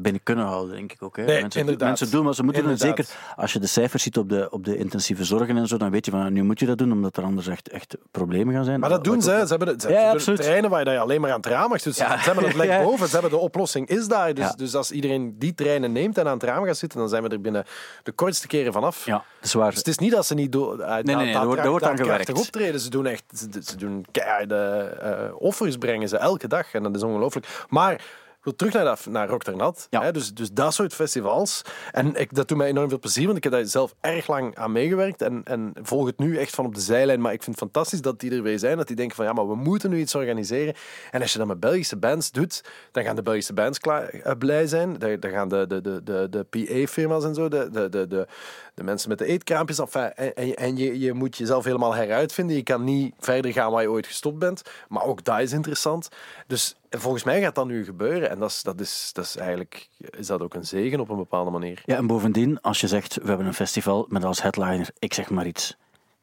binnen 0.00 0.22
kunnen 0.22 0.44
houden, 0.44 0.74
denk 0.74 0.92
ik 0.92 1.02
ook. 1.02 1.16
Hè. 1.16 1.24
Nee, 1.24 1.46
mensen, 1.78 2.10
doen 2.10 2.24
wat 2.24 2.34
ze 2.36 2.42
moeten 2.42 2.62
doen. 2.62 2.70
Inderdaad. 2.72 2.96
Zeker 3.06 3.14
als 3.36 3.52
je 3.52 3.58
de 3.58 3.66
cijfers 3.66 4.02
ziet 4.02 4.16
op 4.18 4.28
de, 4.28 4.50
op 4.50 4.64
de 4.64 4.76
intensieve 4.76 5.24
zorgen 5.24 5.56
en 5.56 5.66
zo, 5.66 5.76
dan 5.76 5.90
weet 5.90 6.04
je 6.04 6.10
van 6.10 6.32
nu 6.32 6.42
moet 6.42 6.60
je 6.60 6.66
dat 6.66 6.78
doen, 6.78 6.92
omdat 6.92 7.16
er 7.16 7.22
anders 7.24 7.46
echt, 7.46 7.68
echt 7.68 7.96
problemen 8.10 8.54
gaan 8.54 8.64
zijn. 8.64 8.80
Maar 8.80 8.88
dat 8.88 9.04
doen 9.04 9.22
ze. 9.22 9.30
ook-. 9.32 9.40
Ze 9.42 9.48
hebben, 9.56 9.68
de, 9.78 9.82
ze 9.82 9.88
Ja, 9.88 9.94
hebben 9.94 10.12
absoluut. 10.14 10.40
terreinen 10.40 10.70
waar 10.70 10.90
je 10.92 10.98
alleen 10.98 11.20
maar 11.20 11.30
aan 11.30 11.36
het 11.36 11.46
raam 11.46 11.68
mag. 11.68 11.82
Dus 11.82 11.96
Ja. 11.96 12.18
ze 12.18 12.24
hebben 12.24 12.44
het 12.44 12.54
lek 12.64 12.82
boven. 12.82 13.06
Ze 13.06 13.12
hebben 13.12 13.30
de 13.30 13.36
oplossing 13.36 13.88
is 13.88 14.08
daar. 14.08 14.34
Dus, 14.34 14.44
Ja. 14.44 14.52
dus 14.56 14.74
als 14.74 14.90
iedereen 14.90 15.38
die 15.38 15.54
treinen 15.54 15.92
neemt 15.92 16.18
en 16.18 16.26
aan 16.26 16.32
het 16.34 16.42
raam 16.42 16.64
gaat 16.64 16.76
zitten, 16.76 16.98
dan 16.98 17.08
zijn 17.08 17.22
we 17.22 17.28
er 17.28 17.40
binnen 17.40 17.64
de 18.02 18.12
kortste 18.12 18.46
keren 18.46 18.72
vanaf. 18.72 19.04
Ja, 19.06 19.12
dat 19.12 19.24
is 19.42 19.52
waar. 19.52 19.68
Dus 19.68 19.78
het 19.78 19.86
is 19.88 19.98
niet 19.98 20.12
dat 20.12 20.26
ze 20.26 20.34
niet 20.34 20.52
do- 20.52 20.74
nee, 20.76 20.86
uit 20.86 21.04
nee, 21.04 21.32
daar 21.32 21.46
wordt- 21.46 21.66
wordt 21.66 21.84
aan 21.84 21.96
gewerkt. 21.96 22.32
optreden. 22.32 22.80
Ze 22.80 22.90
doen 22.90 23.06
echt 23.06 23.24
ze, 23.34 23.46
ze 23.64 23.76
doen 23.76 24.04
keiharde 24.10 24.56
eh, 24.56 25.34
offers 25.38 25.76
brengen 25.76 26.08
ze 26.08 26.16
elke 26.16 26.48
dag. 26.48 26.72
En 26.74 26.82
dat 26.82 26.96
is 26.96 27.02
ongelooflijk. 27.02 27.46
Maar 27.68 28.00
wil 28.44 28.56
terug 28.56 28.72
naar, 28.72 28.84
dat, 28.84 29.06
naar 29.06 29.28
Rock. 29.28 29.42
Ja. 29.90 30.02
Hè, 30.02 30.12
dus, 30.12 30.34
dus 30.34 30.52
dat 30.52 30.74
soort 30.74 30.94
festivals. 30.94 31.62
En 31.92 32.14
ik, 32.14 32.34
dat 32.34 32.48
doet 32.48 32.58
mij 32.58 32.68
enorm 32.68 32.88
veel 32.88 32.98
plezier, 32.98 33.24
want 33.24 33.36
ik 33.36 33.42
heb 33.42 33.52
daar 33.52 33.64
zelf 33.64 33.94
erg 34.00 34.26
lang 34.26 34.56
aan 34.56 34.72
meegewerkt. 34.72 35.22
En, 35.22 35.40
en 35.44 35.72
volg 35.82 36.06
het 36.06 36.18
nu 36.18 36.38
echt 36.38 36.54
van 36.54 36.66
op 36.66 36.74
de 36.74 36.80
zijlijn. 36.80 37.20
Maar 37.20 37.32
ik 37.32 37.42
vind 37.42 37.60
het 37.60 37.64
fantastisch 37.64 38.00
dat 38.00 38.20
die 38.20 38.30
er 38.30 38.42
weer 38.42 38.58
zijn. 38.58 38.76
Dat 38.76 38.86
die 38.86 38.96
denken 38.96 39.16
van 39.16 39.24
ja, 39.24 39.32
maar 39.32 39.48
we 39.48 39.54
moeten 39.54 39.90
nu 39.90 39.98
iets 39.98 40.14
organiseren. 40.14 40.74
En 41.10 41.20
als 41.20 41.32
je 41.32 41.38
dat 41.38 41.46
met 41.46 41.60
Belgische 41.60 41.96
bands 41.96 42.30
doet, 42.30 42.64
dan 42.92 43.04
gaan 43.04 43.16
de 43.16 43.22
Belgische 43.22 43.52
bands 43.52 43.78
klaar, 43.78 44.08
eh, 44.08 44.32
blij 44.38 44.66
zijn. 44.66 44.98
Dan, 44.98 45.20
dan 45.20 45.30
gaan 45.30 45.48
de, 45.48 45.66
de, 45.66 45.80
de, 45.80 46.02
de, 46.02 46.26
de 46.30 46.44
PA-firma's 46.44 47.24
en 47.24 47.34
zo, 47.34 47.48
de, 47.48 47.70
de, 47.70 47.88
de, 47.88 48.06
de, 48.06 48.26
de 48.74 48.82
mensen 48.82 49.08
met 49.08 49.18
de 49.18 49.24
eetkraampjes. 49.24 49.78
En, 49.78 50.34
en 50.54 50.76
je, 50.76 50.98
je 50.98 51.12
moet 51.12 51.36
jezelf 51.36 51.64
helemaal 51.64 51.94
heruitvinden. 51.94 52.56
Je 52.56 52.62
kan 52.62 52.84
niet 52.84 53.14
verder 53.18 53.52
gaan 53.52 53.70
waar 53.70 53.82
je 53.82 53.90
ooit 53.90 54.06
gestopt 54.06 54.38
bent. 54.38 54.62
Maar 54.88 55.04
ook 55.04 55.24
dat 55.24 55.40
is 55.40 55.52
interessant. 55.52 56.08
Dus 56.46 56.76
volgens 56.90 57.24
mij 57.24 57.40
gaat 57.40 57.54
dat 57.54 57.66
nu 57.66 57.84
gebeuren. 57.84 58.30
En 58.30 58.38
dat 58.38 58.50
is, 58.50 58.62
dat 58.62 58.80
is, 58.80 59.10
dat 59.12 59.24
is 59.24 59.36
eigenlijk 59.36 59.88
is 60.10 60.26
dat 60.26 60.40
ook 60.40 60.54
een 60.54 60.66
zegen 60.66 61.00
op 61.00 61.08
een 61.08 61.16
bepaalde 61.16 61.50
manier. 61.50 61.82
Ja, 61.84 61.96
en 61.96 62.06
bovendien, 62.06 62.60
als 62.60 62.80
je 62.80 62.88
zegt, 62.88 63.14
we 63.14 63.28
hebben 63.28 63.46
een 63.46 63.54
festival 63.54 64.06
met 64.08 64.24
als 64.24 64.42
headliner, 64.42 64.88
ik 64.98 65.14
zeg 65.14 65.30
maar 65.30 65.46
iets, 65.46 65.76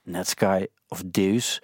Netsky 0.03 0.65
of 0.87 1.03
Deus. 1.05 1.61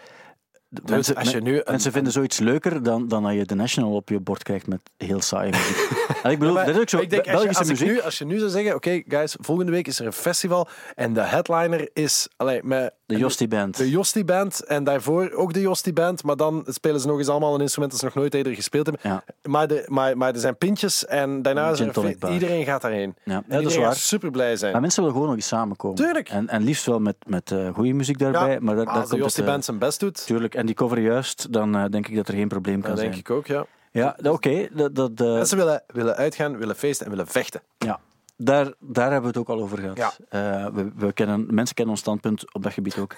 Mensen, 0.86 1.16
als 1.16 1.32
je 1.32 1.42
nu 1.42 1.56
een- 1.56 1.64
mensen 1.66 1.92
vinden 1.92 2.12
zoiets 2.14 2.40
leuker 2.40 2.84
dan, 2.84 3.08
dan 3.08 3.24
dat 3.24 3.34
je 3.34 3.46
de 3.46 3.56
National 3.56 3.92
op 3.94 4.10
je 4.10 4.20
bord 4.20 4.44
krijgt 4.44 4.68
met 4.68 4.80
heel 4.98 5.22
saaie 5.22 5.52
muziek. 5.52 5.90
en 6.24 6.32
ik 6.32 6.40
bedoel, 6.40 6.54
Maar 6.54 6.66
dat 6.66 6.76
is 6.76 6.82
ook 6.82 6.90
zo. 6.90 6.98
ik 6.98 7.10
denk, 7.10 7.28
als, 7.28 7.42
je, 7.42 7.48
als, 7.48 7.68
muziek. 7.68 7.88
nu, 7.88 8.02
als 8.02 8.18
je 8.18 8.26
nu 8.26 8.38
zou 8.38 8.50
zeggen, 8.50 8.76
oké 8.76 9.02
guys, 9.08 9.36
volgende 9.40 9.72
week 9.72 9.88
is 9.88 10.00
er 10.00 10.06
een 10.06 10.14
festival 10.14 10.68
en 10.96 11.14
de 11.14 11.22
headliner 11.22 11.90
is 11.94 12.28
allee, 12.36 12.64
met 12.64 12.94
De 13.06 13.18
Jostie 13.18 13.48
Band. 13.48 13.78
de 13.78 13.90
Jostie 13.90 14.24
Band 14.26 14.64
en 14.66 14.84
daarvoor 14.84 15.32
ook 15.32 15.54
de 15.54 15.62
Jostie 15.62 15.94
Band, 15.94 16.24
maar 16.24 16.36
dan 16.36 16.64
spelen 16.68 17.00
ze 17.00 17.08
nog 17.08 17.18
eens 17.18 17.28
allemaal 17.30 17.56
een 17.56 17.62
instrument 17.62 17.92
dat 17.92 18.00
ze 18.00 18.06
nog 18.06 18.16
nooit 18.16 18.34
eerder 18.34 18.56
gespeeld 18.56 18.86
hebben. 18.86 19.12
Ja. 19.12 19.24
Maar, 19.50 19.68
de, 19.68 19.84
maar, 19.88 20.18
maar 20.18 20.34
er 20.34 20.40
zijn 20.40 20.58
pintjes 20.58 21.06
en 21.06 21.42
daarna 21.42 21.70
is 21.70 21.80
er 21.80 22.32
iedereen 22.32 22.66
gaat 22.66 22.82
daarheen. 22.82 23.16
Ja, 23.24 23.44
ja, 23.48 23.62
dat 23.62 23.72
is 23.72 23.78
waar. 23.78 23.96
super 23.96 24.32
blij 24.32 24.56
zijn. 24.56 24.72
Maar 24.72 24.82
mensen 24.82 25.00
willen 25.00 25.16
gewoon 25.16 25.30
nog 25.30 25.38
eens 25.40 25.48
samenkomen. 25.48 25.96
Tuurlijk. 25.98 26.30
En, 26.30 26.50
en 26.50 26.64
liefst 26.64 26.86
wel 26.86 27.00
met, 27.00 27.16
met 27.28 27.52
eh, 27.52 27.74
goede 27.74 27.94
muziek 27.94 28.18
daarbij. 28.18 28.52
Ja, 28.54 28.58
maar 28.62 28.76
daar 28.76 28.86
als 28.86 29.10
de 29.10 29.16
Jostie 29.18 29.44
Band 29.44 29.66
zijn 29.66 29.78
best 29.78 30.00
doet, 30.00 30.26
Tuurlijk, 30.26 30.56
en 30.56 30.65
die 30.66 30.76
cover 30.76 31.00
juist, 31.00 31.54
dan 31.54 31.76
eh, 31.76 31.86
denk 31.90 32.08
ik 32.08 32.16
dat 32.16 32.28
er 32.28 32.34
geen 32.34 32.48
probleem 32.48 32.82
kan 32.82 32.90
dan 32.90 33.00
denk 33.00 33.08
zijn. 33.14 33.20
ik 33.26 33.30
ook, 33.32 33.48
ja. 33.48 33.66
Ja, 33.92 34.16
dat- 34.22 34.34
oké. 34.34 34.68
dat, 34.72 34.96
dat, 34.96 35.12
eh, 35.22 35.34
Mensen 35.34 35.58
willen, 35.58 35.84
willen 35.88 36.16
uitgaan, 36.16 36.58
willen 36.58 36.76
feesten 36.76 37.06
en 37.06 37.12
willen 37.12 37.28
vechten. 37.28 37.62
ja. 37.78 38.00
Daar, 38.38 38.74
daar 38.80 39.12
hebben 39.12 39.22
we 39.22 39.28
het 39.28 39.38
ook 39.38 39.58
al 39.58 39.64
over 39.64 39.78
gehad. 39.78 39.98
Ja. 39.98 40.12
Eh, 40.30 40.68
we, 40.74 40.92
we 40.96 41.14
kennen, 41.14 41.46
mensen 41.50 41.76
kennen 41.76 41.94
ons 41.94 42.04
standpunt 42.04 42.54
op 42.54 42.64
dat 42.64 42.74
gebied 42.74 42.98
ook. 42.98 43.16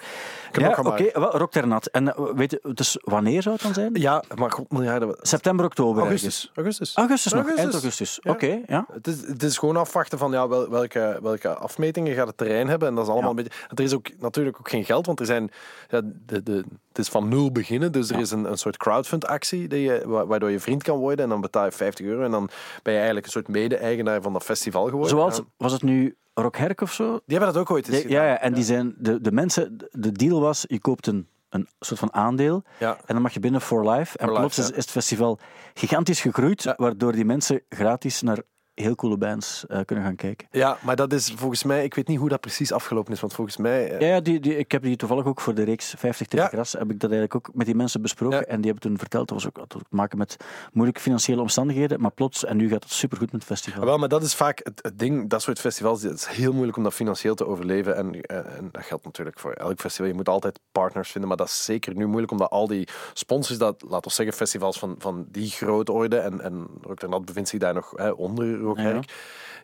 ja, 0.51 0.77
oké. 0.83 1.09
wel, 1.19 1.37
Rock 1.37 1.51
ter 1.51 1.67
Nat. 1.67 1.85
En 1.85 2.15
eh, 2.15 2.23
weet 2.35 2.51
je, 2.51 2.61
dus 2.73 2.97
wanneer 3.01 3.41
zou 3.41 3.55
het 3.55 3.63
dan 3.63 3.73
zijn? 3.73 3.89
Ja, 3.93 4.23
maar 4.35 4.51
god, 4.51 4.71
miljarden... 4.71 5.15
September, 5.21 5.65
oktober 5.65 6.01
Augustus. 6.01 6.51
Augustus. 6.55 6.95
Augustus 6.95 7.31
nog, 7.33 7.41
Augustus. 7.41 7.63
eind 7.71 7.83
augustus. 7.83 8.19
Ja. 8.21 8.31
Oké, 8.31 8.59
ja. 8.67 8.85
Het 8.91 9.07
is, 9.07 9.27
het 9.27 9.43
is 9.43 9.57
gewoon 9.57 9.77
afwachten 9.77 10.17
van 10.17 10.31
ja, 10.31 10.47
wel- 10.47 10.69
welke, 10.69 11.19
welke 11.21 11.49
afmetingen 11.55 12.15
gaat 12.15 12.27
het 12.27 12.37
terrein 12.37 12.67
hebben. 12.67 12.87
En 12.87 12.95
dat 12.95 13.03
is 13.03 13.09
allemaal 13.11 13.31
Ja. 13.33 13.37
een 13.37 13.43
beetje. 13.43 13.59
Er 13.75 13.83
is 13.83 13.93
ook 13.93 14.07
natuurlijk 14.19 14.57
ook 14.59 14.69
geen 14.69 14.85
geld, 14.85 15.05
want 15.05 15.19
er 15.19 15.25
zijn. 15.25 15.51
Ja, 15.89 16.01
de, 16.25 16.43
de, 16.43 16.63
het 16.87 17.05
is 17.05 17.11
van 17.11 17.27
nul 17.27 17.51
beginnen. 17.51 17.91
Dus 17.91 18.09
er 18.09 18.19
is 18.19 18.31
een, 18.31 18.51
een 18.51 18.57
soort 18.57 18.77
crowdfund-actie 18.77 19.67
die 19.67 19.81
je, 19.81 20.03
wa- 20.05 20.25
waardoor 20.25 20.51
je 20.51 20.59
vriend 20.59 20.83
kan 20.83 20.97
worden. 20.97 21.23
En 21.23 21.29
dan 21.29 21.41
betaal 21.41 21.65
je 21.65 21.71
50 21.71 22.05
euro. 22.05 22.23
En 22.23 22.31
dan 22.31 22.49
ben 22.83 22.91
je 22.93 22.97
eigenlijk 22.97 23.25
een 23.25 23.31
soort 23.31 23.47
mede-eigenaar 23.47 24.21
van 24.21 24.33
dat 24.33 24.43
festival 24.43 24.83
geworden. 24.85 25.06
Zoals, 25.09 25.41
was 25.57 25.71
het 25.71 25.81
nu 25.81 26.15
Rock 26.33 26.57
Herk 26.57 26.81
of 26.81 26.93
zo? 26.93 27.03
Die 27.25 27.37
hebben 27.37 27.53
dat 27.53 27.61
ook 27.61 27.71
ooit 27.71 27.87
eens 27.87 27.95
Ja, 27.95 28.01
gedaan. 28.01 28.17
ja, 28.23 28.29
ja, 28.29 28.39
en 28.39 28.53
die 28.53 28.63
zijn, 28.63 28.95
de, 28.97 29.21
de 29.21 29.31
mensen, 29.31 29.77
de 29.91 30.11
deal 30.11 30.39
was, 30.41 30.63
je 30.67 30.79
koopt 30.79 31.07
een, 31.07 31.27
een 31.49 31.67
soort 31.79 31.99
van 31.99 32.13
aandeel 32.13 32.63
Ja. 32.79 32.95
en 33.05 33.13
dan 33.13 33.21
mag 33.21 33.33
je 33.33 33.39
binnen 33.39 33.61
for 33.61 33.89
life. 33.89 34.17
En 34.17 34.27
plots 34.27 34.57
life, 34.57 34.61
is, 34.71 34.77
is 34.77 34.83
het 34.83 34.91
festival 34.91 35.39
gigantisch 35.73 36.21
gegroeid, 36.21 36.63
Ja. 36.63 36.73
waardoor 36.77 37.11
die 37.11 37.25
mensen 37.25 37.61
gratis 37.69 38.21
naar 38.21 38.37
heel 38.81 38.95
coole 38.95 39.17
bands 39.17 39.65
eh, 39.67 39.79
kunnen 39.85 40.05
gaan 40.05 40.15
kijken. 40.15 40.47
Ja, 40.51 40.77
maar 40.81 40.95
dat 40.95 41.13
is 41.13 41.33
volgens 41.35 41.63
mij, 41.63 41.83
ik 41.83 41.93
weet 41.93 42.07
niet 42.07 42.19
hoe 42.19 42.29
dat 42.29 42.39
precies 42.39 42.71
afgelopen 42.71 43.13
is, 43.13 43.19
want 43.19 43.33
volgens 43.33 43.57
mij. 43.57 43.91
eh, 43.91 43.99
Ja, 43.99 44.07
ja 44.07 44.19
die, 44.21 44.39
die, 44.39 44.57
ik 44.57 44.71
heb 44.71 44.81
die 44.83 44.95
toevallig 44.95 45.25
ook 45.25 45.41
voor 45.41 45.53
de 45.53 45.63
reeks 45.63 45.93
50 45.97 46.27
tegen 46.27 46.45
Ja. 46.45 46.51
gras, 46.51 46.71
heb 46.71 46.81
ik 46.91 46.99
dat 46.99 47.11
eigenlijk 47.11 47.35
ook 47.35 47.55
met 47.55 47.65
die 47.65 47.75
mensen 47.75 48.01
besproken. 48.01 48.37
Ja. 48.37 48.43
En 48.45 48.55
die 48.61 48.71
hebben 48.71 48.89
toen 48.89 48.97
verteld, 48.97 49.27
dat 49.27 49.37
was 49.37 49.47
ook 49.47 49.57
had 49.57 49.75
ook 49.75 49.81
te 49.89 49.95
maken 49.95 50.17
met 50.17 50.37
moeilijke 50.73 51.01
financiële 51.01 51.41
omstandigheden, 51.41 52.01
maar 52.01 52.11
plots, 52.11 52.45
en 52.45 52.57
nu 52.57 52.69
gaat 52.69 52.83
het 52.83 52.93
supergoed 52.93 53.31
met 53.31 53.41
het 53.41 53.49
festival. 53.51 53.79
Ja, 53.81 53.85
wel, 53.85 53.97
maar 53.97 54.09
dat 54.09 54.23
is 54.23 54.35
vaak 54.35 54.59
het, 54.63 54.79
het 54.81 54.99
ding, 54.99 55.29
dat 55.29 55.41
soort 55.41 55.59
festivals, 55.59 56.01
het 56.01 56.13
is 56.13 56.25
heel 56.25 56.53
moeilijk 56.53 56.77
om 56.77 56.83
dat 56.83 56.93
financieel 56.93 57.35
te 57.35 57.45
overleven. 57.47 57.95
En, 57.95 58.21
en, 58.21 58.55
en 58.55 58.69
dat 58.71 58.83
geldt 58.85 59.03
natuurlijk 59.05 59.39
voor 59.39 59.51
elk 59.53 59.79
festival. 59.79 60.07
Je 60.07 60.13
moet 60.13 60.29
altijd 60.29 60.59
partners 60.71 61.09
vinden, 61.11 61.29
maar 61.29 61.37
dat 61.37 61.47
is 61.47 61.65
zeker 61.65 61.95
nu 61.95 62.05
moeilijk, 62.05 62.31
omdat 62.31 62.49
al 62.49 62.67
die 62.67 62.87
sponsors, 63.13 63.57
dat, 63.59 63.81
laten 63.87 64.09
we 64.09 64.15
zeggen, 64.15 64.35
festivals 64.35 64.79
van, 64.79 64.95
van 64.99 65.25
die 65.31 65.49
grote 65.49 65.91
orde, 65.91 66.17
en, 66.17 66.41
en 66.41 66.67
Rock 66.81 66.99
der 66.99 67.09
Nat 67.09 67.25
bevindt 67.25 67.49
zich 67.49 67.59
daar 67.59 67.73
nog 67.73 67.91
hè, 67.95 68.09
onder 68.09 68.59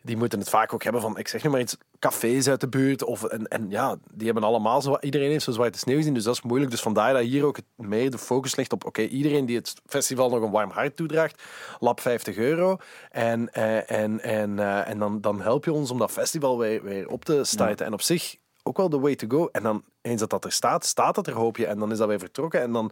Die 0.06 0.18
moeten 0.18 0.39
het 0.39 0.50
vaak 0.50 0.74
ook 0.74 0.84
hebben 0.84 1.02
van, 1.02 1.18
ik 1.18 1.28
zeg 1.28 1.44
nu 1.44 1.50
maar 1.50 1.60
iets, 1.60 1.78
cafés 2.00 2.48
uit 2.48 2.62
de 2.62 2.68
buurt, 2.68 3.04
of, 3.04 3.24
en, 3.24 3.48
en 3.48 3.70
ja, 3.70 3.96
die 4.12 4.26
hebben 4.26 4.44
allemaal, 4.44 4.82
zo, 4.82 4.98
iedereen 5.00 5.30
heeft 5.30 5.44
zo'n 5.44 5.54
zwarte 5.54 5.78
sneeuw 5.78 5.98
gezien, 5.98 6.13
dus 6.13 6.24
dat 6.24 6.34
is 6.34 6.42
moeilijk. 6.42 6.72
Dus 6.72 6.82
vandaar 6.82 7.13
dat 7.13 7.22
hier 7.22 7.46
ook 7.46 7.58
meer 7.76 8.12
de 8.12 8.18
focus 8.18 8.56
ligt 8.56 8.74
op, 8.74 8.86
oké, 8.86 9.02
iedereen 9.02 9.46
die 9.46 9.56
het 9.56 9.74
festival 9.86 10.30
nog 10.30 10.42
een 10.42 10.52
warm 10.52 10.70
hart 10.70 10.96
toedraagt, 10.96 11.44
lap 11.80 12.00
50 12.00 12.36
euro, 12.36 12.78
en, 13.10 13.54
eh, 13.54 13.92
en, 13.92 14.22
en, 14.22 14.60
eh, 14.60 14.88
en 14.89 15.00
dan, 15.00 15.22
dan 15.22 15.42
help 15.42 15.66
je 15.66 15.74
ons 15.74 15.92
om 15.92 15.98
dat 15.98 16.12
festival 16.12 16.58
weer, 16.58 16.84
weer 16.84 17.08
op 17.08 17.26
te 17.26 17.44
starten. 17.44 17.86
En 17.86 17.94
op 17.94 18.02
zich 18.02 18.36
ook 18.63 18.78
wel 18.78 18.89
de 18.89 19.00
way 19.00 19.16
to 19.16 19.28
go. 19.28 19.50
En 19.52 19.63
dan, 19.63 19.84
eens 20.02 20.20
dat 20.20 20.30
dat 20.30 20.46
er 20.46 20.52
staat, 20.52 20.86
staat 20.86 21.16
het 21.16 21.28
er, 21.28 21.34
hoop 21.34 21.58
je, 21.58 21.66
en 21.66 21.80
dan 21.80 21.92
is 21.92 21.98
dat 21.98 22.08
weer 22.08 22.20
vertrokken, 22.20 22.62
en 22.62 22.72
dan 22.72 22.92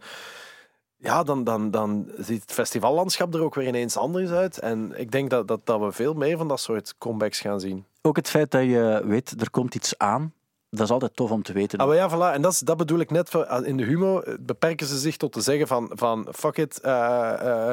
ja, 1.02 1.22
dan, 1.22 1.44
dan, 1.44 1.70
dan 1.70 2.10
ziet 2.18 2.42
het 2.42 2.52
festivallandschap 2.52 3.34
er 3.34 3.42
ook 3.42 3.54
weer 3.54 3.66
ineens 3.66 3.96
anders 3.96 4.30
uit. 4.30 4.58
En 4.58 4.92
ik 4.96 5.10
denk 5.10 5.30
dat, 5.30 5.48
dat, 5.48 5.60
dat 5.64 5.80
we 5.80 5.92
veel 5.92 6.14
meer 6.14 6.36
van 6.36 6.48
dat 6.48 6.60
soort 6.60 6.94
comebacks 6.98 7.40
gaan 7.40 7.60
zien. 7.60 7.84
Ook 8.02 8.16
het 8.16 8.28
feit 8.28 8.50
dat 8.50 8.62
je 8.62 9.02
weet, 9.04 9.40
er 9.40 9.50
komt 9.50 9.74
iets 9.74 9.98
aan. 9.98 10.32
dat 10.70 10.80
is 10.80 10.90
altijd 10.90 11.16
tof 11.16 11.30
om 11.30 11.42
te 11.42 11.52
weten. 11.52 11.78
Ah, 11.78 11.86
maar 11.86 11.96
ja, 11.96 12.10
voilà. 12.10 12.34
En 12.34 12.42
dat, 12.42 12.52
is, 12.52 12.58
dat 12.58 12.76
bedoel 12.76 12.98
ik 12.98 13.10
net. 13.10 13.34
In 13.62 13.76
de 13.76 13.84
humor 13.84 14.22
eh, 14.22 14.34
beperken 14.40 14.86
ze 14.86 14.98
zich 14.98 15.16
tot 15.16 15.32
te 15.32 15.40
zeggen 15.40 15.66
van, 15.66 15.90
van 15.94 16.26
fuck 16.32 16.56
it, 16.56 16.80
eh, 16.80 17.70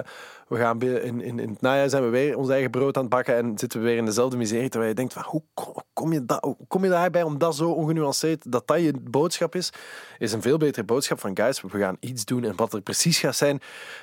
we 0.50 0.58
gaan 0.58 0.82
in, 0.82 1.22
in, 1.22 1.40
in 1.40 1.50
het 1.50 1.62
najaar 1.62 1.90
zijn 1.90 2.04
we 2.04 2.10
weer 2.10 2.38
ons 2.38 2.50
eigen 2.50 2.70
brood 2.70 2.96
aan 2.96 3.02
het 3.02 3.12
bakken 3.12 3.36
en 3.36 3.58
zitten 3.58 3.80
we 3.80 3.86
weer 3.86 3.98
in 3.98 4.06
dezelfde 4.06 4.38
miserie. 4.38 4.70
Terwijl 4.70 4.90
je 4.92 4.96
denkt 4.98 5.14
van, 5.14 5.24
hoe 5.26 5.42
kom, 5.94 6.14
je, 6.14 6.26
dat, 6.26 6.44
hoe 6.44 6.58
kom 6.68 6.84
je 6.84 6.90
daarbij 6.90 7.24
om 7.24 7.38
dat 7.38 7.56
zo 7.56 7.72
ongenuanceerd, 7.72 8.52
dat 8.52 8.68
dat 8.68 8.80
je 8.82 8.94
boodschap 9.02 9.56
is, 9.56 9.70
is 10.18 10.32
een 10.32 10.42
veel 10.42 10.58
betere 10.58 10.86
boodschap 10.86 11.20
van 11.20 11.38
guys, 11.38 11.62
we 11.62 11.80
gaan 11.80 11.98
iets 12.00 12.26
doen 12.26 12.44
en 12.44 12.56
wat 12.56 12.74
er 12.74 12.82
precies 12.82 13.20
gaat 13.20 13.36
zijn, 13.36 13.60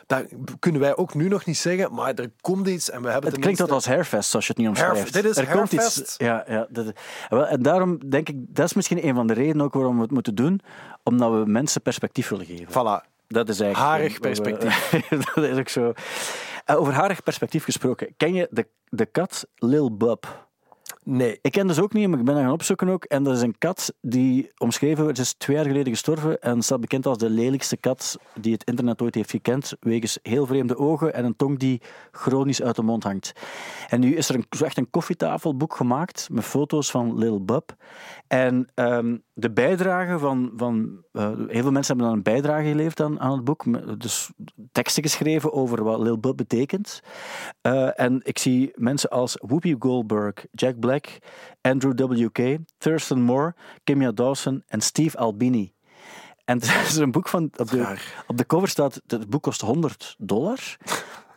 dat 0.06 0.24
kunnen 0.58 0.80
wij 0.80 0.96
ook 0.96 1.14
nu 1.14 1.28
nog 1.28 1.44
niet 1.44 1.56
zeggen, 1.58 1.94
maar 1.94 2.14
er 2.14 2.30
komt 2.40 2.68
iets 2.68 2.90
en 2.90 3.02
we 3.02 3.10
hebben 3.10 3.30
Het 3.30 3.40
klinkt 3.40 3.58
tenminste- 3.58 3.74
als 3.74 3.86
Hairfest, 3.86 4.34
als 4.34 4.46
je 4.46 4.50
het 4.52 4.58
niet 4.60 4.68
omschrijft. 4.68 4.96
Hairf- 4.96 5.10
dit 5.10 5.24
is 5.24 5.36
er 5.36 5.46
komt 5.46 5.72
iets. 5.72 6.14
Ja, 6.16 6.44
ja, 6.48 6.66
dat, 6.70 6.92
wel, 7.28 7.46
en 7.46 7.62
daarom 7.62 8.10
denk 8.10 8.28
ik, 8.28 8.36
dat 8.38 8.64
is 8.64 8.74
misschien 8.74 9.06
een 9.06 9.14
van 9.14 9.26
de 9.26 9.32
redenen 9.34 9.64
ook 9.64 9.74
waarom 9.74 9.96
we 9.96 10.02
het 10.02 10.10
moeten 10.10 10.34
doen, 10.34 10.60
omdat 11.02 11.30
we 11.32 11.42
mensen 11.46 11.82
perspectief 11.82 12.28
willen 12.28 12.46
geven. 12.46 12.68
Voilà. 12.68 13.15
Dat 13.28 13.48
is 13.48 13.60
eigenlijk... 13.60 13.90
Harig 13.90 14.20
perspectief. 14.20 14.90
dat 15.34 15.44
is 15.44 15.58
ook 15.58 15.68
zo. 15.68 15.92
Eh, 16.64 16.80
over 16.80 16.92
harig 16.92 17.22
perspectief 17.22 17.64
gesproken. 17.64 18.14
Ken 18.16 18.34
je 18.34 18.48
de, 18.50 18.66
de 18.88 19.06
kat 19.06 19.46
Lil 19.54 19.96
Bub? 19.96 20.46
Nee. 21.02 21.38
Ik 21.42 21.52
ken 21.52 21.66
dus 21.66 21.80
ook 21.80 21.92
niet, 21.92 22.08
maar 22.08 22.18
ik 22.18 22.24
ben 22.24 22.34
dat 22.34 22.42
gaan 22.42 22.52
opzoeken 22.52 22.88
ook. 22.88 23.04
En 23.04 23.22
dat 23.22 23.36
is 23.36 23.42
een 23.42 23.58
kat 23.58 23.94
die 24.00 24.50
omschreven 24.58 25.02
wordt, 25.02 25.18
ze 25.18 25.22
is 25.24 25.34
twee 25.34 25.56
jaar 25.56 25.66
geleden 25.66 25.92
gestorven 25.92 26.40
en 26.40 26.62
staat 26.62 26.80
bekend 26.80 27.06
als 27.06 27.18
de 27.18 27.30
lelijkste 27.30 27.76
kat 27.76 28.18
die 28.40 28.52
het 28.52 28.64
internet 28.64 29.02
ooit 29.02 29.14
heeft 29.14 29.30
gekend, 29.30 29.76
wegens 29.80 30.18
heel 30.22 30.46
vreemde 30.46 30.76
ogen 30.76 31.14
en 31.14 31.24
een 31.24 31.36
tong 31.36 31.58
die 31.58 31.82
chronisch 32.10 32.62
uit 32.62 32.76
de 32.76 32.82
mond 32.82 33.02
hangt. 33.02 33.32
En 33.88 34.00
nu 34.00 34.16
is 34.16 34.28
er 34.28 34.34
een, 34.34 34.46
zo 34.50 34.64
echt 34.64 34.76
een 34.76 34.90
koffietafelboek 34.90 35.76
gemaakt 35.76 36.28
met 36.30 36.44
foto's 36.44 36.90
van 36.90 37.18
Lil 37.18 37.44
Bub. 37.44 37.74
En 38.26 38.68
ehm, 38.74 39.16
de 39.38 39.50
bijdrage 39.50 40.18
van... 40.18 40.52
van 40.56 41.04
eh, 41.12 41.30
heel 41.36 41.62
veel 41.62 41.70
mensen 41.70 41.96
hebben 41.96 42.06
dan 42.06 42.14
een 42.14 42.22
bijdrage 42.22 42.68
geleverd 42.68 43.00
aan, 43.00 43.20
aan 43.20 43.32
het 43.32 43.44
boek. 43.44 43.64
Dus 44.00 44.30
teksten 44.72 45.02
geschreven 45.02 45.52
over 45.52 45.84
wat 45.84 46.00
Lil 46.00 46.18
Bub 46.18 46.36
betekent. 46.36 47.00
Eh, 47.60 48.00
en 48.00 48.20
ik 48.22 48.38
zie 48.38 48.72
mensen 48.74 49.10
als 49.10 49.36
Whoopi 49.40 49.76
Goldberg, 49.78 50.46
Jack 50.50 50.78
Black, 50.78 51.18
Andrew 51.60 52.10
W.K., 52.10 52.58
Thurston 52.78 53.22
Moore, 53.22 53.54
Kimia 53.84 54.12
Dawson 54.12 54.62
en 54.66 54.80
Steve 54.80 55.18
Albini. 55.18 55.72
En 56.44 56.58
het 56.58 56.64
is 56.88 56.96
een 56.96 57.10
boek 57.10 57.28
van... 57.28 57.50
Op 57.56 57.70
de, 57.70 57.96
op 58.26 58.36
de 58.36 58.46
cover 58.46 58.68
staat... 58.68 59.00
Het 59.06 59.30
boek 59.30 59.42
kost 59.42 59.60
100 59.60 60.14
dollar. 60.18 60.76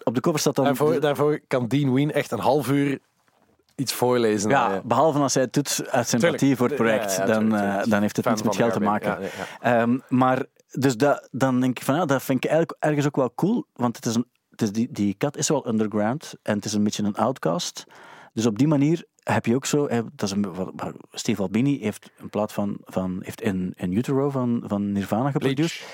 Op 0.04 0.16
de 0.16 0.22
cover 0.22 0.40
staat 0.40 0.56
dan... 0.56 0.66
Daarvoor, 0.66 1.00
daarvoor 1.00 1.40
kan 1.48 1.68
Dean 1.68 1.94
Ween 1.94 2.12
echt 2.12 2.32
een 2.32 2.40
half 2.40 2.70
uur 2.70 3.00
iets 3.80 3.94
voorlezen. 3.94 4.50
Ja, 4.50 4.74
je. 4.74 4.82
behalve 4.84 5.20
als 5.20 5.34
hij 5.34 5.44
het 5.44 5.54
doet 5.54 5.82
uit 5.89 6.08
sympathie 6.08 6.56
voor 6.56 6.68
het 6.68 6.76
project, 6.76 7.12
ja, 7.15 7.20
ja, 7.22 7.26
dan, 7.26 7.39
tuurlijk, 7.39 7.62
eh, 7.63 7.68
tuurlijk. 7.70 7.89
dan 7.89 8.02
heeft 8.02 8.15
het 8.15 8.26
Fan 8.26 8.34
niets 8.34 8.46
met 8.46 8.56
geld 8.56 8.74
te 8.74 8.80
maken. 8.80 9.18
Ehm, 9.62 9.98
maar 10.10 10.46
dus 10.72 10.98
dat, 10.98 11.28
dan 11.32 11.60
denk 11.60 11.78
ik 11.80 11.86
van 11.86 11.96
ja, 11.96 12.06
dat 12.06 12.24
vind 12.24 12.44
ik 12.44 12.50
eigenlijk 12.50 12.84
ergens 12.84 13.06
ook 13.06 13.15
wel 13.15 13.34
cool, 13.36 13.65
want 13.74 13.96
het 13.96 14.06
is 14.06 14.15
een, 14.15 14.26
het 14.50 14.62
is 14.62 14.72
die, 14.72 14.92
die 14.92 15.13
kat 15.18 15.38
is 15.38 15.50
wel 15.50 15.68
underground 15.68 16.34
en 16.44 16.56
het 16.56 16.65
is 16.65 16.74
een 16.74 16.84
beetje 16.84 17.04
een 17.04 17.15
outcast. 17.15 17.84
Dus 18.34 18.46
op 18.46 18.58
die 18.58 18.68
manier 18.68 19.06
heb 19.24 19.46
je 19.46 19.56
ook 19.56 19.65
zo, 19.65 19.88
dat 19.88 20.22
is 20.22 20.32
een, 20.32 20.46
Steve 21.12 21.42
Albini 21.42 21.80
heeft 21.82 22.12
een 22.18 22.30
plaat 22.30 22.54
van, 22.54 22.78
van 22.84 23.20
heeft 23.24 23.42
in, 23.42 23.74
in 23.78 23.94
Utero 23.98 24.30
van, 24.30 24.63
van 24.65 24.92
Nirvana 24.92 25.32
geproduceerd. 25.32 25.88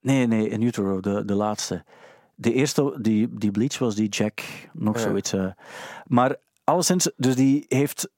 Nee, 0.00 0.26
nee, 0.26 0.48
in 0.48 0.62
Utero, 0.62 1.00
de, 1.00 1.24
de 1.24 1.34
laatste. 1.34 1.84
De 2.34 2.52
eerste, 2.52 2.98
die, 3.00 3.28
die 3.38 3.50
Bleach 3.50 3.78
was 3.78 3.94
die 3.94 4.08
Jack, 4.08 4.40
nog 4.72 4.94
Ja. 4.94 5.00
zoiets. 5.00 5.32
eh. 5.32 5.46
Maar 6.04 6.36
alleszins, 6.66 7.10
dus 7.16 7.34
die 7.36 7.64
heeft 7.68 8.08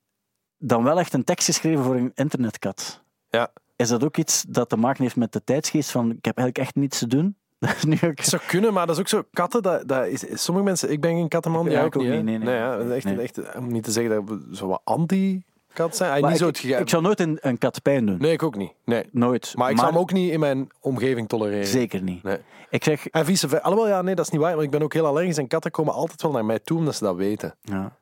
dan 0.58 0.82
wel 0.84 0.98
echt 0.98 1.12
een 1.12 1.24
tekst 1.24 1.46
geschreven 1.46 1.84
voor 1.84 1.94
een 1.94 2.12
internetkat. 2.14 3.02
Ja. 3.30 3.52
Is 3.76 3.88
dat 3.88 4.04
ook 4.04 4.16
iets 4.16 4.44
dat 4.48 4.68
te 4.68 4.76
maken 4.76 5.02
heeft 5.02 5.16
met 5.16 5.32
de 5.32 5.44
tijdsgeest 5.44 5.90
van 5.90 6.10
ik 6.10 6.24
heb 6.24 6.36
eigenlijk 6.36 6.66
echt 6.66 6.76
niets 6.76 6.98
te 6.98 7.06
doen? 7.06 7.36
Dat 7.58 7.74
is 7.76 7.84
nu 7.84 7.92
ook... 8.04 8.18
Het 8.18 8.26
zou 8.26 8.42
kunnen, 8.46 8.72
maar 8.72 8.86
dat 8.86 8.94
is 8.94 9.00
ook 9.00 9.08
zo. 9.08 9.22
Katten, 9.32 9.62
dat, 9.62 9.88
dat 9.88 10.06
is, 10.06 10.42
sommige 10.44 10.66
mensen, 10.66 10.90
ik 10.90 11.00
ben 11.00 11.10
geen 11.14 11.28
kattenman, 11.28 11.64
Ja, 11.64 11.70
jij 11.70 11.80
ik 11.80 11.86
ook 11.86 11.94
ook 11.96 12.02
niet. 12.02 12.10
hè? 12.10 12.16
niet, 12.22 12.24
nee, 12.38 12.38
nee. 12.38 12.54
ja, 12.56 12.78
echt, 12.78 13.04
Nee. 13.04 13.20
echt, 13.20 13.56
om 13.56 13.72
niet 13.72 13.84
te 13.84 13.90
zeggen 13.92 14.14
dat 14.14 14.28
we 14.28 14.56
zo 14.56 14.66
wat 14.66 14.80
anti-kat 14.84 15.96
zijn. 15.96 16.12
Ah, 16.12 16.20
Maar 16.20 16.30
niet 16.30 16.38
zo 16.38 16.48
ik, 16.48 16.56
het 16.56 16.64
gege- 16.64 16.80
ik 16.80 16.88
zou 16.88 17.02
nooit 17.02 17.20
een, 17.20 17.38
een 17.40 17.58
kat 17.58 17.82
pijn 17.82 18.06
doen. 18.06 18.18
Nee, 18.18 18.32
ik 18.32 18.42
ook 18.42 18.56
niet. 18.56 18.72
Nee. 18.84 19.04
Nooit. 19.12 19.52
Maar 19.56 19.70
ik 19.70 19.76
zou 19.78 19.90
hem 19.90 19.98
ook 20.00 20.12
niet 20.12 20.32
in 20.32 20.40
mijn 20.40 20.68
omgeving 20.80 21.28
tolereren. 21.28 21.66
Zeker 21.66 22.02
niet. 22.02 22.22
Nee. 22.22 22.38
Ik 22.70 22.84
zeg... 22.84 23.06
En 23.06 23.24
vice 23.24 23.48
versa. 23.48 23.64
Alhoewel, 23.64 23.88
ja, 23.88 24.02
nee, 24.02 24.14
dat 24.14 24.24
is 24.24 24.30
niet 24.30 24.40
waar, 24.40 24.52
want 24.52 24.64
ik 24.64 24.70
ben 24.70 24.82
ook 24.82 24.92
heel 24.92 25.06
allergisch 25.06 25.38
en 25.38 25.46
katten 25.48 25.70
komen 25.70 25.94
altijd 25.94 26.22
wel 26.22 26.30
naar 26.32 26.44
mij 26.44 26.58
toe 26.58 26.78
omdat 26.78 26.94
ze 26.94 27.04
dat 27.04 27.16
weten. 27.16 27.54
Ja. 27.62 27.96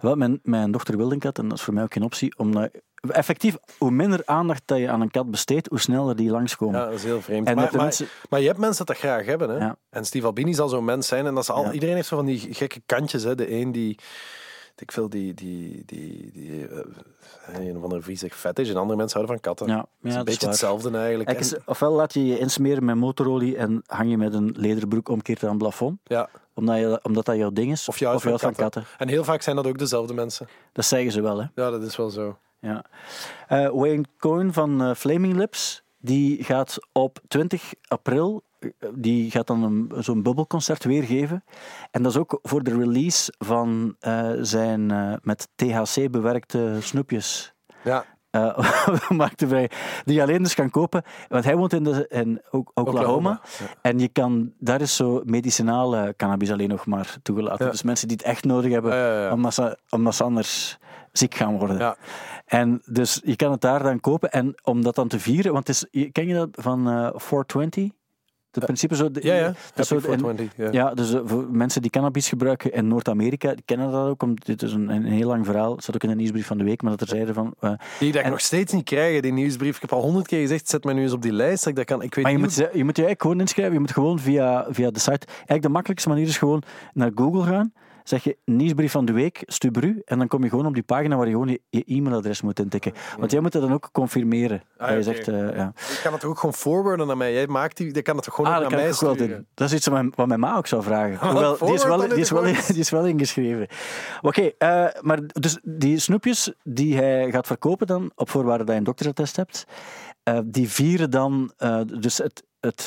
Wel, 0.00 0.14
mijn, 0.14 0.40
mijn 0.42 0.70
dochter 0.70 0.96
wilde 0.96 1.14
een 1.14 1.20
kat 1.20 1.38
en 1.38 1.48
dat 1.48 1.58
is 1.58 1.64
voor 1.64 1.74
mij 1.74 1.82
ook 1.82 1.92
geen 1.92 2.02
optie. 2.02 2.38
Omdat, 2.38 2.70
effectief, 3.08 3.56
hoe 3.78 3.90
minder 3.90 4.22
aandacht 4.24 4.62
dat 4.64 4.78
je 4.78 4.88
aan 4.90 5.00
een 5.00 5.10
kat 5.10 5.30
besteedt, 5.30 5.68
hoe 5.68 5.80
sneller 5.80 6.16
die 6.16 6.30
langskomen. 6.30 6.80
Ja, 6.80 6.84
dat 6.86 6.94
is 6.94 7.04
heel 7.04 7.20
vreemd. 7.22 7.48
En 7.48 7.54
maar, 7.56 7.68
maar, 7.72 7.82
mensen- 7.82 8.08
maar 8.28 8.40
je 8.40 8.46
hebt 8.46 8.58
mensen 8.58 8.86
dat 8.86 8.96
dat 8.96 9.04
graag 9.04 9.26
hebben. 9.26 9.48
Hè? 9.50 9.56
Ja. 9.56 9.76
En 9.90 10.04
Steve 10.04 10.26
Albini 10.26 10.54
zal 10.54 10.68
zo'n 10.68 10.84
mens 10.84 11.06
zijn. 11.06 11.26
En 11.26 11.34
dat 11.34 11.42
is 11.42 11.50
al, 11.50 11.64
Ja. 11.64 11.72
iedereen 11.72 11.94
heeft 11.94 12.08
zo 12.08 12.16
van 12.16 12.26
die 12.26 12.54
gekke 12.54 12.82
kantjes. 12.86 13.22
Hè? 13.22 13.34
De 13.34 13.52
een 13.52 13.72
die... 13.72 13.98
Ik 14.80 14.92
veel 14.92 15.08
die, 15.08 15.34
die, 15.34 15.82
die, 15.86 16.30
die 16.32 16.68
eh, 16.68 17.66
een 17.66 17.76
of 17.76 17.82
andere 17.82 18.02
viezig 18.02 18.36
fetish 18.36 18.68
en 18.68 18.76
andere 18.76 18.98
mensen 18.98 19.18
houden 19.20 19.40
van 19.40 19.54
katten. 19.54 19.76
Ja, 19.76 19.86
is 20.02 20.14
een 20.14 20.18
is 20.18 20.24
beetje 20.24 20.46
hetzelfde 20.46 20.98
eigenlijk. 20.98 21.30
En- 21.30 21.62
ofwel 21.66 21.92
laat 21.92 22.14
je 22.14 22.26
je 22.26 22.38
insmeren 22.38 22.84
met 22.84 22.96
motorolie 22.96 23.56
en 23.56 23.82
hang 23.86 24.10
je 24.10 24.16
met 24.16 24.34
een 24.34 24.54
lederbroek 24.56 25.08
omkeerd 25.08 25.42
aan 25.42 25.48
het 25.48 25.58
plafond, 25.58 25.98
ja. 26.04 26.28
omdat, 26.54 26.76
je, 26.76 27.00
omdat 27.02 27.24
dat 27.24 27.36
jouw 27.36 27.50
ding 27.50 27.70
is. 27.72 27.88
Of 27.88 28.00
houdt 28.00 28.22
van, 28.22 28.38
van 28.38 28.54
katten. 28.54 28.84
En 28.98 29.08
heel 29.08 29.24
vaak 29.24 29.42
zijn 29.42 29.56
dat 29.56 29.66
ook 29.66 29.78
dezelfde 29.78 30.14
mensen. 30.14 30.48
Dat 30.72 30.84
zeggen 30.84 31.12
ze 31.12 31.20
wel, 31.20 31.38
hè. 31.40 31.46
Ja, 31.54 31.70
dat 31.70 31.82
is 31.82 31.96
wel 31.96 32.10
zo. 32.10 32.38
Ja. 32.60 32.84
Eh, 33.48 33.68
Wayne 33.68 34.04
Coyne 34.18 34.52
van 34.52 34.82
eh, 34.82 34.94
Flaming 34.94 35.36
Lips, 35.36 35.82
die 35.98 36.44
gaat 36.44 36.78
op 36.92 37.18
20 37.28 37.72
april, 37.88 38.42
die 38.94 39.30
gaat 39.30 39.46
dan 39.46 39.62
een, 39.62 39.92
zo'n 40.02 40.22
bubbelconcert 40.22 40.84
weergeven. 40.84 41.44
En 41.90 42.02
dat 42.02 42.12
is 42.12 42.18
ook 42.18 42.38
voor 42.42 42.62
de 42.62 42.76
release 42.76 43.34
van 43.38 43.96
eh, 44.00 44.30
zijn 44.40 44.90
eh, 44.90 45.12
met 45.22 45.48
THC 45.54 46.10
bewerkte 46.10 46.76
snoepjes. 46.80 47.54
Ja, 47.84 48.04
eh 48.30 48.58
marktenvrij, 49.08 49.70
die 50.04 50.14
je 50.14 50.22
alleen 50.22 50.42
dus 50.42 50.54
kan 50.54 50.70
kopen. 50.70 51.02
Want 51.28 51.44
hij 51.44 51.56
woont 51.56 51.72
in, 51.72 51.84
de, 51.84 52.06
in 52.08 52.42
Oklahoma. 52.50 52.90
Oklahoma, 52.90 53.40
En 53.82 53.98
je 53.98 54.08
kan, 54.08 54.52
daar 54.58 54.80
is 54.80 54.96
zo 54.96 55.22
medicinale 55.24 56.14
cannabis 56.16 56.52
alleen 56.52 56.68
nog 56.68 56.86
maar 56.86 57.16
toegelaten. 57.22 57.64
Ja. 57.64 57.70
Dus 57.70 57.82
mensen 57.82 58.08
die 58.08 58.16
het 58.16 58.26
echt 58.26 58.44
nodig 58.44 58.72
hebben, 58.72 58.94
Ja. 58.94 59.32
Omdat, 59.32 59.54
ze, 59.54 59.78
omdat 59.88 60.14
ze 60.14 60.24
anders 60.24 60.78
ziek 61.12 61.34
gaan 61.34 61.58
worden. 61.58 61.78
ja. 61.78 61.96
En 62.46 62.82
dus 62.84 63.20
je 63.24 63.36
kan 63.36 63.50
het 63.50 63.60
daar 63.60 63.82
dan 63.82 64.00
kopen. 64.00 64.30
En 64.30 64.54
om 64.62 64.82
dat 64.82 64.94
dan 64.94 65.08
te 65.08 65.20
vieren, 65.20 65.52
want 65.52 65.66
het 65.66 65.88
is, 65.92 66.10
ken 66.12 66.26
je 66.26 66.34
dat 66.34 66.48
van 66.52 66.88
eh 66.88 67.10
420? 67.14 67.90
Het 68.50 68.64
principe 68.64 68.96
zo. 68.96 69.10
de- 69.10 69.20
ja, 69.24 69.34
ja. 69.34 69.44
dat 69.44 69.54
is 69.74 69.86
zo 69.88 69.94
Happy 69.94 70.08
in- 70.10 70.18
420, 70.18 70.56
ja. 70.56 70.68
ja, 70.88 70.94
dus 70.94 71.14
eh, 71.14 71.20
voor 71.24 71.46
mensen 71.50 71.82
die 71.82 71.90
cannabis 71.90 72.28
gebruiken 72.28 72.72
in 72.72 72.88
Noord-Amerika, 72.88 73.54
kennen 73.64 73.90
dat 73.90 74.08
ook. 74.08 74.22
Omdat 74.22 74.46
dit 74.46 74.62
is 74.62 74.72
een, 74.72 74.88
een 74.88 75.04
heel 75.04 75.26
lang 75.28 75.46
verhaal. 75.46 75.72
Het 75.72 75.82
staat 75.82 75.94
ook 75.94 76.02
in 76.02 76.08
de 76.08 76.14
nieuwsbrief 76.14 76.46
van 76.46 76.58
de 76.58 76.64
week, 76.64 76.82
maar 76.82 76.90
dat 76.90 77.00
er 77.00 77.06
zeiden 77.08 77.34
van. 77.34 77.54
eh, 77.60 77.72
Die 77.98 78.12
dat 78.12 78.24
ik 78.24 78.30
nog 78.30 78.40
steeds 78.40 78.72
niet 78.72 78.84
krijg, 78.84 79.20
die 79.20 79.32
nieuwsbrief. 79.32 79.74
Ik 79.76 79.80
heb 79.80 79.92
al 79.92 80.00
honderd 80.02 80.26
keer 80.26 80.40
gezegd, 80.40 80.68
zet 80.68 80.84
mij 80.84 80.94
nu 80.94 81.02
eens 81.02 81.12
op 81.12 81.22
die 81.22 81.32
lijst. 81.32 81.58
dat 81.64 81.68
Ik 81.72 81.76
dat 81.76 81.84
kan. 81.84 82.02
Ik 82.02 82.14
weet 82.14 82.24
Maar 82.24 82.32
je 82.32 82.38
niet 82.38 82.46
moet, 82.46 82.56
je 82.56 82.64
moet 82.64 82.96
je 82.96 83.02
eigenlijk 83.04 83.22
gewoon 83.22 83.40
inschrijven. 83.40 83.74
Je 83.74 83.80
moet 83.80 83.92
gewoon 83.92 84.18
via, 84.18 84.66
via 84.70 84.90
de 84.90 84.98
site. 84.98 85.26
Eigenlijk 85.26 85.62
de 85.62 85.68
makkelijkste 85.68 86.08
manier 86.08 86.26
is 86.26 86.38
gewoon 86.38 86.62
naar 86.92 87.10
Google 87.14 87.42
gaan. 87.42 87.72
Zeg 88.10 88.24
je 88.24 88.36
nieuwsbrief 88.44 88.92
van 88.92 89.04
de 89.04 89.12
week, 89.12 89.42
Stubru. 89.46 90.02
En 90.04 90.18
dan 90.18 90.28
kom 90.28 90.42
je 90.42 90.48
gewoon 90.48 90.66
op 90.66 90.74
die 90.74 90.82
pagina 90.82 91.16
waar 91.16 91.26
je 91.26 91.32
gewoon 91.32 91.48
je, 91.48 91.60
je 91.70 91.84
e-mailadres 91.86 92.42
moet 92.42 92.58
intikken. 92.58 92.92
Want 93.18 93.30
jij 93.30 93.40
moet 93.40 93.52
dat 93.52 93.62
dan 93.62 93.72
ook 93.72 93.88
confirmeren. 93.92 94.62
Ah, 94.76 94.88
dat 94.88 94.96
je 94.96 95.02
zegt, 95.02 95.28
eh, 95.28 95.56
ja. 95.56 95.72
Ik 95.76 96.00
kan 96.02 96.12
het 96.12 96.24
ook 96.24 96.38
gewoon 96.38 96.54
forwarden 96.54 97.06
naar 97.06 97.16
mij. 97.16 97.32
Jij 97.32 97.46
maakt 97.46 97.76
die, 97.76 97.92
die 97.92 98.02
kan 98.02 98.16
het 98.16 98.24
toch 98.24 98.34
gewoon 98.34 98.52
Ah, 98.52 98.60
naar 98.60 98.70
mij 98.70 98.92
sturen. 98.92 99.46
Dat 99.54 99.68
is 99.68 99.74
iets 99.74 99.86
wat 99.86 99.94
mijn, 99.94 100.12
wat 100.14 100.26
mijn 100.26 100.40
ma 100.40 100.56
ook 100.56 100.66
zou 100.66 100.82
vragen. 100.82 101.16
Hoewel, 101.28 101.58
die, 101.58 101.74
is 101.74 101.84
wel, 101.84 101.98
die, 101.98 102.18
is 102.18 102.30
wel, 102.30 102.42
die 102.42 102.78
is 102.78 102.90
wel 102.90 103.06
ingeschreven. 103.06 103.66
Oké, 104.20 104.50
eh, 104.58 104.86
maar 105.00 105.18
dus 105.26 105.58
die 105.62 105.98
snoepjes 105.98 106.52
die 106.62 106.96
hij 106.96 107.30
gaat 107.30 107.46
verkopen 107.46 107.86
dan, 107.86 108.10
op 108.14 108.30
voorwaarde 108.30 108.64
dat 108.64 108.72
je 108.72 108.78
een 108.78 108.84
dokterattest 108.84 109.36
hebt, 109.36 109.64
eh, 110.22 110.38
die 110.44 110.68
vieren 110.68 111.10
dan 111.10 111.52
dus 112.00 112.18
het, 112.18 112.42
het, 112.60 112.82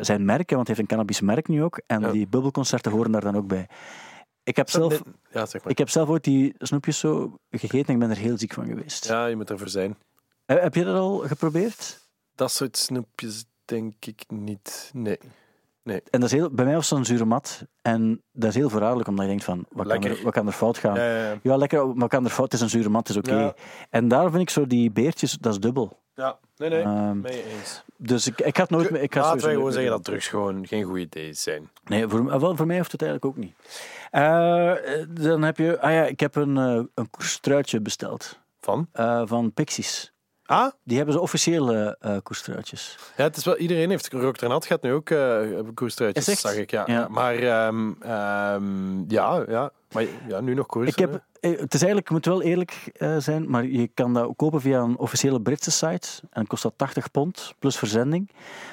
zijn 0.00 0.24
merken, 0.24 0.56
want 0.56 0.66
hij 0.66 0.76
heeft 0.76 0.78
een 0.78 0.86
cannabismerk 0.86 1.48
nu 1.48 1.62
ook, 1.62 1.80
en 1.86 2.00
Ja. 2.00 2.10
die 2.10 2.28
bubbelconcerten 2.28 2.92
horen 2.92 3.12
daar 3.12 3.20
dan 3.20 3.36
ook 3.36 3.46
bij. 3.46 3.66
Ik 4.48 4.56
heb, 4.56 4.70
zelf, 4.70 5.02
Ja, 5.30 5.46
zeg 5.46 5.62
maar. 5.62 5.70
ik 5.70 5.78
heb 5.78 5.88
zelf 5.88 6.08
ooit 6.08 6.24
die 6.24 6.54
snoepjes 6.58 6.98
zo 6.98 7.38
gegeten 7.50 7.86
en 7.86 7.94
ik 7.94 7.98
ben 7.98 8.10
er 8.10 8.16
heel 8.16 8.38
ziek 8.38 8.52
van 8.52 8.66
geweest. 8.66 9.04
Ja, 9.08 9.26
je 9.26 9.36
moet 9.36 9.50
ervoor 9.50 9.68
zijn. 9.68 9.96
Heb 10.46 10.74
je 10.74 10.84
dat 10.84 10.96
al 10.96 11.18
geprobeerd? 11.18 12.00
Dat 12.34 12.50
soort 12.52 12.76
snoepjes 12.76 13.44
denk 13.64 14.06
ik 14.06 14.24
niet. 14.28 14.90
Nee. 14.94 15.18
En 15.84 16.20
dat 16.20 16.22
is 16.22 16.32
heel, 16.32 16.50
bij 16.50 16.64
mij 16.64 16.74
was 16.74 16.90
het 16.90 16.98
een 16.98 17.04
zure 17.04 17.24
mat. 17.24 17.62
En 17.82 18.22
dat 18.32 18.48
is 18.48 18.54
heel 18.54 18.70
verraderlijk, 18.70 19.08
omdat 19.08 19.24
je 19.24 19.30
denkt 19.30 19.44
van, 19.44 19.58
wat, 19.58 19.86
kan 19.86 19.86
Lekker. 19.86 20.18
er, 20.18 20.24
wat 20.24 20.32
kan 20.32 20.46
er 20.46 20.52
fout 20.52 20.78
gaan? 20.78 20.94
Ja, 20.94 21.16
ja, 21.16 21.28
ja. 21.30 21.38
Ja, 21.42 21.56
lekker, 21.56 21.86
maar 21.86 21.96
wat 21.96 22.08
kan 22.08 22.24
er 22.24 22.30
fout? 22.30 22.52
Het 22.52 22.54
is 22.54 22.60
een 22.60 22.70
zure 22.70 22.88
mat, 22.88 23.08
het 23.08 23.16
is 23.16 23.22
oké. 23.22 23.40
Ja. 23.40 23.54
En 23.90 24.08
daar 24.08 24.30
vind 24.30 24.42
ik 24.42 24.50
zo 24.50 24.66
die 24.66 24.90
beertjes, 24.90 25.32
dat 25.32 25.52
is 25.52 25.60
dubbel. 25.60 25.98
Ja. 26.18 26.38
Nee, 26.56 26.68
nee. 26.70 26.82
Ehm, 26.82 27.20
mee 27.20 27.44
eens. 27.44 27.82
dus 27.96 28.26
ik, 28.26 28.40
ik 28.40 28.56
het 28.56 28.70
nooit 28.70 28.90
meer... 28.90 29.02
Ik 29.02 29.14
ga 29.14 29.20
Laten 29.20 29.44
wij 29.44 29.54
gewoon 29.54 29.72
zeggen 29.72 29.90
dat 29.90 30.04
drugs 30.04 30.28
gewoon 30.28 30.66
geen 30.66 30.84
goed 30.84 30.98
idee 30.98 31.32
zijn. 31.32 31.70
Nee, 31.84 32.08
voor, 32.08 32.40
wel, 32.40 32.56
voor 32.56 32.66
mij 32.66 32.76
hoeft 32.76 32.92
het 32.92 33.02
eigenlijk 33.02 33.36
ook 33.36 33.44
niet. 33.44 33.54
Eh, 34.10 34.74
dan 35.08 35.42
heb 35.42 35.56
je... 35.56 35.80
Ah 35.80 35.92
ja, 35.92 36.04
ik 36.04 36.20
heb 36.20 36.36
een, 36.36 36.56
eh, 36.56 36.82
een 36.94 37.10
koerstruitje 37.10 37.80
besteld. 37.80 38.38
Van? 38.60 38.88
eh, 38.92 39.22
van 39.24 39.52
Pixies. 39.52 40.12
Ah? 40.48 40.72
Die 40.84 40.96
hebben 40.96 41.14
ze 41.14 41.20
officiële 41.20 41.96
eh 42.00 42.16
koerstruitjes. 42.22 42.98
Ja, 43.16 43.22
het 43.22 43.36
is 43.36 43.44
wel, 43.44 43.56
iedereen 43.56 43.90
heeft 43.90 44.12
Rook 44.12 44.40
Nat 44.40 44.66
gaat 44.66 44.82
nu 44.82 44.92
ook 44.92 45.10
eh 45.10 45.40
koerstruitjes, 45.74 46.28
Is 46.28 46.32
echt? 46.32 46.40
zag 46.42 46.56
ik. 46.56 46.70
Ja. 46.70 46.82
Ja. 46.86 47.08
Maar 47.08 47.34
ehm, 47.34 47.92
ehm, 48.00 49.10
ja, 49.10 49.44
ja. 49.48 49.70
Maar 49.92 50.04
ja, 50.28 50.40
nu 50.40 50.54
nog 50.54 50.66
koers. 50.66 50.88
Ik 50.88 50.98
heb, 50.98 51.22
eh, 51.40 51.50
het 51.50 51.74
is 51.74 51.80
eigenlijk, 51.80 52.06
ik 52.06 52.10
moet 52.10 52.24
wel 52.24 52.42
eerlijk 52.42 52.90
eh, 52.92 53.16
zijn, 53.16 53.50
maar 53.50 53.66
je 53.66 53.88
kan 53.94 54.14
dat 54.14 54.24
ook 54.24 54.36
kopen 54.36 54.60
via 54.60 54.80
een 54.80 54.98
officiële 54.98 55.40
Britse 55.40 55.70
site. 55.70 56.08
En 56.30 56.46
kost 56.46 56.62
dat 56.62 56.72
80 56.76 57.10
pond, 57.10 57.54
plus 57.58 57.76
verzending. 57.76 58.30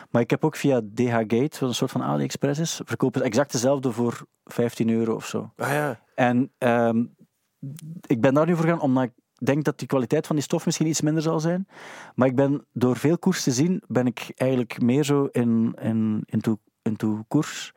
Maar 0.10 0.22
ik 0.22 0.30
heb 0.30 0.46
ook 0.46 0.56
via 0.56 0.82
DH 0.94 1.14
Gate, 1.14 1.58
wat 1.60 1.70
een 1.70 1.76
soort 1.76 1.92
van 1.92 2.04
AliExpress 2.04 2.60
is, 2.60 2.82
verkopen 2.86 3.20
ze 3.20 3.26
exact 3.26 3.52
dezelfde 3.52 3.92
voor 3.92 4.26
15 4.46 4.90
euro 4.90 5.16
of 5.16 5.26
zo. 5.26 5.52
Ah 5.56 5.70
ja. 5.70 6.00
En 6.16 6.52
ehm, 6.58 7.04
ik 8.06 8.22
ben 8.22 8.34
daar 8.34 8.46
nu 8.46 8.56
voor 8.56 8.66
gaan, 8.66 8.82
omdat 8.82 9.04
ik 9.04 9.12
denk 9.44 9.64
dat 9.64 9.80
die 9.80 9.88
kwaliteit 9.88 10.28
van 10.28 10.36
die 10.36 10.46
stof 10.46 10.66
misschien 10.66 10.88
iets 10.88 11.02
minder 11.02 11.24
zal 11.24 11.40
zijn. 11.40 11.68
Maar 12.16 12.28
ik 12.28 12.36
ben, 12.36 12.66
door 12.74 12.98
veel 12.98 13.18
koers 13.18 13.44
te 13.44 13.52
zien, 13.52 13.84
ben 13.88 14.06
ik 14.06 14.32
eigenlijk 14.36 14.82
meer 14.82 15.04
zo 15.04 15.28
in, 15.32 15.76
in, 15.82 16.24
into, 16.26 16.58
into 16.82 17.24
koers. 17.28 17.74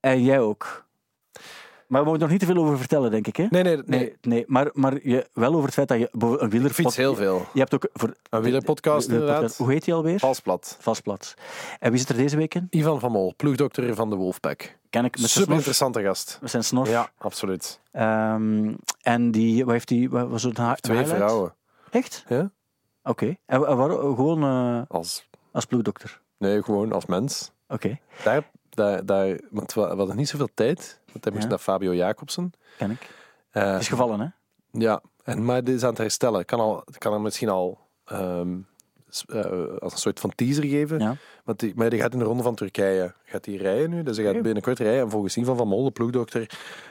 En 0.00 0.22
jij 0.24 0.40
ook. 0.40 0.88
Maar 1.86 2.00
we 2.02 2.08
moeten 2.08 2.28
nog 2.28 2.38
niet 2.38 2.48
te 2.48 2.54
veel 2.54 2.62
over 2.64 2.78
vertellen, 2.78 3.10
denk 3.10 3.26
ik. 3.26 3.36
Hè? 3.36 3.46
Nee, 3.50 3.62
nee, 3.62 3.76
nee. 3.76 3.84
Nee, 3.86 4.16
nee 4.20 4.44
maar, 4.46 4.70
maar 4.72 5.08
je, 5.08 5.28
wel 5.32 5.52
over 5.52 5.64
het 5.64 5.74
feit 5.74 5.88
dat 5.88 5.98
je 5.98 6.08
een 6.12 6.50
wieler... 6.50 6.68
Ik 6.68 6.74
fiets 6.74 6.96
heel 6.96 7.14
veel. 7.14 7.46
Je 7.52 7.58
hebt 7.58 7.74
ook 7.74 7.88
voor 7.92 8.14
Een 8.30 8.42
wielerpodcast, 8.42 9.06
de- 9.08 9.14
de- 9.14 9.20
inderdaad. 9.20 9.56
Hoe 9.56 9.70
heet 9.72 9.84
die 9.84 9.94
alweer? 9.94 10.18
Valsplat. 10.18 10.76
Vastplat. 10.80 11.34
En 11.78 11.90
wie 11.90 12.00
zit 12.00 12.08
er 12.08 12.16
deze 12.16 12.36
week 12.36 12.54
in? 12.54 12.66
Ivan 12.70 13.00
van 13.00 13.12
Mol, 13.12 13.34
ploegdokter 13.36 13.94
van 13.94 14.10
de 14.10 14.16
Wolfpack. 14.16 14.78
Ken 14.90 15.04
ik 15.04 15.20
met 15.20 15.30
Super 15.30 15.54
interessante 15.54 16.02
gast. 16.02 16.38
Met 16.40 16.50
zijn 16.50 16.64
snor. 16.64 16.88
Ja, 16.88 17.10
absoluut. 17.18 17.80
Ehm, 17.90 18.74
en 19.02 19.30
die, 19.30 19.64
wat 19.64 19.72
heeft 19.72 19.88
die, 19.88 20.10
wat 20.10 20.28
was 20.28 20.42
het 20.42 20.58
een, 20.58 20.64
ha- 20.64 20.70
een 20.70 20.76
Twee 20.76 20.96
highlight? 20.96 21.22
vrouwen. 21.24 21.54
Echt? 21.90 22.24
Ja? 22.28 22.50
Oké. 23.02 23.26
En, 23.46 23.66
en 23.66 23.76
waar- 23.76 23.90
gewoon 23.90 24.42
eh, 24.42 24.82
Als, 24.88 25.28
als 25.52 25.64
ploegdokter? 25.64 26.20
nee, 26.38 26.62
gewoon 26.62 26.92
als 26.92 27.06
mens. 27.06 27.50
Oké, 27.68 27.98
Daar, 28.24 28.50
daar, 28.68 29.06
daar, 29.06 29.38
want 29.50 29.74
we 29.74 29.80
we 29.80 29.86
hadden 29.96 30.16
niet 30.16 30.28
zoveel 30.28 30.48
tijd. 30.54 31.00
Want 31.12 31.24
hij 31.24 31.32
moest 31.32 31.44
Ja. 31.44 31.50
naar 31.50 31.58
Fabio 31.58 31.94
Jacobsen. 31.94 32.52
ken 32.76 32.90
ik. 32.90 33.10
Eh, 33.50 33.78
is 33.78 33.88
gevallen, 33.88 34.20
hè? 34.20 34.26
Ja, 34.72 35.02
en, 35.24 35.44
maar 35.44 35.64
dit 35.64 35.74
is 35.74 35.82
aan 35.82 35.88
het 35.88 35.98
herstellen. 35.98 36.44
Kan, 36.44 36.60
al, 36.60 36.84
kan 36.98 37.12
hem 37.12 37.22
misschien 37.22 37.48
al 37.48 37.78
ehm, 38.04 38.58
eh, 39.28 39.44
als 39.78 39.92
een 39.92 39.98
soort 39.98 40.20
van 40.20 40.32
teaser 40.34 40.64
geven. 40.64 40.98
Ja. 40.98 41.16
Want 41.44 41.58
die, 41.58 41.72
maar 41.76 41.90
die 41.90 42.00
gaat 42.00 42.12
in 42.12 42.18
de 42.18 42.24
ronde 42.24 42.42
van 42.42 42.54
Turkije 42.54 43.14
gaat 43.24 43.44
die 43.44 43.58
rijden 43.58 43.90
nu. 43.90 44.02
Dus 44.02 44.16
hij 44.16 44.26
gaat 44.32 44.42
binnenkort 44.42 44.78
rijden. 44.78 45.00
En 45.00 45.10
volgens 45.10 45.36
Ivan 45.36 45.56
van 45.56 45.68
Mol, 45.68 45.84
de 45.84 45.90
ploegdokter, 45.90 46.50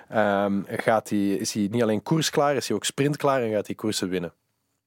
ehm, 0.09 0.61
gaat 0.67 1.09
hij, 1.09 1.27
is 1.27 1.53
hij 1.53 1.67
niet 1.71 1.81
alleen 1.81 2.03
koersklaar, 2.03 2.55
is 2.55 2.67
hij 2.67 2.75
ook 2.77 2.85
sprintklaar 2.85 3.41
en 3.41 3.51
gaat 3.51 3.65
hij 3.65 3.75
koersen 3.75 4.09
winnen. 4.09 4.33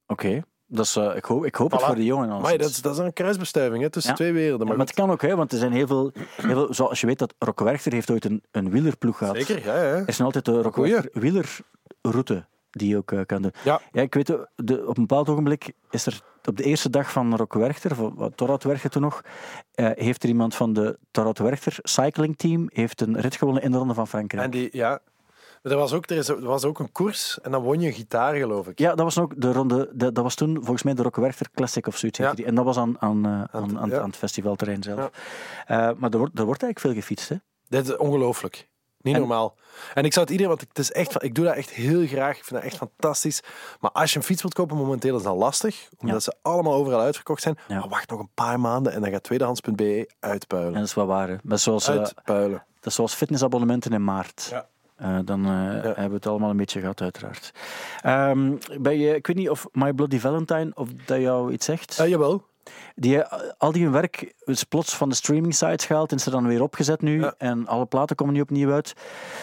Oké. 0.06 0.42
Dat 0.66 0.84
is, 0.84 0.96
eh, 0.96 1.16
ik 1.16 1.24
hoop, 1.24 1.44
ik 1.44 1.54
hoop 1.54 1.70
het 1.70 1.82
voor 1.82 1.94
de 1.94 2.04
jongen. 2.04 2.28
Maar 2.28 2.58
dat 2.58 2.70
is, 2.70 2.82
dat 2.82 2.92
is 2.92 2.98
een 2.98 3.12
kruisbestuiving 3.12 3.82
hè, 3.82 3.90
tussen 3.90 4.10
Ja. 4.10 4.16
twee 4.16 4.32
werelden. 4.32 4.66
Maar 4.66 4.76
Maar 4.76 4.86
het 4.86 4.94
kan 4.94 5.10
ook, 5.10 5.22
hè, 5.22 5.36
want 5.36 5.52
er 5.52 5.58
zijn 5.58 5.72
heel 5.72 5.86
veel, 5.86 6.12
heel 6.36 6.50
veel 6.50 6.74
zoals 6.74 7.00
je 7.00 7.06
weet 7.06 7.18
dat 7.18 7.34
Rocco 7.38 7.64
Werchter 7.64 7.92
heeft 7.92 8.10
ooit 8.10 8.24
een, 8.24 8.42
een 8.50 8.70
wielerploeg 8.70 9.18
gehad. 9.18 9.36
Zeker, 9.36 9.64
ja. 9.64 9.74
ja. 9.74 9.82
Er 9.82 10.08
is 10.08 10.18
nog 10.18 10.26
altijd 10.26 10.44
de. 10.44 10.52
Werchter 10.80 11.10
wielerroute 11.12 12.44
die 12.78 12.88
je 12.88 12.96
ook 12.96 13.12
eh, 13.12 13.20
kan 13.26 13.42
doen. 13.42 13.52
Ja. 13.64 13.80
Ja, 13.92 14.02
ik 14.02 14.14
weet, 14.14 14.26
de, 14.56 14.86
op 14.86 14.96
een 14.96 15.06
bepaald 15.06 15.28
ogenblik 15.28 15.72
is 15.90 16.06
er 16.06 16.20
op 16.44 16.56
de 16.56 16.62
eerste 16.62 16.90
dag 16.90 17.12
van 17.12 17.36
Rocco 17.36 17.58
Werchter, 17.58 17.96
Torhout 18.34 18.62
Werchter 18.64 18.90
toen 18.90 19.02
nog, 19.02 19.22
eh, 19.74 19.90
heeft 19.94 20.22
er 20.22 20.28
iemand 20.28 20.54
van 20.54 20.72
de 20.72 20.98
Torhout 21.10 21.38
Werchter 21.38 21.78
cycling 21.82 22.36
team 22.36 22.68
heeft 22.72 23.00
een 23.00 23.20
rit 23.20 23.36
gewonnen 23.36 23.62
in 23.62 23.70
de 23.70 23.78
Ronde 23.78 23.94
van 23.94 24.08
Frankrijk. 24.08 24.44
En 24.44 24.50
die, 24.50 24.68
ja. 24.72 24.98
Er 25.62 25.76
was, 25.76 25.92
ook, 25.92 26.10
er, 26.10 26.16
is, 26.16 26.28
er 26.28 26.40
was 26.42 26.64
ook 26.64 26.78
een 26.78 26.92
koers 26.92 27.40
en 27.40 27.50
dan 27.50 27.62
won 27.62 27.80
je 27.80 27.86
een 27.86 27.92
gitaar, 27.92 28.34
geloof 28.34 28.68
ik. 28.68 28.78
Ja, 28.78 28.88
dat 28.94 29.04
was 29.04 29.18
ook 29.18 29.40
de 29.40 29.52
ronde. 29.52 29.90
de- 29.92 30.12
dat 30.12 30.22
was 30.24 30.34
toen 30.34 30.54
volgens 30.54 30.82
mij 30.82 30.94
de 30.94 31.02
Rocco 31.02 31.20
Werchter 31.20 31.46
Classic 31.54 31.86
of 31.86 31.96
zoiets. 31.96 32.18
Ja. 32.18 32.32
die. 32.34 32.44
En 32.44 32.54
dat 32.54 32.64
was 32.64 32.76
aan, 32.78 32.96
aan, 33.00 33.24
eh, 33.26 33.30
aan, 33.30 33.78
aan, 33.78 33.88
ja. 33.90 33.98
aan 34.00 34.06
het 34.06 34.16
festivalterrein 34.16 34.82
zelf. 34.82 35.10
Eh, 35.66 35.76
maar 35.96 36.10
er 36.10 36.18
wordt, 36.18 36.38
er 36.38 36.44
wordt 36.44 36.62
eigenlijk 36.62 36.78
veel 36.78 36.92
gefietst. 36.94 37.28
Hè? 37.28 37.36
Dit 37.68 37.88
is 37.88 37.96
ongelooflijk. 37.96 38.68
Niet 39.02 39.14
En- 39.14 39.20
normaal. 39.20 39.54
En 39.94 40.04
ik 40.04 40.12
zou 40.12 40.24
het 40.24 40.34
iedereen, 40.34 40.56
want 40.56 40.68
het 40.68 40.78
is 40.78 40.92
echt, 40.92 41.22
ik 41.22 41.34
doe 41.34 41.44
dat 41.44 41.54
echt 41.54 41.70
heel 41.70 42.06
graag. 42.06 42.36
Ik 42.36 42.44
vind 42.44 42.60
dat 42.62 42.70
echt 42.70 42.76
fantastisch. 42.76 43.42
Maar 43.80 43.90
als 43.90 44.12
je 44.12 44.18
een 44.18 44.24
fiets 44.24 44.42
wilt 44.42 44.54
kopen, 44.54 44.76
momenteel 44.76 45.16
is 45.16 45.22
dat 45.22 45.36
lastig. 45.36 45.88
Omdat 45.98 46.24
Ja. 46.24 46.32
ze 46.32 46.34
allemaal 46.42 46.72
overal 46.74 47.00
uitverkocht 47.00 47.42
zijn. 47.42 47.58
Ja. 47.68 47.78
Maar 47.78 47.88
wacht 47.88 48.10
nog 48.10 48.20
een 48.20 48.30
paar 48.34 48.60
maanden 48.60 48.92
en 48.92 49.00
dan 49.00 49.10
gaat 49.10 49.22
tweedehands.be 49.22 50.10
uitpuilen. 50.20 50.72
En 50.72 50.78
dat 50.78 50.88
is 50.88 50.94
wel 50.94 51.06
waar. 51.06 51.28
Hè? 51.28 51.36
Maar 51.42 51.58
zoals, 51.58 51.88
eh, 51.88 51.96
Uitpuilen. 51.96 52.64
dat 52.74 52.86
is 52.86 52.94
zoals 52.94 53.14
fitnessabonnementen 53.14 53.92
in 53.92 54.04
maart. 54.04 54.46
Ja. 54.50 54.66
Eh, 54.96 55.18
dan 55.24 55.44
eh, 55.44 55.50
hebben 55.82 56.08
we 56.08 56.14
het 56.14 56.26
allemaal 56.26 56.50
een 56.50 56.56
beetje 56.56 56.80
gehad, 56.80 57.00
uiteraard. 57.00 57.52
Ehm, 58.02 58.56
ben 58.80 58.98
je, 58.98 59.14
ik 59.14 59.26
weet 59.26 59.36
niet 59.36 59.50
of 59.50 59.66
My 59.72 59.92
Bloody 59.92 60.18
Valentine, 60.18 60.70
of 60.74 60.88
dat 61.06 61.20
jou 61.20 61.52
iets 61.52 61.66
zegt. 61.66 61.94
Jawel. 62.06 62.44
Die, 62.94 63.22
eh, 63.22 63.50
al 63.58 63.72
die 63.72 63.82
hun 63.82 63.92
werk 63.92 64.34
is 64.44 64.64
plots 64.64 64.96
van 64.96 65.08
de 65.08 65.14
streaming 65.14 65.54
sites 65.54 65.84
gehaald 65.86 66.10
en 66.10 66.16
is 66.16 66.26
er 66.26 66.32
dan 66.32 66.46
weer 66.46 66.62
opgezet 66.62 67.00
nu. 67.02 67.20
Ja. 67.20 67.34
En 67.38 67.66
alle 67.66 67.86
platen 67.86 68.16
komen 68.16 68.34
nu 68.34 68.40
opnieuw 68.40 68.72
uit. 68.72 68.92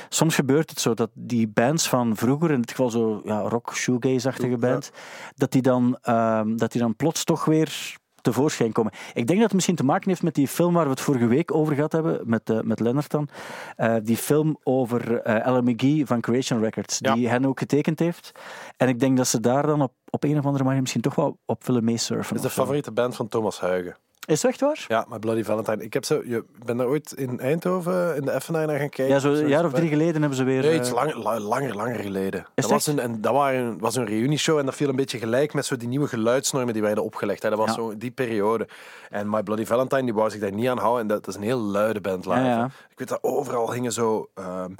Soms 0.09 0.35
gebeurt 0.35 0.69
het 0.69 0.79
zo 0.79 0.93
dat 0.93 1.09
die 1.13 1.47
bands 1.47 1.89
van 1.89 2.15
vroeger, 2.15 2.51
in 2.51 2.59
dit 2.61 2.69
geval 2.71 2.89
zo 2.89 3.21
ja, 3.23 3.39
rock, 3.39 3.75
shoegaze-achtige 3.75 4.49
Ja. 4.49 4.57
band, 4.57 4.91
dat, 5.35 5.51
die 5.51 5.61
dan, 5.61 5.97
ehm, 6.01 6.55
dat 6.55 6.71
die 6.71 6.81
dan 6.81 6.95
plots 6.95 7.23
toch 7.23 7.45
weer 7.45 7.97
tevoorschijn 8.21 8.71
komen. 8.71 8.91
Ik 9.13 9.27
denk 9.27 9.37
dat 9.39 9.41
het 9.47 9.53
misschien 9.53 9.75
te 9.75 9.83
maken 9.85 10.09
heeft 10.09 10.23
met 10.23 10.35
die 10.35 10.47
film 10.47 10.73
waar 10.73 10.83
we 10.83 10.89
het 10.89 11.01
vorige 11.01 11.27
week 11.27 11.53
over 11.55 11.75
gehad 11.75 11.91
hebben, 11.91 12.21
met, 12.25 12.49
eh 12.49 12.59
met 12.61 12.79
Lennart 12.79 13.11
dan. 13.11 13.27
Eh, 13.75 13.95
die 14.03 14.17
film 14.17 14.57
over 14.63 15.21
eh 15.21 15.45
Ellen 15.45 15.63
McGee 15.63 16.05
van 16.05 16.21
Creation 16.21 16.61
Records, 16.61 16.97
Ja. 16.99 17.13
die 17.13 17.29
hen 17.29 17.45
ook 17.45 17.59
getekend 17.59 17.99
heeft. 17.99 18.31
En 18.77 18.87
ik 18.87 18.99
denk 18.99 19.17
dat 19.17 19.27
ze 19.27 19.39
daar 19.39 19.65
dan 19.67 19.81
op, 19.81 19.93
op 20.09 20.23
een 20.23 20.37
of 20.37 20.45
andere 20.45 20.63
manier 20.63 20.79
misschien 20.81 21.01
toch 21.01 21.15
wel 21.15 21.37
op 21.45 21.65
willen 21.65 21.83
meesurfen. 21.83 22.35
Dat 22.35 22.45
is 22.45 22.49
de 22.53 22.61
favoriete 22.61 22.91
band 22.91 23.15
van 23.15 23.27
Thomas 23.27 23.59
Huigen. 23.59 23.95
Is 24.25 24.41
het 24.41 24.51
echt 24.51 24.61
waar? 24.61 24.85
Ja, 24.87 25.05
maar 25.07 25.19
Bloody 25.19 25.43
Valentine. 25.43 25.83
Ik 25.83 25.93
heb 25.93 26.05
zo, 26.05 26.21
je 26.25 26.43
ben 26.65 26.77
daar 26.77 26.87
ooit 26.87 27.11
in 27.11 27.39
Eindhoven 27.39 28.15
in 28.15 28.21
de 28.21 28.31
Effenaar 28.31 28.67
naar 28.67 28.79
gaan 28.79 28.89
kijken. 28.89 29.13
Ja, 29.15 29.19
zo 29.19 29.31
een 29.33 29.47
jaar 29.47 29.65
of 29.65 29.73
drie 29.73 29.89
geleden 29.89 30.19
hebben 30.19 30.37
ze 30.37 30.43
weer... 30.43 30.61
Nee, 30.61 30.75
iets 30.79 30.89
eh, 30.89 30.95
langer, 30.95 31.19
la- 31.19 31.39
langer, 31.39 31.75
langer 31.75 31.95
geleden. 31.99 32.39
het 32.39 32.49
Dat 32.55 32.69
was, 32.69 32.87
echt? 32.87 32.97
een, 32.97 33.03
en 33.03 33.21
dat 33.21 33.33
waren, 33.33 33.79
was 33.79 33.95
een 33.95 34.05
reunieshow 34.05 34.57
en 34.57 34.65
dat 34.65 34.75
viel 34.75 34.89
een 34.89 34.95
beetje 34.95 35.17
gelijk 35.17 35.53
met 35.53 35.65
zo 35.65 35.77
die 35.77 35.87
nieuwe 35.87 36.07
geluidsnormen 36.07 36.73
die 36.73 36.81
werden 36.81 37.03
opgelegd. 37.03 37.43
Hè. 37.43 37.49
Dat 37.49 37.57
was 37.59 37.67
Ja. 37.67 37.73
zo 37.73 37.97
die 37.97 38.11
periode. 38.11 38.67
En 39.09 39.29
My 39.29 39.43
Bloody 39.43 39.65
Valentine 39.65 40.03
die 40.03 40.13
wou 40.13 40.29
zich 40.29 40.39
daar 40.41 40.51
niet 40.53 40.67
aan 40.67 40.77
houden. 40.77 41.01
En 41.01 41.07
dat, 41.07 41.17
dat 41.25 41.27
is 41.27 41.35
een 41.35 41.47
heel 41.47 41.59
luide 41.59 42.01
band 42.01 42.25
live. 42.25 42.39
Ja. 42.39 42.65
Ik 42.65 42.97
weet 42.99 43.07
dat 43.07 43.23
overal 43.23 43.73
hingen 43.73 43.91
zo 43.91 44.29
ehm, 44.33 44.71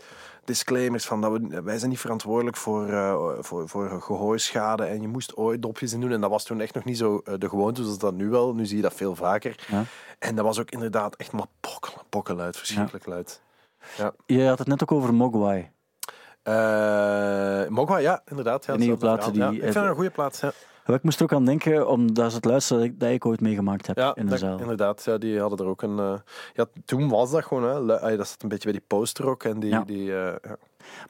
disclaimers 0.50 1.06
van 1.06 1.22
dat 1.22 1.32
we, 1.32 1.62
wij 1.62 1.78
zijn 1.78 1.90
niet 1.90 2.00
verantwoordelijk 2.00 2.58
voor, 2.58 2.88
eh, 2.90 3.16
voor, 3.40 3.70
voor 3.70 4.02
gehoorschade 4.02 4.84
en 4.86 5.02
je 5.02 5.08
moest 5.08 5.36
ooit 5.36 5.62
dopjes 5.62 5.94
in 5.94 6.02
doen. 6.02 6.12
En 6.12 6.22
dat 6.22 6.30
was 6.30 6.44
toen 6.44 6.62
echt 6.62 6.74
nog 6.74 6.84
niet 6.84 6.98
zo 6.98 7.22
eh, 7.24 7.34
de 7.38 7.50
gewoonte 7.50 7.84
zoals 7.84 7.98
dat 7.98 8.14
nu 8.14 8.30
wel. 8.30 8.54
Nu 8.54 8.66
zie 8.66 8.76
je 8.76 8.82
dat 8.84 8.94
veel 8.94 9.16
vaker. 9.16 9.66
Ja. 9.68 9.84
En 10.20 10.36
dat 10.36 10.46
was 10.46 10.60
ook 10.60 10.70
inderdaad 10.72 11.16
echt 11.16 11.32
maar 11.32 11.46
pokken, 11.60 11.92
pokken 12.10 12.36
luid, 12.36 12.58
verschrikkelijk 12.58 13.06
luid. 13.06 13.42
Je 14.26 14.48
had 14.48 14.60
het 14.60 14.68
net 14.68 14.82
ook 14.84 14.92
over 14.92 15.14
Mogwai. 15.14 15.70
Eh 16.44 17.68
Mogwa, 17.68 17.98
ja, 17.98 18.22
inderdaad. 18.26 18.66
Ja, 18.66 18.74
De 18.74 18.80
nieuwe 18.80 18.98
die- 19.32 19.42
Ja, 19.42 19.48
ik 19.56 19.62
vind 19.62 19.74
het 19.76 19.84
een 19.84 19.96
goede 19.96 20.10
plaat. 20.10 20.38
Ja, 20.42 20.48
Ja, 20.48 20.54
Ik 20.96 21.04
moest 21.04 21.18
er 21.18 21.24
ook 21.24 21.34
aan 21.34 21.46
denken, 21.46 21.88
omdat 21.90 22.16
dat 22.16 22.26
is 22.28 22.34
het 22.34 22.46
luidste 22.46 22.74
dat 22.76 22.84
ik, 22.84 23.00
dat 23.00 23.10
ik 23.10 23.26
ooit 23.26 23.42
meegemaakt 23.42 23.88
heb 23.88 23.98
ja 23.98 24.16
in 24.16 24.24
de 24.24 24.30
dat- 24.30 24.40
zaal. 24.40 24.60
inderdaad. 24.60 25.04
Ja, 25.06 25.18
die 25.18 25.40
hadden 25.40 25.58
er 25.60 25.66
ook 25.66 25.82
een... 25.82 26.00
eh, 26.00 26.14
ja, 26.54 26.66
toen 26.86 27.10
was 27.10 27.32
dat 27.32 27.46
gewoon... 27.46 27.88
Hè, 27.90 28.18
dat 28.18 28.28
zat 28.28 28.38
een 28.44 28.50
beetje 28.50 28.70
bij 28.70 28.78
die 28.80 28.88
posterrock 28.88 29.44
en 29.44 29.60
die... 29.60 29.70
Ja. 29.70 29.84
die 29.86 30.16
eh, 30.16 30.34
ja. 30.44 30.56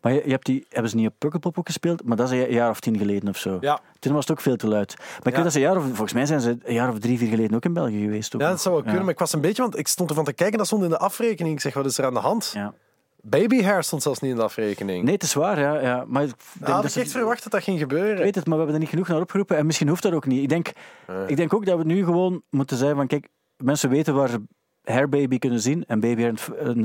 Maar 0.02 0.14
je, 0.14 0.22
je 0.26 0.32
hebt 0.32 0.46
die, 0.46 0.66
hebben 0.70 0.90
ze 0.92 0.96
niet 0.98 1.08
op 1.08 1.14
Pukkelpop 1.18 1.58
ook 1.58 1.66
gespeeld? 1.66 2.04
Maar 2.04 2.18
dat 2.18 2.32
is 2.32 2.40
een 2.46 2.52
jaar 2.52 2.70
of 2.70 2.80
tien 2.80 2.98
geleden 2.98 3.30
of 3.30 3.38
zo. 3.38 3.58
Ja. 3.62 3.80
Toen 4.00 4.14
was 4.14 4.28
het 4.28 4.38
ook 4.38 4.44
veel 4.44 4.56
te 4.56 4.68
luid. 4.68 4.96
Maar 4.98 5.08
ik 5.18 5.24
Ja. 5.26 5.32
weet 5.32 5.44
dat 5.44 5.52
ze 5.52 5.58
een 5.60 5.64
jaar 5.66 5.78
of, 5.78 5.84
volgens 5.84 6.14
mij 6.14 6.26
zijn 6.26 6.42
ze 6.42 6.58
een 6.64 6.74
jaar 6.74 6.90
of 6.90 7.00
drie, 7.00 7.18
vier 7.18 7.30
geleden 7.30 7.56
ook 7.56 7.66
in 7.66 7.74
België 7.74 8.00
geweest. 8.02 8.36
Ook 8.36 8.42
ja, 8.42 8.50
dat 8.50 8.62
zou 8.62 8.74
wel 8.76 8.84
kunnen. 8.84 9.02
Maar 9.04 9.14
ik 9.14 9.20
was 9.20 9.34
een 9.34 9.42
beetje... 9.42 9.62
Want 9.62 9.78
ik 9.78 9.88
stond 9.88 10.10
ervan 10.10 10.26
te 10.26 10.34
kijken, 10.34 10.58
dat 10.58 10.68
stond 10.68 10.84
in 10.84 10.90
de 10.90 10.98
afrekening. 10.98 11.56
Ik 11.56 11.62
zeg, 11.62 11.74
wat 11.74 11.86
is 11.86 11.98
er 11.98 12.06
aan 12.06 12.14
de 12.14 12.20
hand? 12.20 12.52
Ja. 12.54 12.74
Baby 13.22 13.61
hair 13.61 13.84
stond 13.84 14.01
zelfs 14.01 14.20
niet 14.20 14.32
in 14.32 14.38
de 14.38 14.43
afrekening. 14.43 15.03
Nee, 15.03 15.13
het 15.13 15.24
is 15.24 15.34
waar, 15.34 15.59
ja. 15.59 15.82
ja. 15.82 16.05
Maar 16.07 16.24
ik 16.24 16.30
denk 16.53 16.67
Ah, 16.67 16.74
had 16.74 16.84
dat 16.84 16.95
ik 16.95 17.01
echt 17.01 17.11
verwacht 17.11 17.43
dat 17.43 17.51
dat 17.51 17.63
ging 17.63 17.80
gebeuren. 17.80 18.11
Ik 18.17 18.24
weet 18.24 18.36
het, 18.36 18.45
maar 18.45 18.53
we 18.57 18.63
hebben 18.63 18.74
er 18.74 18.82
niet 18.82 18.89
genoeg 18.89 19.07
naar 19.07 19.22
opgeroepen. 19.22 19.57
En 19.57 19.65
misschien 19.65 19.88
hoeft 19.88 20.03
dat 20.03 20.13
ook 20.13 20.26
niet. 20.26 20.41
Ik 20.41 20.49
denk, 20.49 20.72
ik 21.28 21.36
denk 21.36 21.53
ook 21.53 21.65
dat 21.65 21.78
we 21.78 21.84
nu 21.84 22.03
gewoon 22.03 22.41
moeten 22.49 22.78
zeggen 22.78 22.97
van, 22.97 23.07
kijk, 23.07 23.28
mensen 23.57 23.89
weten 23.89 24.15
waar 24.15 24.30
ze 24.90 24.96
Hair 24.96 25.10
Baby 25.10 25.38
kunnen 25.38 25.60
zien 25.60 25.86
en 25.88 26.00
Baby 26.00 26.32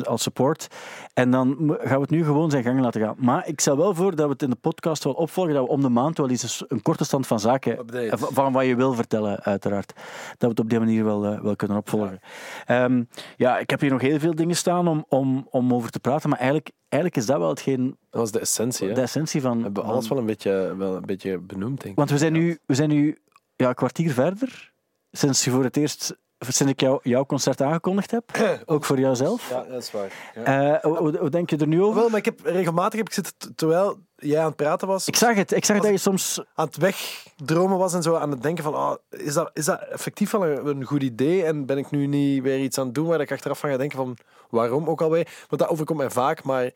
als 0.02 0.22
support. 0.22 0.68
En 1.14 1.30
dan 1.30 1.76
gaan 1.80 1.94
we 1.94 2.00
het 2.00 2.10
nu 2.10 2.24
gewoon 2.24 2.50
zijn 2.50 2.62
gang 2.62 2.80
laten 2.80 3.00
gaan. 3.00 3.14
Maar 3.18 3.48
ik 3.48 3.60
stel 3.60 3.76
wel 3.76 3.94
voor 3.94 4.14
dat 4.16 4.26
we 4.26 4.32
het 4.32 4.42
in 4.42 4.50
de 4.50 4.56
podcast 4.56 5.04
wel 5.04 5.12
opvolgen, 5.12 5.54
dat 5.54 5.64
we 5.64 5.70
om 5.70 5.80
de 5.80 5.88
maand 5.88 6.18
wel 6.18 6.30
eens 6.30 6.64
een, 6.68 6.82
korte 6.82 7.04
stand 7.04 7.26
van 7.26 7.40
zaken, 7.40 7.78
Update. 7.78 8.08
eh, 8.08 8.18
van 8.18 8.52
wat 8.52 8.66
je 8.66 8.76
wil 8.76 8.94
vertellen, 8.94 9.42
uiteraard. 9.42 9.92
Dat 9.94 10.36
we 10.38 10.46
het 10.46 10.60
op 10.60 10.70
die 10.70 10.78
manier 10.78 11.04
wel, 11.04 11.24
eh, 11.24 11.40
wel 11.40 11.56
kunnen 11.56 11.76
opvolgen. 11.76 12.20
Ehm, 12.66 13.02
ja, 13.36 13.58
ik 13.58 13.70
heb 13.70 13.80
hier 13.80 13.90
nog 13.90 14.00
heel 14.00 14.18
veel 14.18 14.34
dingen 14.34 14.56
staan 14.56 14.88
om, 14.88 15.04
om, 15.08 15.46
om 15.50 15.74
over 15.74 15.90
te 15.90 16.00
praten, 16.00 16.28
maar 16.28 16.38
eigenlijk, 16.38 16.70
eigenlijk 16.88 17.22
is 17.22 17.28
dat 17.28 17.38
wel 17.38 17.48
hetgeen, 17.48 17.96
Dat 18.10 18.20
was 18.20 18.30
de 18.30 18.40
essentie. 18.40 18.88
Hè? 18.88 18.94
de 18.94 19.00
essentie 19.00 19.40
van... 19.40 19.56
We 19.56 19.62
hebben 19.62 19.84
alles 19.84 20.08
wel 20.08 20.18
een 20.18 20.26
beetje, 20.26 20.74
wel 20.76 20.96
een 20.96 21.06
beetje 21.06 21.38
benoemd, 21.38 21.80
denk 21.80 21.90
ik. 21.90 21.96
Want 21.96 22.10
we 22.10 22.18
zijn 22.18 22.32
nu, 22.32 22.58
we 22.66 22.74
zijn 22.74 22.88
nu 22.88 23.18
ja, 23.56 23.68
een 23.68 23.74
kwartier 23.74 24.12
verder 24.12 24.72
sinds 25.16 25.44
je 25.44 25.50
voor 25.50 25.64
het 25.64 25.76
eerst 25.76 26.16
sinds 26.38 26.72
ik 26.72 26.80
jou, 26.80 26.98
jouw 27.02 27.26
concert 27.26 27.60
aangekondigd 27.62 28.10
heb. 28.10 28.24
Ook 28.66 28.84
voor 28.84 28.98
jouzelf. 28.98 29.50
Ja, 29.50 29.64
dat 29.68 29.82
is 29.82 29.90
waar. 29.90 30.12
Ja. 30.34 30.74
Eh, 30.74 30.82
hoe, 30.82 31.18
hoe- 31.18 31.30
denk 31.30 31.50
je 31.50 31.56
er 31.56 31.66
nu 31.66 31.82
over? 31.82 32.00
Wel, 32.00 32.08
maar 32.08 32.18
ik 32.18 32.24
heb 32.24 32.40
regelmatig 32.44 32.98
heb 32.98 33.06
ik 33.08 33.14
zitten, 33.14 33.54
terwijl 33.54 33.96
jij 34.16 34.40
aan 34.40 34.46
het 34.46 34.56
praten 34.56 34.88
was, 34.88 35.06
Ik 35.06 35.16
zag 35.16 35.34
het. 35.34 35.52
Ik 35.52 35.64
zag 35.64 35.80
dat 35.80 35.90
je 35.90 35.98
soms... 35.98 36.42
aan 36.54 36.66
het 36.66 36.76
wegdromen 36.76 37.78
was 37.78 37.94
en 37.94 38.02
zo 38.02 38.14
aan 38.14 38.30
het 38.30 38.42
denken 38.42 38.64
van, 38.64 38.74
ah, 38.74 38.94
is, 39.10 39.34
dat, 39.34 39.50
is 39.52 39.64
dat 39.64 39.80
effectief 39.90 40.30
wel 40.30 40.44
een, 40.46 40.66
een 40.66 40.84
goed 40.84 41.02
idee? 41.02 41.44
En 41.44 41.66
ben 41.66 41.78
ik 41.78 41.90
nu 41.90 42.06
niet 42.06 42.42
weer 42.42 42.58
iets 42.58 42.78
aan 42.78 42.86
het 42.86 42.94
doen 42.94 43.06
waar 43.06 43.20
ik 43.20 43.32
achteraf 43.32 43.58
van 43.58 43.70
ga 43.70 43.76
denken 43.76 43.96
van, 43.98 44.16
waarom 44.50 44.88
ook 44.88 45.00
alweer? 45.02 45.28
Want 45.48 45.62
dat 45.62 45.70
overkomt 45.70 45.98
mij 45.98 46.10
vaak, 46.10 46.42
maar 46.42 46.70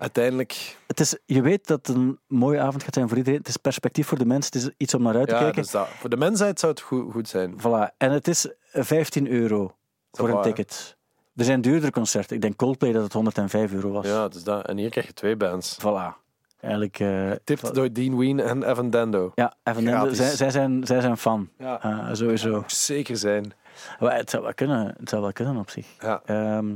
uiteindelijk... 0.00 0.76
Het 0.86 1.00
is, 1.00 1.16
je 1.26 1.42
weet 1.42 1.66
dat 1.66 1.86
het 1.86 1.96
een 1.96 2.18
mooie 2.26 2.60
avond 2.60 2.82
gaat 2.82 2.94
zijn 2.94 3.08
voor 3.08 3.16
iedereen. 3.16 3.38
Het 3.38 3.48
is 3.48 3.56
perspectief 3.56 4.06
voor 4.06 4.18
de 4.18 4.24
mensen. 4.26 4.52
Het 4.60 4.68
is 4.68 4.74
iets 4.76 4.94
om 4.94 5.02
naar 5.02 5.16
uit 5.16 5.28
te 5.28 5.34
Ja, 5.34 5.40
kijken. 5.40 5.62
dus 5.62 5.70
dat, 5.70 5.88
voor 5.88 6.10
de 6.10 6.16
mensheid 6.16 6.60
zou 6.60 6.72
het 6.72 6.80
goed, 6.80 7.12
goed 7.12 7.28
zijn. 7.28 7.54
Voilà. 7.60 7.96
En 7.96 8.12
het 8.12 8.28
is 8.28 8.48
15 8.72 9.28
euro 9.28 9.74
voor 10.12 10.28
een 10.28 10.42
ticket. 10.42 10.96
Er 11.36 11.44
zijn 11.44 11.60
duurdere 11.60 11.92
concerten. 11.92 12.36
Ik 12.36 12.42
denk 12.42 12.56
Coldplay 12.56 12.92
dat 12.92 13.02
het 13.02 13.12
105 13.12 13.72
euro 13.72 13.90
was. 13.90 14.06
Ja, 14.06 14.28
dus 14.28 14.44
dat. 14.44 14.66
En 14.66 14.76
hier 14.76 14.90
krijg 14.90 15.06
je 15.06 15.12
twee 15.12 15.36
bands. 15.36 15.76
Voilà. 15.80 16.18
Eigenlijk... 16.60 16.98
eh, 16.98 17.30
Tipt 17.44 17.74
door 17.74 17.92
Dean 17.92 18.18
Ween 18.18 18.40
en 18.40 18.70
Evan 18.70 18.90
Dando. 18.90 19.32
Ja, 19.34 19.54
Evan 19.62 19.84
Dando, 19.84 20.12
zij, 20.12 20.30
zij, 20.36 20.50
zijn, 20.50 20.86
zij 20.86 21.00
zijn 21.00 21.16
fan. 21.16 21.48
Ja. 21.58 21.82
Eh, 21.82 22.08
sowieso. 22.14 22.64
Zeker 22.66 23.16
zijn. 23.16 23.52
Maar 23.98 24.16
het 24.16 24.30
zou 24.30 24.42
wel 24.42 24.54
kunnen. 24.54 24.94
Het 24.98 25.08
zou 25.08 25.22
wel 25.22 25.32
kunnen 25.32 25.56
op 25.56 25.70
zich. 25.70 25.86
Ja. 25.98 26.22
Ehm, 26.24 26.74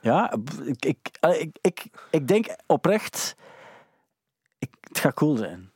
ja, 0.00 0.32
ik, 0.64 0.84
ik, 0.84 0.98
ik, 1.20 1.58
ik, 1.60 1.86
ik 2.10 2.28
denk 2.28 2.46
oprecht... 2.66 3.36
Ik, 4.58 4.70
het 4.80 4.98
gaat 4.98 5.14
cool 5.14 5.36
zijn. 5.36 5.70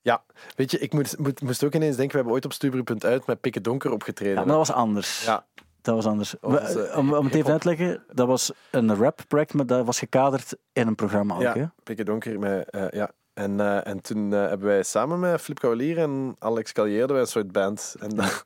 Ja, 0.00 0.22
weet 0.56 0.70
je, 0.70 0.78
ik 0.78 0.92
moest, 0.92 1.18
moet, 1.18 1.40
moest 1.40 1.64
ook 1.64 1.74
ineens 1.74 1.96
denken, 1.96 2.10
we 2.10 2.16
hebben 2.16 2.34
ooit 2.34 2.44
op 2.44 2.52
Stubru.uit 2.52 3.26
met 3.26 3.40
Pikke 3.40 3.60
Donker 3.60 3.92
opgetreden. 3.92 4.34
Ja, 4.34 4.38
maar 4.38 4.56
dat 4.56 4.66
was 4.66 4.72
anders. 4.72 5.24
Ja. 5.24 5.44
Dat 5.82 5.94
was 5.94 6.06
anders. 6.06 6.34
Was, 6.40 6.74
eh, 6.74 6.98
om, 6.98 7.14
om 7.14 7.24
het 7.24 7.34
even 7.34 7.52
uit 7.52 7.60
te 7.60 7.68
leggen, 7.68 8.04
dat 8.12 8.26
was 8.26 8.52
een 8.70 8.96
rap-project, 8.96 9.54
maar 9.54 9.66
dat 9.66 9.86
was 9.86 9.98
gekaderd 9.98 10.56
in 10.72 10.86
een 10.86 10.94
programma 10.94 11.34
ook. 11.34 11.42
Hè? 11.42 11.60
Ja, 11.60 11.72
Pikke 11.82 12.04
Donker. 12.04 12.38
Met, 12.38 12.70
eh, 12.70 12.90
ja. 12.90 13.10
En, 13.34 13.60
eh, 13.60 13.86
en 13.86 14.00
toen 14.00 14.30
hebben 14.30 14.66
wij 14.66 14.82
samen 14.82 15.20
met 15.20 15.40
Flip 15.40 15.58
Cavalier 15.58 15.98
en 15.98 16.36
Alex 16.38 16.72
wij 16.72 17.20
een 17.20 17.26
soort 17.26 17.52
band. 17.52 17.94
En 18.00 18.08
dat 18.08 18.44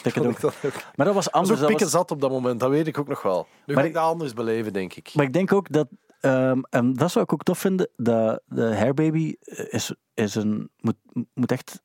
Pikke 0.02 0.20
vond 0.22 0.34
ik 0.34 0.40
Donker. 0.40 0.60
dat 0.62 0.72
ook. 0.72 0.82
Maar 0.96 1.06
dat 1.06 1.14
was 1.14 1.30
anders. 1.30 1.60
pikken 1.60 1.78
was, 1.78 1.90
zat 1.90 2.10
op 2.10 2.20
dat 2.20 2.30
moment, 2.30 2.60
dat 2.60 2.70
weet 2.70 2.86
ik 2.86 2.98
ook 2.98 3.08
nog 3.08 3.22
wel. 3.22 3.46
Nu 3.66 3.74
Maar 3.74 3.82
ga 3.82 3.88
ik 3.88 3.94
dat 3.94 4.04
anders 4.04 4.32
beleven, 4.34 4.72
denk 4.72 4.94
ik. 4.94 5.10
maar 5.14 5.24
ik 5.24 5.32
denk 5.32 5.52
ook 5.52 5.72
dat, 5.72 5.88
ehm, 6.20 6.60
en 6.70 6.94
dat 6.94 7.10
zou 7.10 7.24
ik 7.24 7.32
ook 7.32 7.42
tof 7.42 7.58
vinden, 7.58 7.88
dat 7.96 8.42
de 8.46 8.74
Hairbaby 8.76 9.34
is, 9.70 9.94
is 10.14 10.34
een, 10.34 10.70
moet, 10.76 10.96
moet 11.34 11.52
echt 11.52 11.82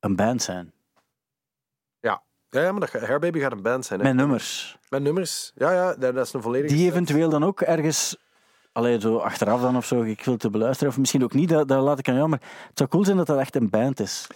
een 0.00 0.16
band 0.16 0.42
zijn. 0.42 0.72
Ja, 2.00 2.22
ja 2.50 2.72
maar 2.72 2.80
dat, 2.80 3.02
Hairbaby 3.02 3.38
gaat 3.40 3.52
een 3.52 3.62
band 3.62 3.86
zijn. 3.86 4.00
Hè? 4.00 4.06
Met 4.06 4.14
nummers. 4.16 4.78
Met 4.88 5.02
nummers. 5.02 5.52
Ja, 5.54 5.72
ja, 5.72 5.94
dat 5.94 6.16
is 6.26 6.32
een 6.32 6.42
volledige... 6.42 6.74
Die 6.74 6.90
eventueel 6.90 7.28
dan 7.28 7.44
ook 7.44 7.60
ergens, 7.60 8.16
alleen 8.72 9.00
zo 9.00 9.16
achteraf 9.16 9.60
dan 9.60 9.76
of 9.76 9.86
zo, 9.86 10.02
ik 10.02 10.24
wil 10.24 10.36
te 10.36 10.50
beluisteren, 10.50 10.92
of 10.92 10.98
misschien 10.98 11.24
ook 11.24 11.32
niet, 11.34 11.48
dat, 11.48 11.68
dat 11.68 11.82
laat 11.82 11.98
ik 11.98 12.08
aan 12.08 12.14
jou, 12.14 12.28
maar 12.28 12.40
het 12.68 12.78
zou 12.78 12.88
cool 12.90 13.04
zijn 13.04 13.16
dat 13.16 13.26
dat 13.26 13.38
echt 13.38 13.56
een 13.56 13.70
band 13.70 14.00
is. 14.00 14.26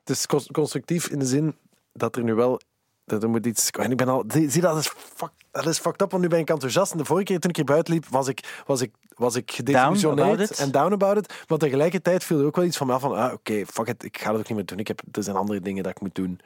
Het 0.00 0.10
is 0.16 0.26
cons- 0.26 0.50
constructief 0.52 1.08
in 1.08 1.18
de 1.18 1.26
zin 1.26 1.56
dat 1.94 2.16
er 2.16 2.22
nu 2.22 2.34
wel... 2.34 2.60
Dat 3.06 3.22
er 3.22 3.28
moet 3.28 3.46
iets... 3.46 3.70
En 3.70 3.90
ik 3.90 3.96
ben 3.96 4.08
al... 4.08 4.24
Zie, 4.28 4.60
dat 4.60 4.76
is, 4.76 4.88
fuck, 4.88 5.30
dat 5.50 5.66
is 5.66 5.78
fucked 5.78 6.02
up, 6.02 6.10
want 6.10 6.22
nu 6.22 6.28
ben 6.28 6.38
ik 6.38 6.50
enthousiast. 6.50 6.92
En 6.92 6.98
de 6.98 7.04
vorige 7.04 7.24
keer 7.24 7.38
toen 7.38 7.50
ik 7.50 7.56
hier 7.56 7.64
buiten 7.64 7.94
liep, 7.94 8.06
was 8.06 8.28
ik, 8.28 8.62
was 8.66 8.80
ik, 8.80 8.90
was 9.16 9.34
ik 9.34 9.50
gedesillusioneerd 9.50 10.58
en 10.58 10.70
down 10.70 10.92
about 10.92 11.16
it. 11.16 11.44
Maar 11.48 11.58
tegelijkertijd 11.58 12.24
viel 12.24 12.38
er 12.38 12.46
ook 12.46 12.56
wel 12.56 12.64
iets 12.64 12.76
van 12.76 12.86
me 12.86 12.92
af 12.92 13.00
van... 13.00 13.16
Ah, 13.16 13.32
oké, 13.32 13.66
fuck 13.66 13.88
it, 13.88 14.04
ik 14.04 14.18
ga 14.18 14.30
dat 14.30 14.40
ook 14.40 14.48
niet 14.48 14.56
meer 14.56 14.66
doen. 14.66 14.78
Ik 14.78 14.88
heb, 14.88 15.02
er 15.12 15.22
zijn 15.22 15.36
andere 15.36 15.60
dingen 15.60 15.82
dat 15.82 15.92
ik 15.92 16.00
moet 16.00 16.14
doen. 16.14 16.40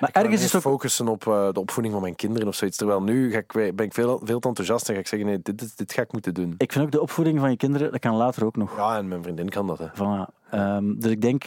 Maar 0.00 0.08
Ik 0.08 0.14
ergens 0.14 0.34
is 0.34 0.46
het 0.46 0.54
ook 0.54 0.62
focussen 0.72 1.08
op 1.08 1.26
eh, 1.26 1.48
de 1.52 1.60
opvoeding 1.60 1.94
van 1.94 2.02
mijn 2.02 2.16
kinderen 2.16 2.48
of 2.48 2.54
zoiets. 2.54 2.76
Terwijl 2.76 3.02
nu 3.02 3.32
ga 3.32 3.38
ik, 3.38 3.52
ben 3.52 3.86
ik 3.86 3.94
veel, 3.94 4.20
veel 4.24 4.38
te 4.38 4.48
enthousiast 4.48 4.88
en 4.88 4.94
ga 4.94 5.00
ik 5.00 5.06
zeggen, 5.06 5.28
nee, 5.28 5.40
dit, 5.42 5.58
dit, 5.58 5.78
dit 5.78 5.92
ga 5.92 6.02
ik 6.02 6.12
moeten 6.12 6.34
doen. 6.34 6.54
Ik 6.58 6.72
vind 6.72 6.84
ook 6.84 6.90
de 6.90 7.00
opvoeding 7.00 7.40
van 7.40 7.50
je 7.50 7.56
kinderen, 7.56 7.90
dat 7.90 8.00
kan 8.00 8.14
later 8.14 8.44
ook 8.44 8.56
nog. 8.56 8.76
Ja, 8.76 8.96
en 8.96 9.08
mijn 9.08 9.22
vriendin 9.22 9.48
kan 9.48 9.66
dat, 9.66 9.78
hè. 9.78 9.86
Voilà. 9.94 10.50
Ehm, 10.50 10.94
dus 10.98 11.10
ik 11.10 11.20
denk... 11.20 11.44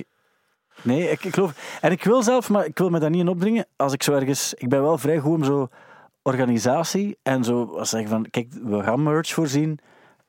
Nee, 0.81 1.09
ik, 1.09 1.23
ik 1.23 1.33
geloof... 1.33 1.77
En 1.81 1.91
ik 1.91 2.03
wil 2.03 2.23
zelf, 2.23 2.49
maar 2.49 2.65
ik 2.65 2.77
wil 2.77 2.89
me 2.89 2.99
daar 2.99 3.09
niet 3.09 3.21
in 3.21 3.27
opdringen. 3.27 3.65
Als 3.75 3.93
ik 3.93 4.03
zo 4.03 4.13
ergens... 4.13 4.53
Ik 4.53 4.69
ben 4.69 4.81
wel 4.81 4.97
vrij 4.97 5.19
goed 5.19 5.35
om 5.35 5.43
zo 5.43 5.67
organisatie 6.23 7.17
en 7.23 7.43
zo 7.43 7.63
als 7.77 7.89
zeggen 7.89 8.09
van, 8.09 8.25
kijk, 8.29 8.47
we 8.63 8.83
gaan 8.83 9.03
merch 9.03 9.33
voorzien. 9.33 9.79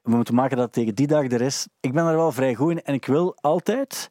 We 0.03 0.11
moeten 0.16 0.34
maken 0.34 0.57
dat 0.57 0.64
het 0.64 0.74
tegen 0.74 0.94
die 0.94 1.07
dag 1.07 1.24
er 1.30 1.40
is. 1.40 1.66
Ik 1.80 1.92
ben 1.92 2.05
daar 2.05 2.16
wel 2.16 2.32
vrij 2.32 2.55
goed 2.55 2.70
in 2.70 2.82
en 2.82 2.94
ik 2.94 3.07
wil 3.07 3.36
altijd... 3.40 4.09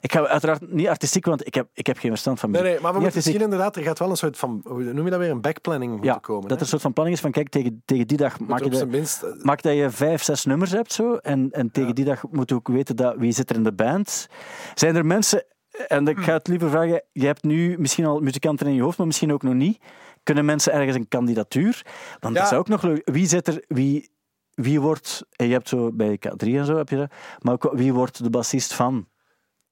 Ik 0.00 0.12
ga 0.12 0.26
uiteraard 0.26 0.72
niet 0.72 0.88
artistiek, 0.88 1.24
want 1.24 1.46
ik 1.46 1.54
heb, 1.54 1.68
ik 1.72 1.86
heb 1.86 1.98
geen 1.98 2.10
verstand 2.10 2.40
van 2.40 2.50
Nee, 2.50 2.60
muziek. 2.62 2.74
nee, 2.74 2.84
maar 2.84 2.92
we 2.94 2.98
moeten 3.00 3.18
artistiek. 3.18 3.40
misschien 3.40 3.60
inderdaad... 3.60 3.76
Er 3.82 3.88
gaat 3.88 3.98
wel 3.98 4.10
een 4.10 4.16
soort 4.16 4.36
van... 4.38 4.60
Hoe 4.64 4.82
noem 4.92 5.04
je 5.04 5.10
dat 5.10 5.18
weer? 5.20 5.30
Een 5.30 5.40
backplanning 5.40 5.92
moeten 5.92 6.10
Ja, 6.10 6.18
komen. 6.18 6.48
dat 6.48 6.56
er 6.56 6.62
een 6.62 6.68
soort 6.68 6.82
van 6.82 6.92
planning 6.92 7.16
is 7.16 7.22
van, 7.22 7.32
kijk, 7.32 7.48
tegen, 7.48 7.82
tegen 7.84 8.06
die 8.06 8.16
dag 8.16 8.40
maak 8.40 8.62
je, 8.64 8.70
de, 8.70 8.86
minst... 8.86 9.22
eh, 9.22 9.30
maak 9.42 9.62
dat 9.62 9.74
je 9.74 9.90
vijf, 9.90 10.22
zes 10.22 10.44
nummers 10.44 10.70
hebt 10.70 10.92
zo. 10.92 11.14
En, 11.14 11.48
en 11.50 11.70
tegen 11.70 11.94
die 11.94 12.04
dag 12.04 12.22
moet 12.30 12.48
je 12.48 12.54
ook 12.54 12.68
weten 12.68 12.96
dat, 12.96 13.14
wie 13.16 13.32
zit 13.32 13.50
er 13.50 13.56
in 13.56 13.62
de 13.64 13.72
band. 13.72 14.26
Zijn 14.74 14.96
er 14.96 15.06
mensen, 15.06 15.44
en 15.86 16.06
ik 16.08 16.18
ga 16.18 16.32
het 16.32 16.46
liever 16.48 16.70
vragen, 16.70 17.02
je 17.12 17.26
hebt 17.26 17.42
nu 17.42 17.78
misschien 17.78 18.06
al 18.06 18.20
muzikanten 18.20 18.66
in 18.66 18.74
je 18.74 18.82
hoofd, 18.82 18.98
maar 18.98 19.06
misschien 19.06 19.32
ook 19.32 19.42
nog 19.42 19.54
niet. 19.54 19.78
Kunnen 20.22 20.44
mensen 20.44 20.72
ergens 20.72 20.96
een 20.96 21.08
kandidatuur? 21.08 21.82
Want 22.20 22.34
Ja. 22.34 22.40
dat 22.42 22.52
is 22.52 22.58
ook 22.58 22.68
nog 22.68 22.82
leuk. 22.82 23.02
Wie 23.04 23.26
zit 23.26 23.46
er, 23.46 23.64
wie, 23.68 24.10
wie 24.54 24.80
wordt, 24.80 25.24
en 25.36 25.46
je 25.46 25.52
hebt 25.52 25.68
zo 25.68 25.92
bij 25.92 26.18
K3 26.28 26.46
en 26.46 26.64
zo 26.64 26.76
heb 26.76 26.88
je 26.88 26.96
dat, 26.96 27.12
maar 27.38 27.52
ook 27.54 27.70
wie 27.72 27.92
wordt 27.92 28.22
de 28.22 28.30
bassist 28.30 28.72
van? 28.74 29.08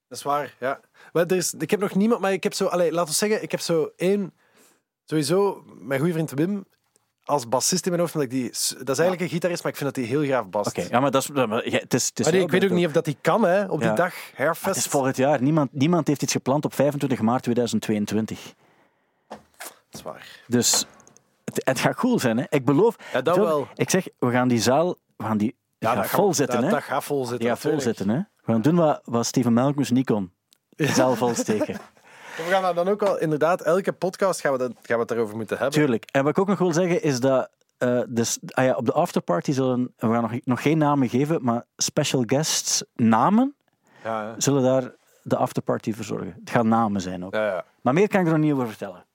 Dat 0.07 0.17
is 0.17 0.23
waar, 0.23 0.55
ja. 0.59 0.79
Maar 1.11 1.25
er 1.25 1.35
is, 1.35 1.53
ik 1.53 1.71
heb 1.71 1.79
nog 1.79 1.95
niemand, 1.95 2.21
maar 2.21 2.33
ik 2.33 2.43
heb 2.43 2.53
zo... 2.53 2.63
Laten 2.63 3.05
we 3.05 3.11
zeggen, 3.11 3.43
ik 3.43 3.51
heb 3.51 3.59
zo 3.59 3.89
één... 3.95 4.33
Sowieso, 5.05 5.63
mijn 5.79 5.99
goede 5.99 6.13
vriend 6.13 6.31
Wim, 6.31 6.65
als 7.27 7.49
bassist 7.49 7.83
in 7.85 7.89
mijn 7.91 8.01
hoofd, 8.03 8.15
omdat 8.15 8.31
ik 8.31 8.37
die... 8.37 8.49
Dat 8.49 8.89
is 8.89 8.99
eigenlijk 8.99 9.21
een 9.21 9.29
gitarist, 9.29 9.63
maar 9.63 9.71
ik 9.71 9.77
vind 9.77 9.95
dat 9.95 10.03
hij 10.05 10.13
heel 10.13 10.23
graag 10.23 10.49
bast. 10.49 10.67
Oké, 10.67 10.87
ja, 10.89 10.99
maar 10.99 11.11
dat 11.11 11.21
is, 11.21 11.29
maar, 11.29 11.69
ja, 11.69 11.77
het 11.77 11.93
is, 11.93 12.05
het 12.07 12.19
is 12.19 12.23
Maar 12.25 12.31
die- 12.33 12.33
wel 12.33 12.41
ik 12.41 12.61
weet 12.61 12.63
ook 12.71 12.77
niet 12.77 12.85
of 12.85 12.91
dat 12.91 13.05
hij 13.05 13.15
kan, 13.21 13.43
hè, 13.43 13.65
op 13.65 13.79
die 13.79 13.89
Ja. 13.89 13.95
dag, 13.95 14.13
Maar 14.13 14.31
Hairfest. 14.35 14.65
Het 14.65 14.75
is 14.75 14.85
volgend 14.85 15.17
jaar. 15.17 15.41
Niemand, 15.41 15.73
niemand 15.73 16.07
heeft 16.07 16.21
iets 16.21 16.31
gepland 16.31 16.65
op 16.65 16.73
25 16.73 17.21
maart 17.21 17.43
2022. 17.43 18.53
Dat 19.27 19.39
is 19.91 20.01
waar. 20.01 20.27
Dus 20.47 20.85
het, 21.45 21.61
het 21.65 21.79
gaat 21.79 21.95
cool 21.95 22.19
zijn. 22.19 22.37
Hè? 22.37 22.43
Ik 22.49 22.65
beloof. 22.65 22.95
Ja, 23.13 23.21
dat 23.21 23.35
wel. 23.37 23.67
Ik 23.75 23.89
zeg, 23.89 24.07
we 24.19 24.31
gaan 24.31 24.47
die 24.47 24.61
zaal 24.61 24.95
we 25.17 25.23
gaan 25.23 25.37
die, 25.37 25.55
gaat 25.79 25.95
dat 25.95 26.07
vol 26.09 26.33
zitten. 26.33 26.63
Hè? 26.63 26.69
dat 26.69 26.83
gaat 26.83 27.03
vol 27.03 27.19
zitten. 27.21 27.39
die 27.39 27.47
gaat 27.47 27.59
vol 27.59 27.79
zitten. 27.81 28.09
Hè? 28.09 28.17
We 28.17 28.51
gaan 28.51 28.61
doen 28.61 28.75
wat, 28.75 29.01
wat 29.03 29.25
Steven 29.25 29.53
Malcolmus 29.53 29.89
niet 29.91 30.05
kon. 30.05 30.31
De 30.69 30.87
zaal 30.99 31.15
volsteken. 31.15 31.77
We 32.37 32.43
gaan 32.51 32.61
dat 32.61 32.75
dan 32.75 32.87
ook 32.87 32.99
wel... 32.99 33.19
Inderdaad, 33.19 33.61
elke 33.61 33.91
podcast 33.93 34.41
gaan 34.41 34.51
we, 34.51 34.57
dat, 34.57 34.71
gaan 34.81 34.95
we 34.95 34.99
het 34.99 35.07
daarover 35.07 35.35
moeten 35.35 35.57
hebben. 35.57 35.79
Tuurlijk. 35.79 36.05
En 36.11 36.21
wat 36.23 36.31
ik 36.31 36.39
ook 36.39 36.47
nog 36.47 36.59
wil 36.59 36.73
zeggen 36.73 37.01
is 37.01 37.19
dat. 37.19 37.49
eh, 37.77 37.99
dus, 38.07 38.39
ah 38.49 38.65
ja, 38.65 38.73
op 38.75 38.85
de 38.85 38.91
afterparty 38.93 39.51
zullen. 39.51 39.93
We 39.97 40.07
gaan 40.07 40.21
nog, 40.21 40.31
nog 40.43 40.61
geen 40.61 40.77
namen 40.77 41.09
geven, 41.09 41.43
maar 41.43 41.63
special 41.77 42.23
guests 42.25 42.83
namen 42.95 43.55
Ja, 44.03 44.21
ja. 44.23 44.33
zullen 44.37 44.63
daar 44.63 44.91
de 45.23 45.35
afterparty 45.37 45.93
verzorgen. 45.93 46.35
Het 46.39 46.49
gaan 46.49 46.67
namen 46.67 47.01
zijn 47.01 47.25
ook. 47.25 47.33
ja, 47.33 47.45
ja. 47.45 47.65
Maar 47.81 47.93
meer 47.93 48.07
kan 48.07 48.19
ik 48.19 48.25
er 48.25 48.31
nog 48.31 48.41
niet 48.41 48.53
over 48.53 48.67
vertellen. 48.67 49.05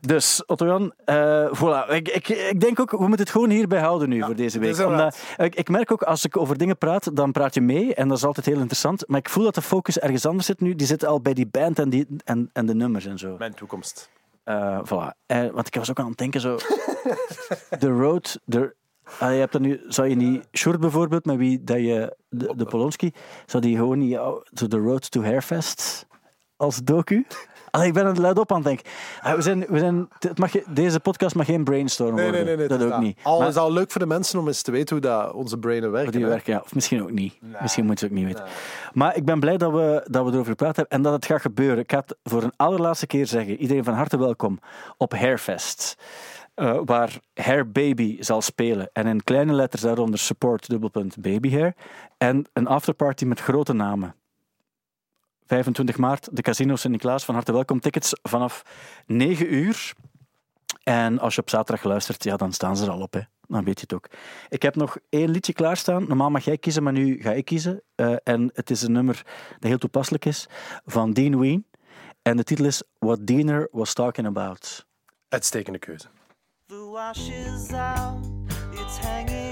Dus, 0.00 0.46
Otto-Jan, 0.46 0.92
eh, 1.04 1.52
voilà. 1.52 1.88
Ik, 1.88 2.08
ik, 2.08 2.28
ik 2.28 2.60
denk 2.60 2.80
ook, 2.80 2.90
we 2.90 2.98
moeten 2.98 3.18
het 3.18 3.30
gewoon 3.30 3.50
hierbij 3.50 3.80
houden 3.80 4.08
nu 4.08 4.22
voor 4.22 4.36
deze 4.36 4.58
week. 4.58 4.78
Omdat, 4.78 5.18
ik, 5.36 5.54
ik 5.54 5.68
merk 5.68 5.92
ook, 5.92 6.02
als 6.02 6.24
ik 6.24 6.36
over 6.36 6.58
dingen 6.58 6.78
praat, 6.78 7.16
dan 7.16 7.32
praat 7.32 7.54
je 7.54 7.60
mee. 7.60 7.94
En 7.94 8.08
dat 8.08 8.16
is 8.16 8.24
altijd 8.24 8.46
heel 8.46 8.58
interessant. 8.58 9.08
Maar 9.08 9.18
ik 9.18 9.28
voel 9.28 9.44
dat 9.44 9.54
de 9.54 9.62
focus 9.62 9.98
ergens 9.98 10.26
anders 10.26 10.46
zit 10.46 10.60
nu. 10.60 10.74
Die 10.74 10.86
zit 10.86 11.04
al 11.04 11.20
bij 11.20 11.34
die 11.34 11.46
band 11.46 11.78
en, 11.78 11.90
die, 11.90 12.06
en, 12.24 12.50
en 12.52 12.66
de 12.66 12.74
nummers 12.74 13.06
en 13.06 13.18
zo. 13.18 13.36
Mijn 13.38 13.54
toekomst. 13.54 14.10
Eh, 14.44 14.80
voilà. 14.84 15.16
Eh, 15.26 15.46
want 15.52 15.66
ik 15.66 15.74
was 15.74 15.90
ook 15.90 15.98
aan 15.98 16.08
het 16.08 16.18
denken 16.18 16.40
zo... 16.40 16.56
The 17.78 17.88
Road... 17.88 18.40
Ah, 19.18 19.32
je 19.32 19.38
hebt 19.38 19.52
dan 19.52 19.62
nu, 19.62 19.80
zou 19.88 20.08
je 20.08 20.14
niet... 20.14 20.48
Short 20.52 20.80
bijvoorbeeld, 20.80 21.24
met 21.24 21.36
wie 21.36 21.64
dat 21.64 21.76
je... 21.76 22.16
De, 22.28 22.52
de 22.56 22.64
Polonski, 22.64 23.12
zou 23.46 23.62
die 23.62 23.76
gewoon 23.76 23.98
niet... 23.98 24.18
oh, 24.18 24.40
zo 24.52 24.66
The 24.66 24.78
Road 24.78 25.10
to 25.10 25.22
Hairfest 25.22 26.06
als 26.56 26.76
docu... 26.76 27.26
Allee, 27.70 27.86
ik 27.86 27.94
ben 27.94 28.06
er 28.06 28.20
luid 28.20 28.38
op 28.38 28.50
aan 28.50 28.56
het 28.56 28.66
denken. 28.66 28.86
Ah, 29.20 29.34
we 29.34 29.42
zijn, 29.42 29.64
we 29.68 29.78
zijn, 29.78 30.08
het 30.18 30.38
mag, 30.38 30.50
deze 30.68 31.00
podcast 31.00 31.34
mag 31.34 31.46
geen 31.46 31.64
brainstorm 31.64 32.14
Nee, 32.14 32.24
nee, 32.24 32.30
worden. 32.32 32.46
nee. 32.46 32.56
nee 32.56 32.68
dat 32.68 32.80
het 32.80 32.92
ook 32.92 33.00
niet. 33.00 33.18
Al 33.22 33.38
Maar- 33.38 33.48
is 33.48 33.56
al 33.56 33.72
leuk 33.72 33.90
voor 33.90 34.00
de 34.00 34.06
mensen 34.06 34.38
om 34.38 34.46
eens 34.46 34.62
te 34.62 34.70
weten 34.70 34.96
hoe 34.96 35.06
dat 35.06 35.32
onze 35.32 35.58
brainen 35.58 35.90
werken. 35.90 36.12
die 36.12 36.22
hè. 36.22 36.28
werken, 36.28 36.52
ja. 36.52 36.60
Of 36.64 36.74
misschien 36.74 37.02
ook 37.02 37.10
niet. 37.10 37.38
Misschien 37.60 37.84
moeten 37.86 38.06
ze 38.08 38.12
ook 38.14 38.18
niet 38.18 38.28
weten. 38.28 38.44
Maar 38.92 39.16
ik 39.16 39.24
ben 39.24 39.40
blij 39.40 39.56
dat 39.56 39.72
we, 39.72 40.06
dat 40.10 40.24
we 40.24 40.30
erover 40.32 40.50
gepraat 40.50 40.76
hebben 40.76 40.96
en 40.96 41.02
dat 41.02 41.12
het 41.12 41.26
gaat 41.26 41.40
gebeuren. 41.40 41.78
Ik 41.78 41.90
ga 41.92 41.98
het 41.98 42.16
voor 42.22 42.42
een 42.42 42.52
allerlaatste 42.56 43.06
keer 43.06 43.26
zeggen. 43.26 43.56
Iedereen 43.56 43.84
van 43.84 43.94
harte 43.94 44.18
welkom 44.18 44.58
op 44.96 45.12
Hairfest. 45.14 45.94
eh, 46.54 46.78
waar 46.84 47.18
Hair 47.34 47.70
Baby 47.70 48.16
zal 48.22 48.40
spelen. 48.42 48.90
En 48.92 49.06
in 49.06 49.24
kleine 49.24 49.52
letters 49.52 49.82
daaronder 49.82 50.18
support 50.18 50.68
dubbelpunt 50.68 51.20
baby 51.20 51.50
hair. 51.52 51.74
En 52.18 52.46
een 52.52 52.66
afterparty 52.66 53.24
met 53.24 53.40
grote 53.40 53.72
namen. 53.72 54.14
25 55.50 55.98
maart, 55.98 56.28
de 56.32 56.42
Casino 56.42 56.76
Sint-Niklaas. 56.76 57.24
Van 57.24 57.34
harte 57.34 57.52
welkom. 57.52 57.80
Tickets 57.80 58.12
vanaf 58.22 58.62
9 59.06 59.54
uur. 59.54 59.92
En 60.82 61.18
als 61.18 61.34
je 61.34 61.40
op 61.40 61.50
zaterdag 61.50 61.84
luistert, 61.84 62.24
ja, 62.24 62.36
dan 62.36 62.52
staan 62.52 62.76
ze 62.76 62.84
er 62.84 62.90
al 62.90 63.00
op. 63.00 63.12
Hè. 63.12 63.20
Dan 63.46 63.64
weet 63.64 63.74
je 63.74 63.80
het 63.80 63.92
ook. 63.92 64.08
Ik 64.48 64.62
heb 64.62 64.76
nog 64.76 64.98
één 65.08 65.30
liedje 65.30 65.52
klaarstaan. 65.52 66.04
Normaal 66.08 66.30
mag 66.30 66.44
jij 66.44 66.58
kiezen, 66.58 66.82
maar 66.82 66.92
nu 66.92 67.22
ga 67.22 67.32
ik 67.32 67.44
kiezen. 67.44 67.82
Eh, 67.94 68.14
en 68.22 68.50
het 68.54 68.70
is 68.70 68.82
een 68.82 68.92
nummer 68.92 69.22
dat 69.58 69.68
heel 69.68 69.78
toepasselijk 69.78 70.24
is. 70.24 70.48
Van 70.84 71.12
Dean 71.12 71.38
Ween. 71.38 71.66
En 72.22 72.36
de 72.36 72.44
titel 72.44 72.64
is 72.64 72.82
What 72.98 73.26
Diener 73.26 73.68
Was 73.70 73.92
Talking 73.92 74.26
About. 74.26 74.86
Uitstekende 75.28 75.78
keuze. 75.78 76.06
The 76.66 76.88
wash 76.92 77.28
is 77.28 77.72
out, 77.72 78.26
it's 78.72 78.98
hanging 78.98 79.49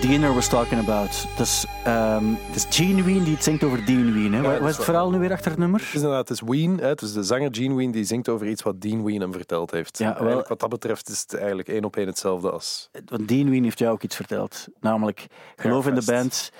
Diener 0.00 0.34
Was 0.34 0.48
Talking 0.48 0.80
About. 0.80 1.26
Is, 1.38 1.64
ehm, 1.84 2.24
het 2.46 2.56
is 2.56 2.66
Gene 2.70 3.02
Ween 3.02 3.24
die 3.24 3.34
het 3.34 3.44
zingt 3.44 3.64
over 3.64 3.84
Dean 3.84 4.12
Ween. 4.12 4.32
Hè. 4.34 4.42
Wat 4.42 4.68
is 4.68 4.76
het 4.76 4.84
verhaal 4.84 5.10
nu 5.10 5.18
weer 5.18 5.32
achter 5.32 5.50
het 5.50 5.60
nummer? 5.60 5.80
Het 5.80 5.88
is 5.88 5.94
inderdaad, 5.94 6.28
het 6.28 6.40
is 6.42 6.48
Ween, 6.48 6.78
hè, 6.78 6.86
het 6.86 7.02
is 7.02 7.12
de 7.12 7.22
zanger 7.22 7.48
Gene 7.52 7.74
Ween, 7.74 7.90
die 7.90 8.04
zingt 8.04 8.28
over 8.28 8.46
iets 8.48 8.62
wat 8.62 8.80
Dean 8.80 9.04
Ween 9.04 9.20
hem 9.20 9.32
verteld 9.32 9.70
heeft. 9.70 9.98
Ja, 9.98 10.24
wel- 10.24 10.44
wat 10.48 10.60
dat 10.60 10.68
betreft 10.68 11.08
is 11.08 11.20
het 11.20 11.34
eigenlijk 11.34 11.68
één 11.68 11.84
op 11.84 11.96
één 11.96 12.06
hetzelfde 12.06 12.50
als... 12.50 12.90
Want 13.04 13.28
Dean 13.28 13.50
Ween 13.50 13.64
heeft 13.64 13.78
jou 13.78 13.92
ook 13.92 14.02
iets 14.02 14.16
verteld. 14.16 14.66
Namelijk, 14.80 15.26
geloof 15.56 15.86
in 15.86 15.94
de 15.94 16.04
band, 16.04 16.52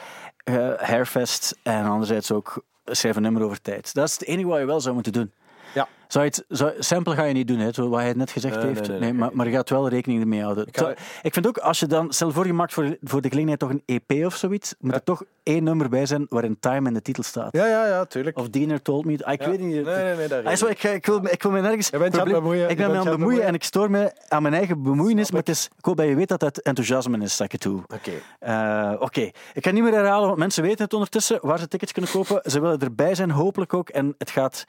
eh, 0.45 0.73
Hairfest 0.77 1.57
en 1.63 1.85
anderzijds 1.85 2.33
ook 2.33 2.65
schrijf 2.85 3.17
een 3.17 3.23
nummer 3.23 3.43
over 3.43 3.61
tijd. 3.63 3.95
Dat 3.95 4.09
is 4.09 4.13
het 4.13 4.25
enige 4.25 4.49
wat 4.49 4.59
je 4.59 4.65
wel 4.67 4.81
zou 4.81 4.95
moeten 4.95 5.13
doen. 5.13 5.33
Ja. 5.75 5.89
Zou 6.09 6.25
het, 6.25 6.45
zou, 6.49 6.73
sample 6.79 7.15
ga 7.15 7.25
je 7.25 7.35
niet 7.35 7.49
doen, 7.49 7.59
hè, 7.59 7.71
wat 7.89 8.01
hij 8.01 8.13
net 8.13 8.31
gezegd 8.31 8.57
Nee, 8.57 8.67
heeft. 8.67 8.89
nee, 8.89 8.99
nee, 8.99 9.13
maar, 9.13 9.31
maar 9.33 9.47
je 9.47 9.53
gaat 9.53 9.71
wel 9.71 9.89
rekening 9.89 10.21
ermee 10.21 10.43
houden. 10.43 10.67
Ik 10.67 10.77
ga- 10.79 10.95
ik 11.23 11.33
vind 11.33 11.47
ook, 11.47 11.59
als 11.59 11.81
je 11.81 11.87
dan, 11.87 12.13
stel 12.13 12.31
voor 12.33 12.47
je 12.47 12.53
maakt 12.53 12.73
voor, 12.73 12.97
voor 13.03 13.21
de 13.21 13.29
gelegenheid 13.29 13.59
toch 13.61 13.71
een 13.71 13.83
EP 13.87 14.25
of 14.25 14.37
zoiets, 14.37 14.75
moet 14.79 14.95
er 14.95 15.03
toch 15.03 15.23
één 15.43 15.65
nummer 15.65 15.89
bij 15.89 16.07
zijn 16.07 16.27
waarin 16.29 16.57
Time 16.61 16.89
in 16.89 16.95
de 16.95 17.03
titel 17.03 17.23
staat. 17.23 17.53
Ja, 17.57 17.67
ja, 17.67 17.87
ja, 17.87 18.05
tuurlijk. 18.05 18.39
Of 18.39 18.49
Diener 18.49 18.83
Told 18.83 19.05
Me. 19.05 19.25
Ah, 19.25 19.33
ik 19.33 19.43
Ja. 19.43 19.51
weet 19.51 19.61
niet. 19.61 19.85
Nee, 19.85 20.05
nee, 20.05 20.15
nee, 20.17 20.29
daar 20.29 20.45
Ah, 20.45 20.55
zo, 20.55 20.67
ik, 20.67 20.83
ik, 20.83 21.07
wil, 21.07 21.21
ik 21.27 21.43
wil 21.43 21.51
me 21.53 21.61
nergens... 21.61 21.91
Bemoeien, 21.91 22.71
Ik 22.71 22.77
ben 22.77 22.91
me 22.91 22.97
aan 22.99 23.07
het 23.07 23.17
bemoeien 23.17 23.43
en 23.45 23.55
ik 23.55 23.65
stoor 23.65 23.91
me 23.91 24.13
aan 24.29 24.43
mijn 24.43 24.55
eigen 24.55 24.83
bemoeienis, 24.83 25.27
Snap 25.27 25.33
maar 25.47 25.55
het 25.55 25.57
is 25.57 25.69
cool 25.81 25.97
dat 25.97 26.07
je 26.07 26.15
weet 26.15 26.29
dat 26.29 26.41
het 26.41 26.63
enthousiasme 26.63 27.19
is 27.19 27.37
dat 27.37 27.47
ik 27.47 27.53
het 27.53 27.63
doe. 27.63 27.83
Oké. 27.95 28.11
Eh, 28.39 28.93
Oké, 28.99 29.21
ik 29.55 29.65
ga 29.65 29.71
niet 29.71 29.83
meer 29.83 29.93
herhalen, 29.95 30.27
want 30.27 30.39
mensen 30.39 30.63
weten 30.63 30.85
het 30.85 30.93
ondertussen 30.93 31.39
waar 31.43 31.59
ze 31.59 31.69
tickets 31.69 31.93
kunnen 31.93 32.11
kopen. 32.11 32.51
Ze 32.51 32.61
willen 32.61 32.79
erbij 32.79 33.15
zijn, 33.15 33.31
hopelijk 33.31 33.75
ook. 33.75 33.89
En 33.89 34.15
het 34.19 34.31
gaat 34.31 34.65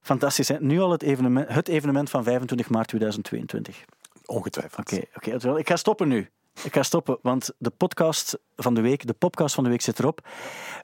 fantastisch 0.00 0.46
zijn. 0.46 0.66
Nu 0.66 0.80
al 0.80 0.90
het 0.90 1.02
evenement, 1.02 1.48
het 1.48 1.68
evenement 1.68 2.10
van 2.10 2.24
25 2.24 2.70
maart 2.70 2.88
2022. 2.88 3.84
Ongetwijfeld. 4.26 4.92
Oké, 4.92 5.02
oké. 5.14 5.38
wel. 5.38 5.58
ik 5.58 5.68
ga 5.68 5.76
stoppen 5.76 6.08
nu. 6.08 6.28
Ik 6.62 6.74
ga 6.74 6.82
stoppen, 6.82 7.18
want 7.22 7.50
de 7.58 7.70
podcast 7.70 8.38
van 8.56 8.74
de 8.74 8.80
week, 8.80 9.06
de 9.06 9.12
podcast 9.12 9.54
van 9.54 9.64
de 9.64 9.70
week 9.70 9.80
zit 9.80 9.98
erop. 9.98 10.28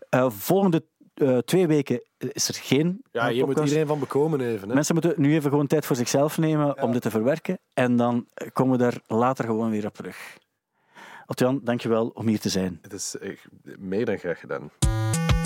Eh, 0.09 0.31
volgende 0.31 0.85
eh, 1.14 1.39
twee 1.39 1.67
weken 1.67 2.03
is 2.19 2.49
er 2.49 2.55
geen 2.55 3.03
Ja, 3.12 3.29
eh, 3.29 3.33
hier 3.33 3.47
moet 3.47 3.59
iedereen 3.59 3.87
van 3.87 3.99
bekomen 3.99 4.41
even. 4.41 4.69
Hè. 4.69 4.75
Mensen 4.75 4.95
moeten 4.95 5.14
nu 5.17 5.35
even 5.35 5.51
gewoon 5.51 5.67
tijd 5.67 5.87
voor 5.87 5.97
zichzelf 5.97 6.39
nemen 6.39 6.83
om 6.83 6.93
dit 6.93 7.03
te 7.03 7.11
verwerken. 7.11 7.59
En 7.75 7.97
dan 7.97 8.27
komen 8.53 8.79
we 8.79 8.85
daar 8.85 9.01
later 9.07 9.45
gewoon 9.45 9.71
weer 9.71 9.87
op 9.87 9.95
terug. 9.95 10.39
Otjan, 11.27 11.61
dankjewel 11.62 12.09
om 12.14 12.27
hier 12.27 12.41
te 12.41 12.49
zijn. 12.49 12.79
Het 12.83 12.93
is 12.93 13.17
echt 13.19 13.49
meer 13.62 14.05
dan 14.05 14.19
graag 14.19 14.41
gedaan. 14.41 14.71